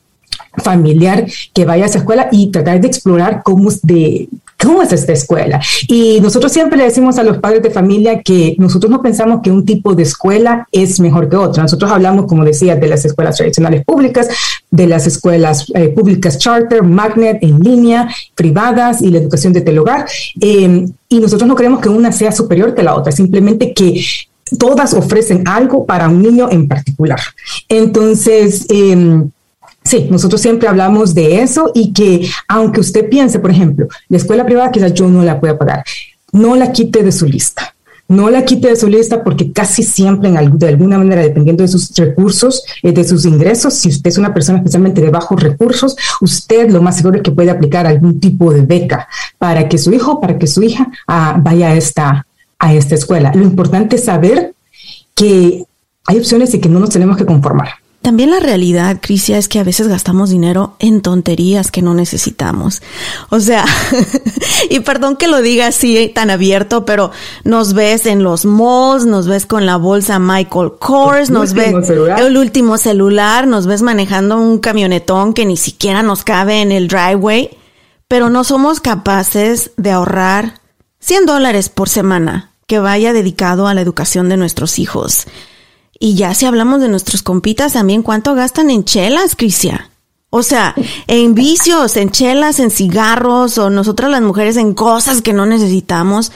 familiar 0.58 1.26
que 1.54 1.64
vaya 1.64 1.84
a 1.84 1.86
esa 1.86 1.98
escuela 1.98 2.28
y 2.32 2.50
tratar 2.50 2.80
de 2.80 2.88
explorar 2.88 3.42
cómo 3.44 3.70
de 3.82 4.28
¿Cómo 4.62 4.82
es 4.82 4.92
esta 4.92 5.12
escuela? 5.12 5.60
Y 5.88 6.20
nosotros 6.20 6.52
siempre 6.52 6.76
le 6.76 6.84
decimos 6.84 7.18
a 7.18 7.22
los 7.22 7.38
padres 7.38 7.62
de 7.62 7.70
familia 7.70 8.20
que 8.20 8.56
nosotros 8.58 8.90
no 8.90 9.00
pensamos 9.00 9.40
que 9.42 9.50
un 9.50 9.64
tipo 9.64 9.94
de 9.94 10.02
escuela 10.02 10.68
es 10.70 11.00
mejor 11.00 11.28
que 11.28 11.36
otra. 11.36 11.62
Nosotros 11.62 11.90
hablamos, 11.90 12.26
como 12.26 12.44
decía, 12.44 12.76
de 12.76 12.86
las 12.86 13.04
escuelas 13.04 13.36
tradicionales 13.36 13.84
públicas, 13.84 14.28
de 14.70 14.86
las 14.86 15.06
escuelas 15.06 15.66
eh, 15.74 15.88
públicas 15.88 16.38
charter, 16.38 16.82
magnet, 16.82 17.38
en 17.42 17.58
línea, 17.58 18.08
privadas 18.34 19.00
y 19.00 19.10
la 19.10 19.18
educación 19.18 19.52
de 19.52 19.62
telehogar. 19.62 20.06
Eh, 20.40 20.86
y 21.08 21.20
nosotros 21.20 21.48
no 21.48 21.54
creemos 21.54 21.80
que 21.80 21.88
una 21.88 22.12
sea 22.12 22.32
superior 22.32 22.74
que 22.74 22.82
la 22.82 22.94
otra, 22.94 23.12
simplemente 23.12 23.72
que 23.72 24.04
todas 24.58 24.94
ofrecen 24.94 25.46
algo 25.48 25.86
para 25.86 26.08
un 26.08 26.20
niño 26.20 26.48
en 26.50 26.68
particular. 26.68 27.20
Entonces, 27.68 28.66
eh, 28.68 29.24
Sí, 29.90 30.06
nosotros 30.08 30.40
siempre 30.40 30.68
hablamos 30.68 31.14
de 31.14 31.42
eso 31.42 31.72
y 31.74 31.92
que 31.92 32.30
aunque 32.46 32.78
usted 32.78 33.08
piense, 33.08 33.40
por 33.40 33.50
ejemplo, 33.50 33.88
la 34.08 34.18
escuela 34.18 34.46
privada 34.46 34.70
quizás 34.70 34.94
yo 34.94 35.08
no 35.08 35.24
la 35.24 35.40
pueda 35.40 35.58
pagar, 35.58 35.82
no 36.30 36.54
la 36.54 36.70
quite 36.70 37.02
de 37.02 37.10
su 37.10 37.26
lista. 37.26 37.74
No 38.06 38.30
la 38.30 38.44
quite 38.44 38.68
de 38.68 38.76
su 38.76 38.86
lista 38.86 39.24
porque 39.24 39.50
casi 39.50 39.82
siempre, 39.82 40.28
en, 40.28 40.58
de 40.60 40.68
alguna 40.68 40.96
manera, 40.96 41.22
dependiendo 41.22 41.64
de 41.64 41.68
sus 41.68 41.92
recursos, 41.96 42.62
eh, 42.84 42.92
de 42.92 43.02
sus 43.02 43.24
ingresos, 43.24 43.74
si 43.74 43.88
usted 43.88 44.10
es 44.10 44.18
una 44.18 44.32
persona 44.32 44.58
especialmente 44.58 45.00
de 45.00 45.10
bajos 45.10 45.42
recursos, 45.42 45.96
usted 46.20 46.70
lo 46.70 46.80
más 46.80 46.96
seguro 46.96 47.16
es 47.16 47.24
que 47.24 47.32
puede 47.32 47.50
aplicar 47.50 47.84
algún 47.88 48.20
tipo 48.20 48.52
de 48.52 48.60
beca 48.60 49.08
para 49.38 49.68
que 49.68 49.76
su 49.76 49.92
hijo, 49.92 50.20
para 50.20 50.38
que 50.38 50.46
su 50.46 50.62
hija 50.62 50.86
ah, 51.08 51.36
vaya 51.42 51.70
a 51.70 51.74
esta, 51.74 52.26
a 52.60 52.74
esta 52.74 52.94
escuela. 52.94 53.32
Lo 53.34 53.42
importante 53.42 53.96
es 53.96 54.04
saber 54.04 54.54
que 55.16 55.64
hay 56.06 56.18
opciones 56.18 56.54
y 56.54 56.60
que 56.60 56.68
no 56.68 56.78
nos 56.78 56.90
tenemos 56.90 57.16
que 57.16 57.26
conformar. 57.26 57.79
También 58.02 58.30
la 58.30 58.40
realidad, 58.40 58.96
Crisia, 59.02 59.36
es 59.36 59.46
que 59.46 59.58
a 59.58 59.64
veces 59.64 59.86
gastamos 59.86 60.30
dinero 60.30 60.74
en 60.78 61.02
tonterías 61.02 61.70
que 61.70 61.82
no 61.82 61.92
necesitamos. 61.92 62.80
O 63.28 63.40
sea, 63.40 63.66
y 64.70 64.80
perdón 64.80 65.16
que 65.16 65.28
lo 65.28 65.42
diga 65.42 65.66
así 65.66 66.10
tan 66.14 66.30
abierto, 66.30 66.86
pero 66.86 67.10
nos 67.44 67.74
ves 67.74 68.06
en 68.06 68.22
los 68.22 68.46
malls, 68.46 69.04
nos 69.04 69.28
ves 69.28 69.44
con 69.44 69.66
la 69.66 69.76
bolsa 69.76 70.18
Michael 70.18 70.72
Kors, 70.78 71.28
nos 71.28 71.52
ves 71.52 71.74
el 71.90 72.38
último 72.38 72.78
celular, 72.78 73.46
nos 73.46 73.66
ves 73.66 73.82
manejando 73.82 74.38
un 74.38 74.60
camionetón 74.60 75.34
que 75.34 75.44
ni 75.44 75.58
siquiera 75.58 76.02
nos 76.02 76.24
cabe 76.24 76.62
en 76.62 76.72
el 76.72 76.88
driveway, 76.88 77.50
pero 78.08 78.30
no 78.30 78.44
somos 78.44 78.80
capaces 78.80 79.72
de 79.76 79.90
ahorrar 79.90 80.60
100 81.00 81.26
dólares 81.26 81.68
por 81.68 81.90
semana 81.90 82.52
que 82.66 82.78
vaya 82.78 83.12
dedicado 83.12 83.66
a 83.66 83.74
la 83.74 83.82
educación 83.82 84.30
de 84.30 84.38
nuestros 84.38 84.78
hijos. 84.78 85.26
Y 86.02 86.14
ya 86.14 86.32
si 86.34 86.46
hablamos 86.46 86.80
de 86.80 86.88
nuestros 86.88 87.22
compitas 87.22 87.74
también, 87.74 88.02
¿cuánto 88.02 88.34
gastan 88.34 88.70
en 88.70 88.84
chelas, 88.84 89.36
Crisia? 89.36 89.90
O 90.30 90.42
sea, 90.42 90.74
en 91.08 91.34
vicios, 91.34 91.94
en 91.98 92.10
chelas, 92.10 92.58
en 92.58 92.70
cigarros, 92.70 93.58
o 93.58 93.68
nosotras 93.68 94.10
las 94.10 94.22
mujeres 94.22 94.56
en 94.56 94.72
cosas 94.72 95.20
que 95.20 95.34
no 95.34 95.44
necesitamos. 95.44 96.32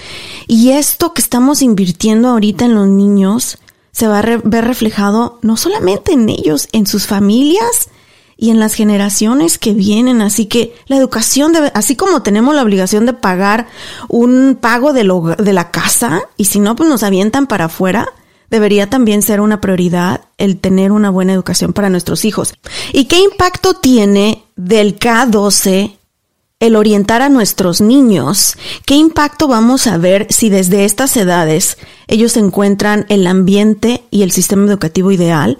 Y 0.47 0.73
esto 0.73 1.15
que 1.15 1.23
estamos 1.23 1.63
invirtiendo 1.63 2.29
ahorita 2.29 2.67
en 2.67 2.75
los 2.75 2.89
niños 2.89 3.57
se 3.91 4.07
va 4.07 4.19
a 4.19 4.23
ver 4.23 4.65
reflejado 4.67 5.39
no 5.41 5.57
solamente 5.57 6.13
en 6.13 6.29
ellos, 6.29 6.69
en 6.73 6.87
sus 6.87 7.07
familias 7.07 7.89
y 8.37 8.51
en 8.51 8.61
las 8.61 8.75
generaciones 8.75 9.57
que 9.57 9.73
vienen. 9.73 10.21
Así 10.21 10.45
que 10.45 10.77
la 10.89 10.97
educación 10.97 11.55
debe, 11.55 11.73
así 11.75 11.97
como 11.97 12.21
tenemos 12.21 12.55
la 12.55 12.63
obligación 12.65 13.07
de 13.07 13.15
pagar 13.15 13.69
un 14.09 14.59
pago 14.61 14.93
de, 14.93 15.05
lo, 15.05 15.23
de 15.23 15.53
la 15.55 15.71
casa, 15.71 16.21
y 16.37 16.45
si 16.45 16.61
no, 16.61 16.77
pues 16.77 16.91
nos 16.91 17.03
avientan 17.03 17.47
para 17.47 17.67
afuera 17.67 18.13
debería 18.55 18.89
también 18.89 19.21
ser 19.23 19.41
una 19.41 19.61
prioridad 19.61 20.21
el 20.39 20.59
tener 20.59 20.93
una 20.93 21.11
buena 21.11 21.33
educación 21.33 21.73
para 21.73 21.91
nuestros 21.91 22.25
hijos. 22.25 22.55
¿Y 22.93 23.07
qué 23.07 23.19
impacto 23.19 23.75
tiene 23.75 24.45
del 24.55 24.97
K12 24.97 25.97
el 26.61 26.77
orientar 26.77 27.21
a 27.21 27.29
nuestros 27.29 27.81
niños? 27.81 28.57
¿Qué 28.87 28.95
impacto 28.95 29.49
vamos 29.49 29.89
a 29.89 29.99
ver 29.99 30.29
si 30.31 30.51
desde 30.51 30.85
estas 30.85 31.17
edades 31.17 31.79
ellos 32.07 32.37
encuentran 32.37 33.07
el 33.09 33.27
ambiente 33.27 34.05
y 34.13 34.23
el 34.23 34.31
sistema 34.31 34.67
educativo 34.67 35.11
ideal 35.11 35.59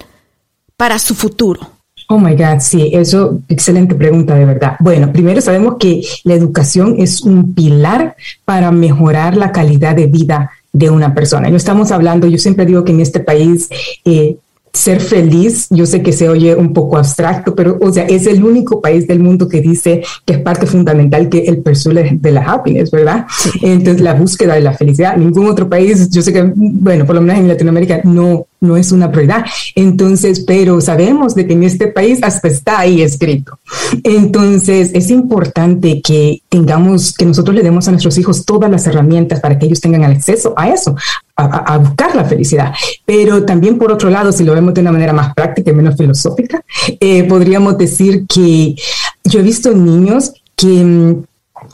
para 0.77 0.97
su 0.97 1.15
futuro? 1.15 1.69
Oh 2.07 2.17
my 2.17 2.33
God, 2.33 2.59
sí, 2.59 2.91
eso, 2.93 3.39
excelente 3.49 3.93
pregunta, 3.93 4.35
de 4.35 4.45
verdad. 4.45 4.77
Bueno, 4.79 5.11
primero 5.11 5.41
sabemos 5.41 5.75
que 5.79 6.01
la 6.23 6.35
educación 6.35 6.95
es 6.97 7.23
un 7.23 7.53
pilar 7.53 8.15
para 8.45 8.71
mejorar 8.71 9.35
la 9.35 9.51
calidad 9.51 9.95
de 9.97 10.05
vida 10.05 10.51
de 10.75 10.89
una 10.89 11.15
persona. 11.15 11.49
No 11.49 11.55
estamos 11.55 11.91
hablando, 11.91 12.27
yo 12.27 12.37
siempre 12.37 12.65
digo 12.65 12.83
que 12.83 12.91
en 12.91 12.99
este 12.99 13.21
país 13.21 13.69
eh, 14.03 14.35
ser 14.75 14.99
feliz, 14.99 15.67
yo 15.69 15.85
sé 15.85 16.01
que 16.01 16.11
se 16.11 16.29
oye 16.29 16.55
un 16.55 16.73
poco 16.73 16.97
abstracto, 16.97 17.55
pero 17.55 17.77
o 17.81 17.91
sea, 17.91 18.03
es 18.03 18.27
el 18.27 18.43
único 18.43 18.81
país 18.81 19.07
del 19.07 19.19
mundo 19.19 19.47
que 19.47 19.61
dice 19.61 20.03
que 20.25 20.33
es 20.33 20.39
parte 20.39 20.65
fundamental 20.65 21.29
que 21.29 21.39
el 21.39 21.59
pursuit 21.59 21.95
de 21.95 22.31
la 22.31 22.41
happiness, 22.41 22.91
¿verdad? 22.91 23.25
Entonces, 23.61 24.01
la 24.01 24.13
búsqueda 24.13 24.55
de 24.55 24.61
la 24.61 24.73
felicidad. 24.73 25.17
Ningún 25.17 25.47
otro 25.47 25.69
país, 25.69 26.09
yo 26.09 26.21
sé 26.21 26.33
que, 26.33 26.51
bueno, 26.55 27.05
por 27.05 27.15
lo 27.15 27.21
menos 27.21 27.39
en 27.39 27.47
Latinoamérica, 27.47 28.01
no, 28.03 28.47
no 28.59 28.77
es 28.77 28.91
una 28.91 29.11
prioridad. 29.11 29.45
Entonces, 29.75 30.41
pero 30.41 30.81
sabemos 30.81 31.35
de 31.35 31.47
que 31.47 31.53
en 31.53 31.63
este 31.63 31.87
país 31.87 32.19
hasta 32.21 32.47
está 32.47 32.79
ahí 32.79 33.01
escrito. 33.01 33.59
Entonces, 34.03 34.91
es 34.93 35.09
importante 35.09 36.01
que 36.01 36.41
tengamos, 36.49 37.13
que 37.13 37.25
nosotros 37.25 37.55
le 37.55 37.63
demos 37.63 37.87
a 37.87 37.91
nuestros 37.91 38.17
hijos 38.17 38.45
todas 38.45 38.69
las 38.69 38.85
herramientas 38.87 39.39
para 39.39 39.57
que 39.57 39.67
ellos 39.67 39.81
tengan 39.81 40.03
acceso 40.03 40.53
a 40.57 40.69
eso, 40.69 40.95
a, 41.35 41.77
buscar 41.77 42.15
la 42.15 42.25
felicidad. 42.25 42.73
Pero 43.05 43.43
también, 43.43 43.77
por 43.77 43.91
otro 43.91 44.09
lado, 44.09 44.31
si 44.31 44.43
lo 44.43 44.53
vemos 44.53 44.73
de 44.73 44.81
una 44.81 44.91
manera 44.91 45.13
más 45.13 45.33
práctica 45.33 45.71
y 45.71 45.73
menos 45.73 45.97
filosófica, 45.97 46.63
eh, 46.99 47.23
podríamos 47.23 47.77
decir 47.77 48.25
que 48.27 48.75
yo 49.23 49.39
he 49.39 49.43
visto 49.43 49.71
niños 49.73 50.33
que 50.55 50.67
mm, 50.67 51.23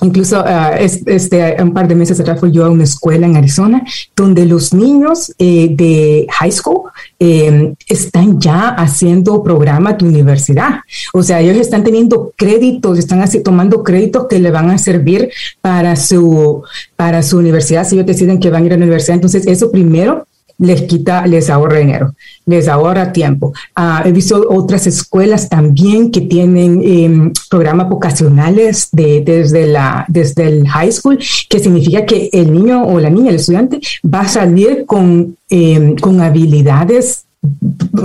Incluso 0.02 0.42
uh, 0.42 0.76
este, 0.80 1.58
un 1.62 1.74
par 1.74 1.88
de 1.88 1.96
meses 1.96 2.20
atrás 2.20 2.40
fui 2.40 2.52
yo 2.52 2.66
a 2.66 2.70
una 2.70 2.86
escuela 2.86 3.28
en 3.28 3.38
Arizona 3.38 3.84
donde 4.16 4.46
los 4.46 4.74
niños 4.74 5.34
eh, 5.38 5.70
de 5.72 6.26
high 6.40 6.52
school 6.52 6.90
em, 7.20 7.76
están 7.88 8.40
ya 8.40 8.70
haciendo 8.70 9.44
programas 9.44 10.00
de 10.00 10.06
universidad. 10.06 10.80
O 11.14 11.22
sea, 11.22 11.40
ellos 11.40 11.58
están 11.58 11.84
teniendo 11.84 12.34
créditos, 12.36 12.98
están 12.98 13.22
así, 13.22 13.44
tomando 13.44 13.84
créditos 13.84 14.28
que 14.28 14.40
le 14.40 14.50
van 14.50 14.72
a 14.72 14.78
servir 14.80 15.30
para 15.62 15.96
su, 15.96 16.64
para 16.96 17.22
su 17.22 17.38
universidad 17.38 17.88
si 17.88 17.96
ellos 17.96 18.08
deciden 18.08 18.40
que 18.40 18.50
van 18.50 18.64
a 18.64 18.66
ir 18.66 18.74
a 18.74 18.78
la 18.78 18.86
universidad. 18.86 19.16
Entonces, 19.16 19.46
eso 19.46 19.72
primero 19.72 20.26
les 20.62 20.84
quita, 20.84 21.26
les 21.26 21.50
ahorra 21.50 21.80
dinero, 21.80 22.14
les 22.46 22.68
ahorra 22.68 23.12
tiempo. 23.12 23.52
Ah, 23.76 24.04
he 24.06 24.12
visto 24.12 24.46
otras 24.50 24.86
escuelas 24.86 25.50
también 25.50 26.12
que 26.12 26.22
tienen 26.22 26.82
em, 26.84 27.34
programas 27.50 27.90
vocacionales 27.90 28.90
de, 28.92 29.22
desde, 29.22 29.66
la, 29.66 30.06
desde 30.08 30.48
el 30.48 30.68
high 30.68 30.92
school, 30.92 31.18
que 31.50 31.60
significa 31.60 32.06
que 32.06 32.30
el 32.32 32.54
niño 32.54 32.86
o 32.86 33.00
la 33.00 33.10
niña, 33.10 33.30
el 33.30 33.38
estudiante, 33.38 33.82
va 34.06 34.22
a 34.22 34.28
salir 34.28 34.86
con, 34.86 35.36
em, 35.50 35.96
con 35.96 36.22
habilidades 36.22 37.26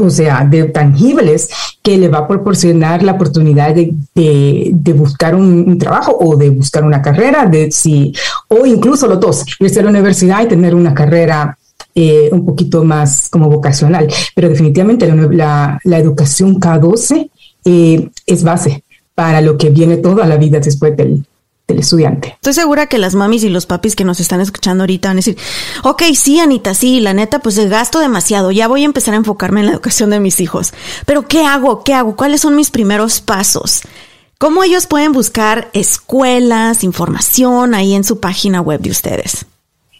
o 0.00 0.08
sea, 0.08 0.46
de 0.48 0.64
tangibles 0.64 1.50
que 1.82 1.98
le 1.98 2.08
va 2.08 2.20
a 2.20 2.28
proporcionar 2.28 3.02
la 3.02 3.12
oportunidad 3.12 3.74
de, 3.74 3.92
de, 4.14 4.92
buscar 4.94 5.34
un, 5.34 5.78
trabajo 5.78 6.16
o 6.18 6.36
de 6.36 6.48
buscar 6.48 6.84
una 6.84 7.02
carrera, 7.02 7.44
de 7.44 7.70
si, 7.70 8.14
o 8.48 8.64
incluso 8.64 9.06
los 9.06 9.20
dos, 9.20 9.44
irse 9.60 9.80
a 9.80 9.82
la 9.82 9.90
universidad 9.90 10.42
y 10.42 10.48
tener 10.48 10.74
una 10.74 10.94
carrera 10.94 11.58
eh, 11.98 12.28
un 12.30 12.44
poquito 12.44 12.84
más 12.84 13.30
como 13.30 13.48
vocacional. 13.48 14.06
Pero 14.34 14.50
definitivamente 14.50 15.06
la, 15.08 15.80
la, 15.82 15.98
educación 15.98 16.60
K12 16.60 17.30
eh, 17.64 18.10
es 18.26 18.44
base 18.44 18.84
para 19.14 19.40
lo 19.40 19.56
que 19.56 19.70
viene 19.70 19.96
toda 19.96 20.26
la 20.26 20.36
vida 20.36 20.60
después 20.60 20.94
del, 20.94 21.24
del 21.66 21.78
estudiante. 21.78 22.34
Estoy 22.34 22.52
segura 22.52 22.86
que 22.86 22.98
las 22.98 23.14
mamis 23.14 23.44
y 23.44 23.48
los 23.48 23.64
papis 23.64 23.96
que 23.96 24.04
nos 24.04 24.20
están 24.20 24.42
escuchando 24.42 24.82
ahorita 24.82 25.08
van 25.08 25.16
a 25.16 25.20
decir, 25.20 25.38
ok, 25.84 26.02
sí, 26.14 26.38
Anita, 26.38 26.74
sí, 26.74 27.00
la 27.00 27.14
neta, 27.14 27.38
pues 27.38 27.58
gasto 27.70 27.98
demasiado, 27.98 28.50
ya 28.50 28.68
voy 28.68 28.82
a 28.82 28.84
empezar 28.84 29.14
a 29.14 29.16
enfocarme 29.16 29.60
en 29.60 29.66
la 29.66 29.72
educación 29.72 30.10
de 30.10 30.20
mis 30.20 30.38
hijos. 30.40 30.74
Pero 31.06 31.26
¿qué 31.26 31.46
hago? 31.46 31.82
¿Qué 31.82 31.94
hago? 31.94 32.14
¿Cuáles 32.14 32.42
son 32.42 32.56
mis 32.56 32.70
primeros 32.70 33.22
pasos? 33.22 33.80
¿Cómo 34.36 34.64
ellos 34.64 34.86
pueden 34.86 35.12
buscar 35.12 35.70
escuelas, 35.72 36.84
información 36.84 37.74
ahí 37.74 37.94
en 37.94 38.04
su 38.04 38.20
página 38.20 38.60
web 38.60 38.82
de 38.82 38.90
ustedes? 38.90 39.46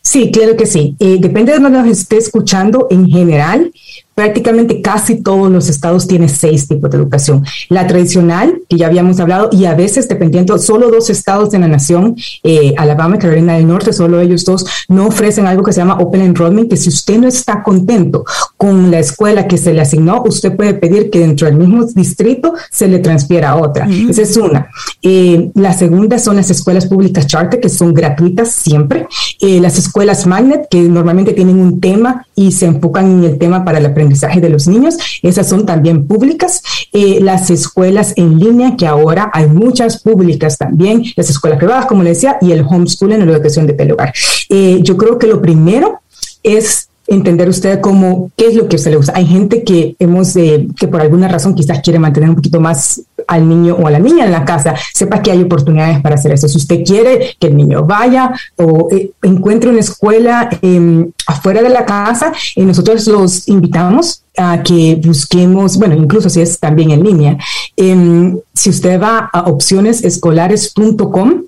Sí, 0.07 0.31
claro 0.31 0.57
que 0.57 0.67
sí. 0.67 0.95
Eh, 1.01 1.17
depende 1.19 1.51
de 1.51 1.59
donde 1.59 1.79
nos 1.79 1.89
esté 1.89 2.17
escuchando 2.17 2.87
en 2.91 3.09
general 3.09 3.73
prácticamente 4.17 4.81
casi 4.81 5.17
todos 5.17 5.53
los 5.53 5.69
estados 5.69 6.09
tienen 6.09 6.31
seis 6.31 6.67
tipos 6.67 6.91
de 6.91 6.97
educación. 6.97 7.45
La 7.69 7.87
tradicional, 7.87 8.63
que 8.67 8.79
ya 8.79 8.87
habíamos 8.87 9.21
hablado, 9.21 9.51
y 9.53 9.67
a 9.67 9.75
veces, 9.75 10.09
dependiendo, 10.09 10.57
solo 10.57 10.91
dos 10.91 11.11
estados 11.11 11.51
de 11.51 11.59
la 11.59 11.69
nación, 11.69 12.17
eh, 12.43 12.73
Alabama 12.79 13.17
y 13.17 13.19
Carolina 13.19 13.53
del 13.53 13.69
Norte, 13.69 13.93
solo 13.93 14.19
ellos 14.19 14.47
dos, 14.47 14.65
no 14.89 15.09
ofrecen 15.09 15.47
algo 15.47 15.63
que 15.63 15.75
se 15.75 15.81
llama 15.81 15.99
Open 16.01 16.23
Enrollment, 16.23 16.71
que 16.71 16.79
si 16.79 16.89
usted 16.89 17.19
no 17.19 17.29
está 17.29 17.63
contento 17.63 18.25
con 18.57 18.91
la 18.91 19.01
escuela 19.01 19.47
que 19.47 19.59
se 19.59 19.75
le 19.75 19.83
asignó, 19.83 20.23
usted 20.23 20.57
puede 20.57 20.73
pedir 20.73 21.11
que 21.11 21.19
dentro 21.19 21.47
del 21.47 21.59
mismo 21.59 21.85
distrito 21.85 22.55
se 22.71 22.89
le 22.89 23.01
transfiera 23.01 23.51
a 23.51 23.57
otra. 23.57 23.87
Esa 24.09 24.23
es 24.23 24.35
una. 24.39 24.71
Eh, 25.03 25.51
la 25.53 25.75
segunda 25.75 26.19
son 26.19 26.37
las 26.37 26.51
escuelas 26.51 26.87
públicas 26.87 27.27
charter, 27.27 27.61
que 27.61 27.69
son 27.69 27.93
gratuitas 27.93 28.49
siempre. 28.51 29.07
Eh, 29.43 29.61
las 29.61 29.77
escuelas 29.77 30.27
magnet, 30.27 30.69
que 30.71 30.81
normalmente 30.81 31.35
tienen 31.35 31.59
un 31.59 31.81
tema 31.81 32.27
y 32.35 32.53
se 32.53 32.65
enfocan 32.65 33.11
en 33.11 33.25
el 33.25 33.37
tema 33.37 33.63
para 33.63 33.77
el 33.77 33.85
aprendizaje 33.85 34.06
de 34.09 34.49
los 34.49 34.67
niños. 34.67 34.97
Esas 35.23 35.49
son 35.49 35.67
también 35.67 36.07
públicas. 36.07 36.63
Eh, 36.93 37.19
las 37.21 37.51
escuelas 37.51 38.13
en 38.17 38.39
línea, 38.39 38.77
que 38.77 38.87
ahora 38.87 39.31
hay 39.33 39.47
muchas 39.47 40.03
públicas 40.03 40.59
también, 40.59 41.05
las 41.17 41.31
escuelas 41.31 41.59
privadas, 41.59 41.87
como 41.87 42.03
le 42.03 42.11
decía, 42.11 42.39
y 42.41 42.53
el 42.53 42.63
homeschooling 42.63 43.21
en 43.21 43.27
la 43.27 43.37
educación 43.37 43.67
de 43.67 43.75
pelugar. 43.75 44.13
Eh, 44.49 44.81
yo 44.83 44.97
creo 44.97 45.19
que 45.19 45.27
lo 45.27 45.41
primero 45.41 46.01
es 46.43 46.89
entender 47.09 47.49
usted 47.49 47.81
cómo, 47.81 48.31
qué 48.37 48.49
es 48.49 48.55
lo 48.55 48.69
que 48.69 48.77
a 48.77 48.79
usted 48.79 48.91
le 48.91 48.97
gusta. 48.97 49.13
Hay 49.15 49.27
gente 49.27 49.63
que 49.63 49.95
hemos, 49.99 50.35
que 50.35 50.89
por 50.91 51.01
alguna 51.01 51.29
razón 51.29 51.55
quizás 51.55 51.81
quiere 51.81 51.99
mantener 51.99 52.31
un 52.31 52.37
poquito 52.37 52.61
más 52.61 53.01
al 53.27 53.49
niño 53.49 53.75
o 53.75 53.87
a 53.87 53.91
la 53.91 53.99
niña 53.99 54.25
en 54.25 54.33
la 54.33 54.45
casa, 54.45 54.75
sepa 54.95 55.23
que 55.23 55.31
hay 55.31 55.43
oportunidades 55.43 56.01
para 56.01 56.15
hacer 56.15 56.33
eso. 56.33 56.49
Si 56.49 56.57
usted 56.57 56.85
quiere 56.85 57.37
que 57.39 57.49
el 57.49 57.57
niño 57.57 57.85
vaya 57.85 58.33
o 58.57 58.89
eh, 58.91 59.11
encuentre 59.23 59.71
una 59.71 59.81
escuela 59.81 60.49
em, 60.63 61.11
afuera 61.27 61.63
de 61.63 61.71
la 61.71 61.85
casa, 61.85 62.33
eh, 62.55 62.65
nosotros 62.65 63.07
los 63.07 63.49
invitamos 63.49 64.23
a 64.37 64.63
que 64.63 65.01
busquemos, 65.03 65.79
bueno, 65.79 65.95
incluso 65.95 66.29
si 66.29 66.41
es 66.41 66.61
también 66.61 66.91
en 66.91 67.03
línea, 67.03 67.39
em, 67.77 68.39
si 68.53 68.71
usted 68.71 69.01
va 69.01 69.31
a 69.33 69.49
opcionesescolares.com, 69.49 71.43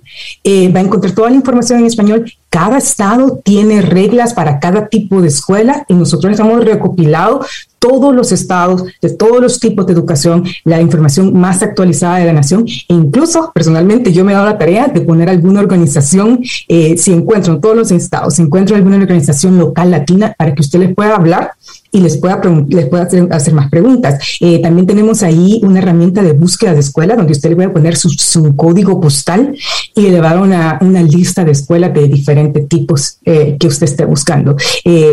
eh, 0.45 0.73
va 0.73 0.81
a 0.81 0.83
encontrar 0.83 1.15
toda 1.15 1.31
la 1.31 1.37
información 1.37 1.81
en 1.81 1.87
español. 1.87 2.33
Cada 2.49 2.79
estado 2.79 3.41
tiene 3.45 3.83
reglas 3.83 4.33
para 4.35 4.59
cada 4.59 4.89
tipo 4.89 5.21
de 5.21 5.29
escuela 5.29 5.85
y 5.89 5.95
nosotros 5.95 6.39
hemos 6.39 6.65
recopilado 6.65 7.45
todos 7.79 8.15
los 8.15 8.33
estados, 8.33 8.85
de 9.01 9.11
todos 9.11 9.41
los 9.41 9.61
tipos 9.61 9.87
de 9.87 9.93
educación, 9.93 10.45
la 10.65 10.81
información 10.81 11.39
más 11.39 11.63
actualizada 11.63 12.19
de 12.19 12.27
la 12.27 12.33
nación. 12.33 12.65
E 12.67 12.95
incluso, 12.95 13.51
personalmente, 13.55 14.13
yo 14.13 14.25
me 14.25 14.33
he 14.33 14.35
dado 14.35 14.47
la 14.47 14.59
tarea 14.59 14.89
de 14.89 15.01
poner 15.01 15.29
alguna 15.29 15.61
organización, 15.61 16.41
eh, 16.69 16.97
si 16.97 17.13
encuentro 17.13 17.55
en 17.55 17.61
todos 17.61 17.77
los 17.77 17.91
estados, 17.91 18.35
si 18.35 18.43
encuentro 18.43 18.77
alguna 18.77 18.97
organización 18.97 19.59
local 19.59 19.91
latina, 19.91 20.35
para 20.37 20.55
que 20.55 20.61
usted 20.61 20.79
les 20.81 20.95
pueda 20.95 21.17
hablar 21.17 21.53
y 21.91 22.01
les 22.01 22.19
pueda, 22.19 22.41
les 22.69 22.87
pueda 22.87 23.09
hacer, 23.31 23.55
más 23.55 23.71
preguntas. 23.71 24.39
Eh, 24.41 24.61
también 24.61 24.87
tenemos 24.87 25.23
ahí 25.23 25.61
una 25.65 25.79
herramienta 25.79 26.23
de 26.23 26.33
búsqueda 26.33 26.75
de 26.75 26.81
escuela 26.81 27.17
donde 27.17 27.33
usted 27.33 27.57
le 27.57 27.65
a 27.65 27.73
poner 27.73 27.97
su, 27.97 28.09
código 28.57 29.01
postal 29.01 29.57
y 29.95 30.03
le 30.03 30.21
va 30.21 30.31
a 30.31 30.35
dar 30.35 30.43
una, 30.43 30.79
una 30.81 31.03
lista 31.03 31.45
de 31.45 31.53
escuelas 31.53 31.95
de 31.95 32.09
diferentes 32.09 32.69
tipos 32.69 33.19
eh, 33.25 33.57
que 33.59 33.67
usted 33.67 33.85
esté 33.85 34.05
buscando. 34.05 34.57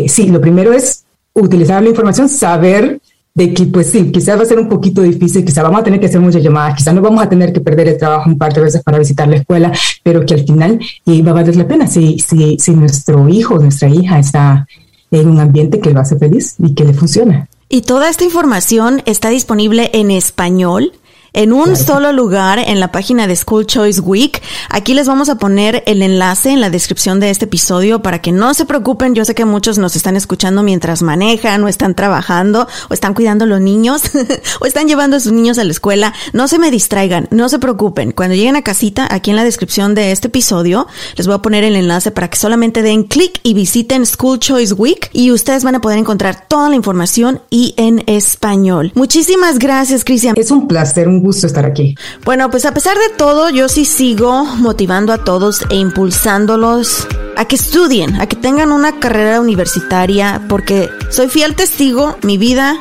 sí, 0.06 0.28
lo 0.28 0.40
primero 0.40 0.72
es 0.72 1.05
utilizar 1.42 1.82
la 1.82 1.90
información, 1.90 2.28
saber 2.28 3.00
de 3.34 3.52
que, 3.52 3.66
pues 3.66 3.90
sí, 3.90 4.10
quizás 4.10 4.38
va 4.38 4.42
a 4.42 4.46
ser 4.46 4.58
un 4.58 4.68
poquito 4.68 5.02
difícil, 5.02 5.44
quizás 5.44 5.62
vamos 5.62 5.80
a 5.80 5.84
tener 5.84 6.00
que 6.00 6.06
hacer 6.06 6.20
muchas 6.20 6.42
llamadas, 6.42 6.74
quizás 6.76 6.94
no 6.94 7.02
vamos 7.02 7.22
a 7.22 7.28
tener 7.28 7.52
que 7.52 7.60
perder 7.60 7.88
el 7.88 7.98
trabajo 7.98 8.30
un 8.30 8.38
par 8.38 8.54
de 8.54 8.62
veces 8.62 8.82
para 8.82 8.98
visitar 8.98 9.28
la 9.28 9.36
escuela, 9.36 9.72
pero 10.02 10.24
que 10.24 10.34
al 10.34 10.46
final 10.46 10.80
y 11.04 11.20
va 11.20 11.32
a 11.32 11.34
valer 11.34 11.54
la 11.54 11.68
pena 11.68 11.86
si, 11.86 12.18
si, 12.18 12.58
si 12.58 12.70
nuestro 12.72 13.28
hijo, 13.28 13.58
nuestra 13.58 13.90
hija 13.90 14.18
está 14.18 14.66
en 15.10 15.28
un 15.28 15.38
ambiente 15.38 15.80
que 15.80 15.90
lo 15.90 16.00
hace 16.00 16.16
feliz 16.16 16.54
y 16.58 16.74
que 16.74 16.84
le 16.84 16.94
funciona. 16.94 17.46
Y 17.68 17.82
toda 17.82 18.08
esta 18.08 18.24
información 18.24 19.02
está 19.04 19.28
disponible 19.28 19.90
en 19.92 20.10
español 20.10 20.92
en 21.36 21.52
un 21.52 21.76
solo 21.76 22.12
lugar 22.12 22.58
en 22.58 22.80
la 22.80 22.90
página 22.90 23.26
de 23.26 23.36
School 23.36 23.66
Choice 23.66 24.00
Week. 24.00 24.42
Aquí 24.70 24.94
les 24.94 25.06
vamos 25.06 25.28
a 25.28 25.36
poner 25.36 25.82
el 25.86 26.00
enlace 26.00 26.50
en 26.50 26.62
la 26.62 26.70
descripción 26.70 27.20
de 27.20 27.28
este 27.28 27.44
episodio 27.44 28.00
para 28.00 28.22
que 28.22 28.32
no 28.32 28.54
se 28.54 28.64
preocupen. 28.64 29.14
Yo 29.14 29.22
sé 29.26 29.34
que 29.34 29.44
muchos 29.44 29.76
nos 29.76 29.96
están 29.96 30.16
escuchando 30.16 30.62
mientras 30.62 31.02
manejan 31.02 31.62
o 31.62 31.68
están 31.68 31.94
trabajando 31.94 32.66
o 32.88 32.94
están 32.94 33.12
cuidando 33.12 33.44
a 33.44 33.48
los 33.48 33.60
niños 33.60 34.02
o 34.60 34.66
están 34.66 34.88
llevando 34.88 35.18
a 35.18 35.20
sus 35.20 35.32
niños 35.32 35.58
a 35.58 35.64
la 35.64 35.72
escuela. 35.72 36.14
No 36.32 36.48
se 36.48 36.58
me 36.58 36.70
distraigan, 36.70 37.28
no 37.30 37.50
se 37.50 37.58
preocupen. 37.58 38.12
Cuando 38.12 38.34
lleguen 38.34 38.56
a 38.56 38.62
casita, 38.62 39.06
aquí 39.10 39.28
en 39.28 39.36
la 39.36 39.44
descripción 39.44 39.94
de 39.94 40.12
este 40.12 40.28
episodio, 40.28 40.86
les 41.16 41.26
voy 41.26 41.36
a 41.36 41.42
poner 41.42 41.64
el 41.64 41.76
enlace 41.76 42.12
para 42.12 42.30
que 42.30 42.38
solamente 42.38 42.80
den 42.80 43.04
clic 43.04 43.40
y 43.42 43.52
visiten 43.52 44.06
School 44.06 44.38
Choice 44.38 44.72
Week 44.72 45.10
y 45.12 45.30
ustedes 45.32 45.64
van 45.64 45.74
a 45.74 45.82
poder 45.82 45.98
encontrar 45.98 46.46
toda 46.48 46.70
la 46.70 46.76
información 46.76 47.42
y 47.50 47.74
en 47.76 48.04
español. 48.06 48.90
Muchísimas 48.94 49.58
gracias, 49.58 50.02
Cristian. 50.02 50.34
Es 50.38 50.50
un 50.50 50.66
placer, 50.66 51.08
un 51.08 51.25
gusto 51.26 51.46
estar 51.46 51.66
aquí. 51.66 51.94
Bueno, 52.24 52.50
pues 52.50 52.64
a 52.64 52.72
pesar 52.72 52.96
de 52.96 53.14
todo, 53.16 53.50
yo 53.50 53.68
sí 53.68 53.84
sigo 53.84 54.44
motivando 54.44 55.12
a 55.12 55.18
todos 55.18 55.66
e 55.70 55.76
impulsándolos 55.76 57.06
a 57.36 57.44
que 57.44 57.56
estudien, 57.56 58.20
a 58.20 58.26
que 58.26 58.36
tengan 58.36 58.72
una 58.72 58.98
carrera 58.98 59.40
universitaria, 59.40 60.42
porque 60.48 60.88
soy 61.10 61.28
fiel 61.28 61.54
testigo, 61.54 62.16
mi 62.22 62.38
vida 62.38 62.78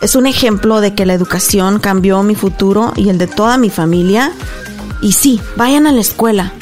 es 0.00 0.16
un 0.16 0.26
ejemplo 0.26 0.80
de 0.80 0.94
que 0.94 1.06
la 1.06 1.14
educación 1.14 1.78
cambió 1.78 2.22
mi 2.22 2.34
futuro 2.34 2.92
y 2.96 3.08
el 3.08 3.18
de 3.18 3.26
toda 3.26 3.56
mi 3.56 3.70
familia. 3.70 4.32
Y 5.00 5.12
sí, 5.12 5.40
vayan 5.56 5.86
a 5.86 5.92
la 5.92 6.00
escuela. 6.00 6.52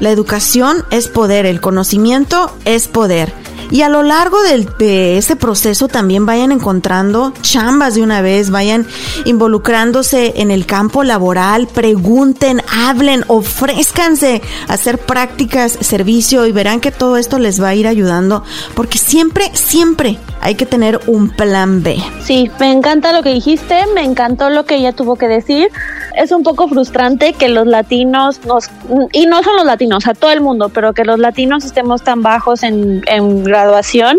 La 0.00 0.10
educación 0.10 0.84
es 0.90 1.08
poder, 1.08 1.46
el 1.46 1.60
conocimiento 1.60 2.52
es 2.64 2.88
poder. 2.88 3.32
Y 3.70 3.82
a 3.82 3.88
lo 3.88 4.02
largo 4.02 4.42
del, 4.42 4.68
de 4.78 5.18
ese 5.18 5.36
proceso 5.36 5.88
también 5.88 6.26
vayan 6.26 6.52
encontrando 6.52 7.32
chambas 7.42 7.94
de 7.94 8.02
una 8.02 8.22
vez, 8.22 8.50
vayan 8.50 8.86
involucrándose 9.24 10.34
en 10.36 10.50
el 10.50 10.66
campo 10.66 11.04
laboral, 11.04 11.66
pregunten, 11.66 12.62
hablen, 12.70 13.24
ofrézcanse 13.28 14.42
a 14.68 14.74
hacer 14.74 14.98
prácticas, 14.98 15.72
servicio 15.80 16.46
y 16.46 16.52
verán 16.52 16.80
que 16.80 16.90
todo 16.90 17.16
esto 17.16 17.38
les 17.38 17.62
va 17.62 17.68
a 17.68 17.74
ir 17.74 17.86
ayudando 17.86 18.42
porque 18.74 18.98
siempre, 18.98 19.50
siempre 19.54 20.18
hay 20.40 20.54
que 20.54 20.66
tener 20.66 21.00
un 21.06 21.30
plan 21.30 21.82
B. 21.82 21.98
Sí, 22.20 22.50
me 22.60 22.70
encanta 22.70 23.12
lo 23.12 23.22
que 23.22 23.30
dijiste, 23.30 23.86
me 23.94 24.04
encantó 24.04 24.50
lo 24.50 24.64
que 24.64 24.76
ella 24.76 24.92
tuvo 24.92 25.16
que 25.16 25.28
decir. 25.28 25.68
Es 26.16 26.32
un 26.32 26.42
poco 26.42 26.68
frustrante 26.68 27.32
que 27.32 27.48
los 27.48 27.66
latinos 27.66 28.44
nos, 28.44 28.70
y 29.12 29.26
no 29.26 29.42
son 29.42 29.56
los 29.56 29.66
latinos, 29.66 30.06
a 30.06 30.14
todo 30.14 30.30
el 30.30 30.40
mundo, 30.40 30.68
pero 30.68 30.92
que 30.92 31.04
los 31.04 31.18
latinos 31.18 31.64
estemos 31.64 32.02
tan 32.02 32.22
bajos 32.22 32.62
en, 32.62 33.02
en 33.06 33.44
graduación. 33.62 34.18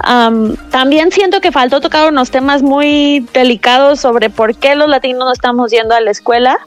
Am, 0.00 0.56
también 0.70 1.12
siento 1.12 1.40
que 1.40 1.52
faltó 1.52 1.80
tocar 1.80 2.10
unos 2.10 2.30
temas 2.30 2.62
muy 2.62 3.26
delicados 3.32 4.00
sobre 4.00 4.30
por 4.30 4.54
qué 4.54 4.74
los 4.74 4.88
latinos 4.88 5.20
no 5.20 5.32
estamos 5.32 5.70
yendo 5.70 5.94
a 5.94 6.00
la 6.00 6.10
escuela. 6.10 6.58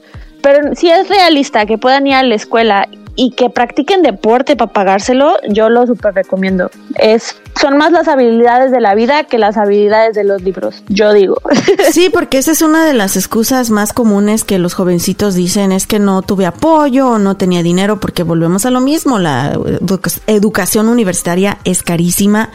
Pero 0.41 0.75
si 0.75 0.89
es 0.89 1.07
realista 1.07 1.65
que 1.65 1.77
puedan 1.77 2.07
ir 2.07 2.15
a 2.15 2.23
la 2.23 2.35
escuela 2.35 2.87
y 3.15 3.31
que 3.31 3.49
practiquen 3.49 4.01
deporte 4.01 4.55
para 4.55 4.71
pagárselo, 4.71 5.35
yo 5.49 5.69
lo 5.69 5.85
súper 5.85 6.13
recomiendo. 6.13 6.71
Es, 6.97 7.35
son 7.59 7.77
más 7.77 7.91
las 7.91 8.07
habilidades 8.07 8.71
de 8.71 8.79
la 8.79 8.95
vida 8.95 9.25
que 9.25 9.37
las 9.37 9.57
habilidades 9.57 10.15
de 10.15 10.23
los 10.23 10.41
libros, 10.41 10.83
yo 10.87 11.13
digo. 11.13 11.37
Sí, 11.91 12.09
porque 12.09 12.37
esa 12.37 12.51
es 12.51 12.61
una 12.61 12.85
de 12.85 12.93
las 12.93 13.17
excusas 13.17 13.69
más 13.69 13.91
comunes 13.91 14.43
que 14.45 14.59
los 14.59 14.73
jovencitos 14.73 15.35
dicen, 15.35 15.71
es 15.73 15.85
que 15.87 15.99
no 15.99 16.21
tuve 16.21 16.45
apoyo 16.45 17.09
o 17.09 17.19
no 17.19 17.35
tenía 17.35 17.61
dinero, 17.63 17.99
porque 17.99 18.23
volvemos 18.23 18.65
a 18.65 18.71
lo 18.71 18.79
mismo, 18.79 19.19
la 19.19 19.53
educa- 19.53 20.21
educación 20.27 20.87
universitaria 20.87 21.57
es 21.65 21.83
carísima, 21.83 22.49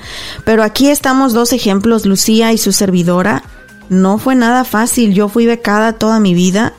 pero 0.45 0.63
aquí 0.63 0.89
estamos 0.89 1.35
dos 1.35 1.53
ejemplos, 1.53 2.07
Lucía 2.07 2.53
y 2.53 2.59
su 2.59 2.73
servidora, 2.73 3.43
no 3.91 4.17
fue 4.19 4.35
nada 4.35 4.65
fácil, 4.65 5.13
yo 5.13 5.29
fui 5.29 5.47
becada 5.47 5.93
toda 5.93 6.19
mi 6.19 6.33
vida. 6.35 6.73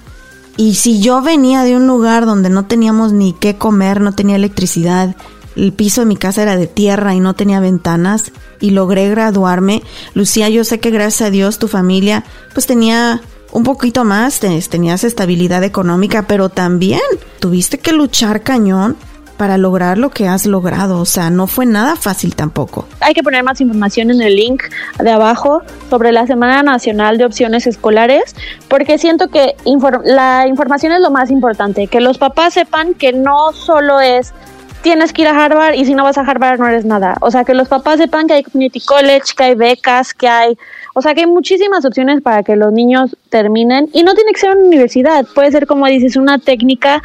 Y 0.57 0.73
si 0.75 0.99
yo 0.99 1.21
venía 1.21 1.63
de 1.63 1.75
un 1.75 1.85
lugar 1.87 2.25
donde 2.25 2.49
no 2.49 2.65
teníamos 2.65 3.13
ni 3.13 3.33
qué 3.33 3.55
comer, 3.57 4.01
no 4.01 4.13
tenía 4.13 4.35
electricidad, 4.35 5.15
el 5.55 5.71
piso 5.71 6.01
de 6.01 6.07
mi 6.07 6.15
casa 6.17 6.41
era 6.43 6.57
de 6.57 6.67
tierra 6.67 7.13
y 7.15 7.19
no 7.19 7.35
tenía 7.35 7.59
ventanas 7.59 8.31
y 8.59 8.71
logré 8.71 9.09
graduarme, 9.09 9.83
Lucía, 10.15 10.49
yo 10.49 10.63
sé 10.63 10.79
que 10.79 10.89
gracias 10.89 11.27
a 11.27 11.31
Dios 11.31 11.59
tu 11.59 11.67
familia 11.67 12.23
pues 12.53 12.65
tenía 12.65 13.21
un 13.51 13.63
poquito 13.63 14.03
más, 14.03 14.39
te- 14.39 14.59
tenías 14.63 15.03
estabilidad 15.03 15.63
económica, 15.63 16.23
pero 16.27 16.49
también 16.49 17.01
tuviste 17.39 17.77
que 17.79 17.93
luchar 17.93 18.41
cañón 18.43 18.97
para 19.37 19.57
lograr 19.57 19.97
lo 19.97 20.09
que 20.09 20.27
has 20.27 20.45
logrado, 20.45 20.99
o 20.99 21.05
sea, 21.05 21.29
no 21.29 21.47
fue 21.47 21.65
nada 21.65 21.95
fácil 21.95 22.35
tampoco. 22.35 22.85
Hay 22.99 23.13
que 23.13 23.23
poner 23.23 23.43
más 23.43 23.61
información 23.61 24.11
en 24.11 24.21
el 24.21 24.35
link 24.35 24.63
de 24.99 25.11
abajo 25.11 25.61
sobre 25.89 26.11
la 26.11 26.27
Semana 26.27 26.63
Nacional 26.63 27.17
de 27.17 27.25
Opciones 27.25 27.67
Escolares, 27.67 28.35
porque 28.67 28.97
siento 28.97 29.29
que 29.29 29.55
la 30.03 30.47
información 30.47 30.91
es 30.91 31.01
lo 31.01 31.11
más 31.11 31.31
importante, 31.31 31.87
que 31.87 32.01
los 32.01 32.17
papás 32.17 32.55
sepan 32.55 32.93
que 32.95 33.13
no 33.13 33.53
solo 33.53 34.01
es 34.01 34.33
tienes 34.81 35.11
que 35.11 35.23
ir 35.23 35.27
a 35.27 35.45
Harvard 35.45 35.73
y 35.75 35.85
si 35.85 35.93
no 35.93 36.03
vas 36.03 36.17
a 36.17 36.21
Harvard 36.21 36.59
no 36.59 36.67
eres 36.67 36.85
nada. 36.85 37.17
O 37.21 37.31
sea, 37.31 37.43
que 37.43 37.53
los 37.53 37.67
papás 37.67 37.97
sepan 37.97 38.27
que 38.27 38.35
hay 38.35 38.43
community 38.43 38.79
college, 38.79 39.33
que 39.35 39.43
hay 39.43 39.55
becas, 39.55 40.13
que 40.13 40.27
hay, 40.27 40.57
o 40.93 41.01
sea, 41.01 41.13
que 41.13 41.21
hay 41.21 41.27
muchísimas 41.27 41.83
opciones 41.85 42.21
para 42.21 42.43
que 42.43 42.55
los 42.55 42.71
niños 42.71 43.17
terminen 43.29 43.89
y 43.93 44.03
no 44.03 44.13
tiene 44.13 44.31
que 44.31 44.39
ser 44.39 44.51
una 44.51 44.65
universidad, 44.65 45.25
puede 45.35 45.51
ser 45.51 45.67
como 45.67 45.87
dices 45.87 46.15
una 46.15 46.37
técnica, 46.39 47.01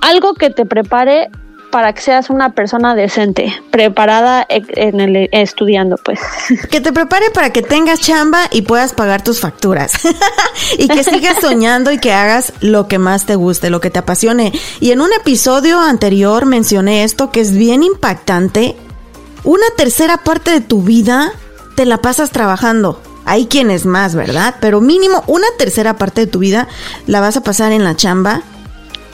algo 0.00 0.34
que 0.34 0.50
te 0.50 0.66
prepare 0.66 1.28
para 1.70 1.92
que 1.92 2.02
seas 2.02 2.30
una 2.30 2.50
persona 2.50 2.94
decente, 2.94 3.54
preparada 3.70 4.46
e- 4.48 4.62
en 4.74 5.00
el 5.00 5.28
estudiando, 5.32 5.96
pues. 5.96 6.20
Que 6.70 6.80
te 6.80 6.92
prepare 6.92 7.30
para 7.30 7.50
que 7.50 7.62
tengas 7.62 8.00
chamba 8.00 8.48
y 8.50 8.62
puedas 8.62 8.92
pagar 8.92 9.22
tus 9.22 9.40
facturas. 9.40 9.92
y 10.78 10.88
que 10.88 11.04
sigas 11.04 11.38
soñando 11.40 11.92
y 11.92 11.98
que 11.98 12.12
hagas 12.12 12.52
lo 12.60 12.88
que 12.88 12.98
más 12.98 13.26
te 13.26 13.36
guste, 13.36 13.70
lo 13.70 13.80
que 13.80 13.90
te 13.90 13.98
apasione. 13.98 14.52
Y 14.80 14.90
en 14.90 15.00
un 15.00 15.12
episodio 15.12 15.80
anterior 15.80 16.46
mencioné 16.46 17.04
esto 17.04 17.30
que 17.30 17.40
es 17.40 17.52
bien 17.52 17.82
impactante. 17.82 18.76
Una 19.44 19.66
tercera 19.76 20.18
parte 20.18 20.50
de 20.50 20.60
tu 20.60 20.82
vida 20.82 21.32
te 21.76 21.86
la 21.86 21.98
pasas 21.98 22.30
trabajando. 22.30 23.00
Hay 23.24 23.46
quienes 23.46 23.86
más, 23.86 24.14
¿verdad? 24.14 24.56
Pero 24.60 24.80
mínimo 24.80 25.22
una 25.26 25.46
tercera 25.58 25.96
parte 25.96 26.22
de 26.22 26.26
tu 26.26 26.40
vida 26.40 26.68
la 27.06 27.20
vas 27.20 27.36
a 27.36 27.42
pasar 27.42 27.72
en 27.72 27.84
la 27.84 27.94
chamba 27.94 28.42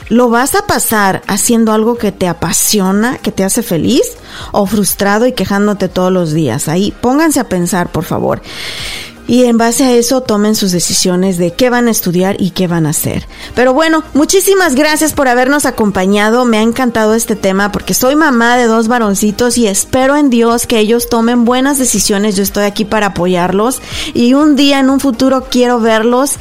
¿Lo 0.09 0.29
vas 0.29 0.55
a 0.55 0.65
pasar 0.65 1.21
haciendo 1.27 1.73
algo 1.73 1.97
que 1.97 2.11
te 2.11 2.27
apasiona, 2.27 3.17
que 3.17 3.31
te 3.31 3.43
hace 3.43 3.61
feliz 3.61 4.03
o 4.51 4.65
frustrado 4.65 5.25
y 5.25 5.33
quejándote 5.33 5.89
todos 5.89 6.11
los 6.11 6.33
días? 6.33 6.69
Ahí 6.69 6.93
pónganse 7.01 7.39
a 7.39 7.49
pensar, 7.49 7.91
por 7.91 8.05
favor. 8.05 8.41
Y 9.27 9.43
en 9.43 9.57
base 9.57 9.83
a 9.83 9.91
eso 9.91 10.21
tomen 10.21 10.55
sus 10.55 10.71
decisiones 10.71 11.37
de 11.37 11.51
qué 11.51 11.69
van 11.69 11.89
a 11.89 11.91
estudiar 11.91 12.37
y 12.39 12.51
qué 12.51 12.67
van 12.67 12.85
a 12.85 12.91
hacer. 12.91 13.27
Pero 13.55 13.73
bueno, 13.73 14.01
muchísimas 14.13 14.73
gracias 14.73 15.11
por 15.11 15.27
habernos 15.27 15.65
acompañado. 15.65 16.45
Me 16.45 16.59
ha 16.59 16.61
encantado 16.61 17.13
este 17.13 17.35
tema 17.35 17.73
porque 17.73 17.93
soy 17.93 18.15
mamá 18.15 18.55
de 18.55 18.67
dos 18.67 18.87
varoncitos 18.87 19.57
y 19.57 19.67
espero 19.67 20.15
en 20.15 20.29
Dios 20.29 20.65
que 20.65 20.79
ellos 20.79 21.09
tomen 21.09 21.43
buenas 21.43 21.77
decisiones. 21.77 22.37
Yo 22.37 22.43
estoy 22.43 22.63
aquí 22.63 22.85
para 22.85 23.07
apoyarlos 23.07 23.81
y 24.13 24.33
un 24.33 24.55
día 24.55 24.79
en 24.79 24.89
un 24.89 25.01
futuro 25.01 25.47
quiero 25.51 25.81
verlos 25.81 26.37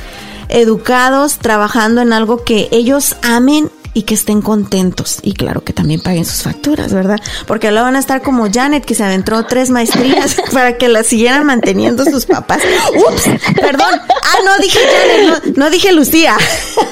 educados, 0.48 1.38
trabajando 1.38 2.00
en 2.00 2.12
algo 2.12 2.44
que 2.44 2.68
ellos 2.70 3.16
amen 3.22 3.70
y 3.96 4.02
que 4.02 4.12
estén 4.12 4.42
contentos. 4.42 5.20
Y 5.22 5.32
claro 5.32 5.64
que 5.64 5.72
también 5.72 6.02
paguen 6.02 6.26
sus 6.26 6.42
facturas, 6.42 6.92
¿verdad? 6.92 7.18
Porque 7.46 7.68
ahora 7.68 7.80
van 7.80 7.96
a 7.96 7.98
estar 7.98 8.20
como 8.20 8.52
Janet, 8.52 8.84
que 8.84 8.94
se 8.94 9.02
aventró 9.02 9.46
tres 9.46 9.70
maestrías 9.70 10.36
para 10.52 10.76
que 10.76 10.88
las 10.88 11.06
siguieran 11.06 11.46
manteniendo 11.46 12.04
sus 12.04 12.26
papás. 12.26 12.60
Ups, 12.94 13.22
perdón. 13.54 13.98
Ah, 14.22 14.36
no 14.44 14.58
dije 14.58 14.78
Janet, 14.78 15.56
no, 15.56 15.64
no 15.64 15.70
dije 15.70 15.92
Lucía. 15.92 16.36
Tú 16.76 16.82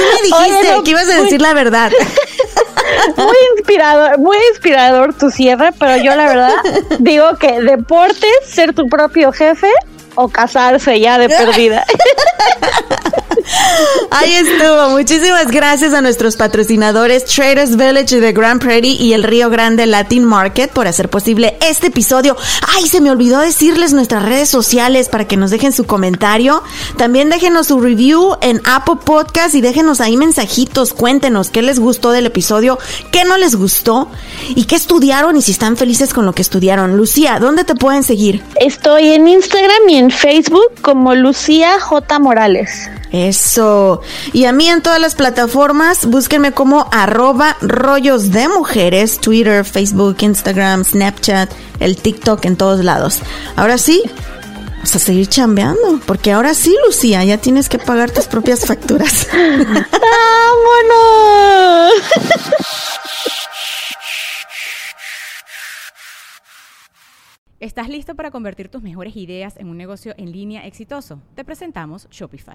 me 0.00 0.22
dijiste 0.22 0.34
Oye, 0.34 0.72
no, 0.72 0.82
que 0.82 0.90
ibas 0.90 1.08
a 1.08 1.22
decir 1.22 1.40
la 1.40 1.54
verdad. 1.54 1.92
Muy 3.16 3.36
inspirador, 3.56 4.18
muy 4.18 4.36
inspirador 4.50 5.14
tu 5.14 5.30
cierre, 5.30 5.70
pero 5.78 6.02
yo 6.02 6.16
la 6.16 6.26
verdad 6.26 6.56
digo 6.98 7.36
que 7.38 7.60
deportes, 7.60 8.32
ser 8.48 8.74
tu 8.74 8.88
propio 8.88 9.30
jefe 9.30 9.70
o 10.20 10.28
casarse 10.28 10.98
ya 10.98 11.16
de 11.16 11.28
perdida. 11.38 11.84
Ahí 14.10 14.32
estuvo. 14.32 14.90
Muchísimas 14.90 15.48
gracias 15.48 15.94
a 15.94 16.00
nuestros 16.00 16.36
patrocinadores 16.36 17.24
Traders 17.24 17.76
Village 17.76 18.20
de 18.20 18.32
Grand 18.32 18.60
Prairie 18.60 18.92
y 18.92 19.12
el 19.12 19.22
Río 19.22 19.50
Grande 19.50 19.86
Latin 19.86 20.24
Market 20.24 20.70
por 20.70 20.86
hacer 20.86 21.08
posible 21.08 21.56
este 21.60 21.88
episodio. 21.88 22.36
Ay, 22.74 22.86
se 22.88 23.00
me 23.00 23.10
olvidó 23.10 23.38
decirles 23.38 23.92
nuestras 23.92 24.24
redes 24.24 24.48
sociales 24.48 25.08
para 25.08 25.26
que 25.26 25.36
nos 25.36 25.50
dejen 25.50 25.72
su 25.72 25.84
comentario. 25.84 26.62
También 26.96 27.30
déjenos 27.30 27.68
su 27.68 27.80
review 27.80 28.36
en 28.40 28.60
Apple 28.64 28.96
Podcast 29.04 29.54
y 29.54 29.60
déjenos 29.60 30.00
ahí 30.00 30.16
mensajitos. 30.16 30.92
Cuéntenos 30.94 31.50
qué 31.50 31.62
les 31.62 31.78
gustó 31.78 32.10
del 32.10 32.26
episodio, 32.26 32.78
qué 33.12 33.24
no 33.24 33.36
les 33.36 33.54
gustó 33.54 34.08
y 34.48 34.64
qué 34.64 34.76
estudiaron 34.76 35.36
y 35.36 35.42
si 35.42 35.52
están 35.52 35.76
felices 35.76 36.12
con 36.12 36.26
lo 36.26 36.32
que 36.32 36.42
estudiaron. 36.42 36.96
Lucía, 36.96 37.38
¿dónde 37.38 37.64
te 37.64 37.74
pueden 37.74 38.02
seguir? 38.02 38.42
Estoy 38.60 39.08
en 39.08 39.28
Instagram 39.28 39.88
y 39.88 39.96
en 39.96 40.10
Facebook 40.10 40.72
como 40.82 41.14
Lucía 41.14 41.80
J. 41.80 42.18
Morales. 42.18 42.88
Eso. 43.12 44.02
Y 44.32 44.44
a 44.44 44.52
mí 44.52 44.68
en 44.68 44.82
todas 44.82 45.00
las 45.00 45.14
plataformas, 45.14 46.06
búsquenme 46.06 46.52
como 46.52 46.86
arroba 46.92 47.56
rollos 47.60 48.30
de 48.30 48.48
mujeres, 48.48 49.18
Twitter, 49.20 49.64
Facebook, 49.64 50.16
Instagram, 50.20 50.84
Snapchat, 50.84 51.50
el 51.80 51.96
TikTok, 51.96 52.44
en 52.44 52.56
todos 52.56 52.84
lados. 52.84 53.20
Ahora 53.56 53.78
sí, 53.78 54.02
vamos 54.72 54.94
a 54.94 54.98
seguir 54.98 55.26
chambeando, 55.28 56.00
porque 56.06 56.32
ahora 56.32 56.54
sí, 56.54 56.76
Lucía, 56.86 57.24
ya 57.24 57.38
tienes 57.38 57.68
que 57.68 57.78
pagar 57.78 58.10
tus 58.10 58.26
propias 58.26 58.66
facturas. 58.66 59.26
¡Vámonos! 59.32 59.88
¿Estás 67.60 67.88
listo 67.88 68.14
para 68.14 68.30
convertir 68.30 68.68
tus 68.68 68.82
mejores 68.82 69.16
ideas 69.16 69.56
en 69.56 69.68
un 69.68 69.76
negocio 69.76 70.14
en 70.16 70.30
línea 70.30 70.64
exitoso? 70.64 71.20
Te 71.34 71.44
presentamos 71.44 72.08
Shopify. 72.08 72.54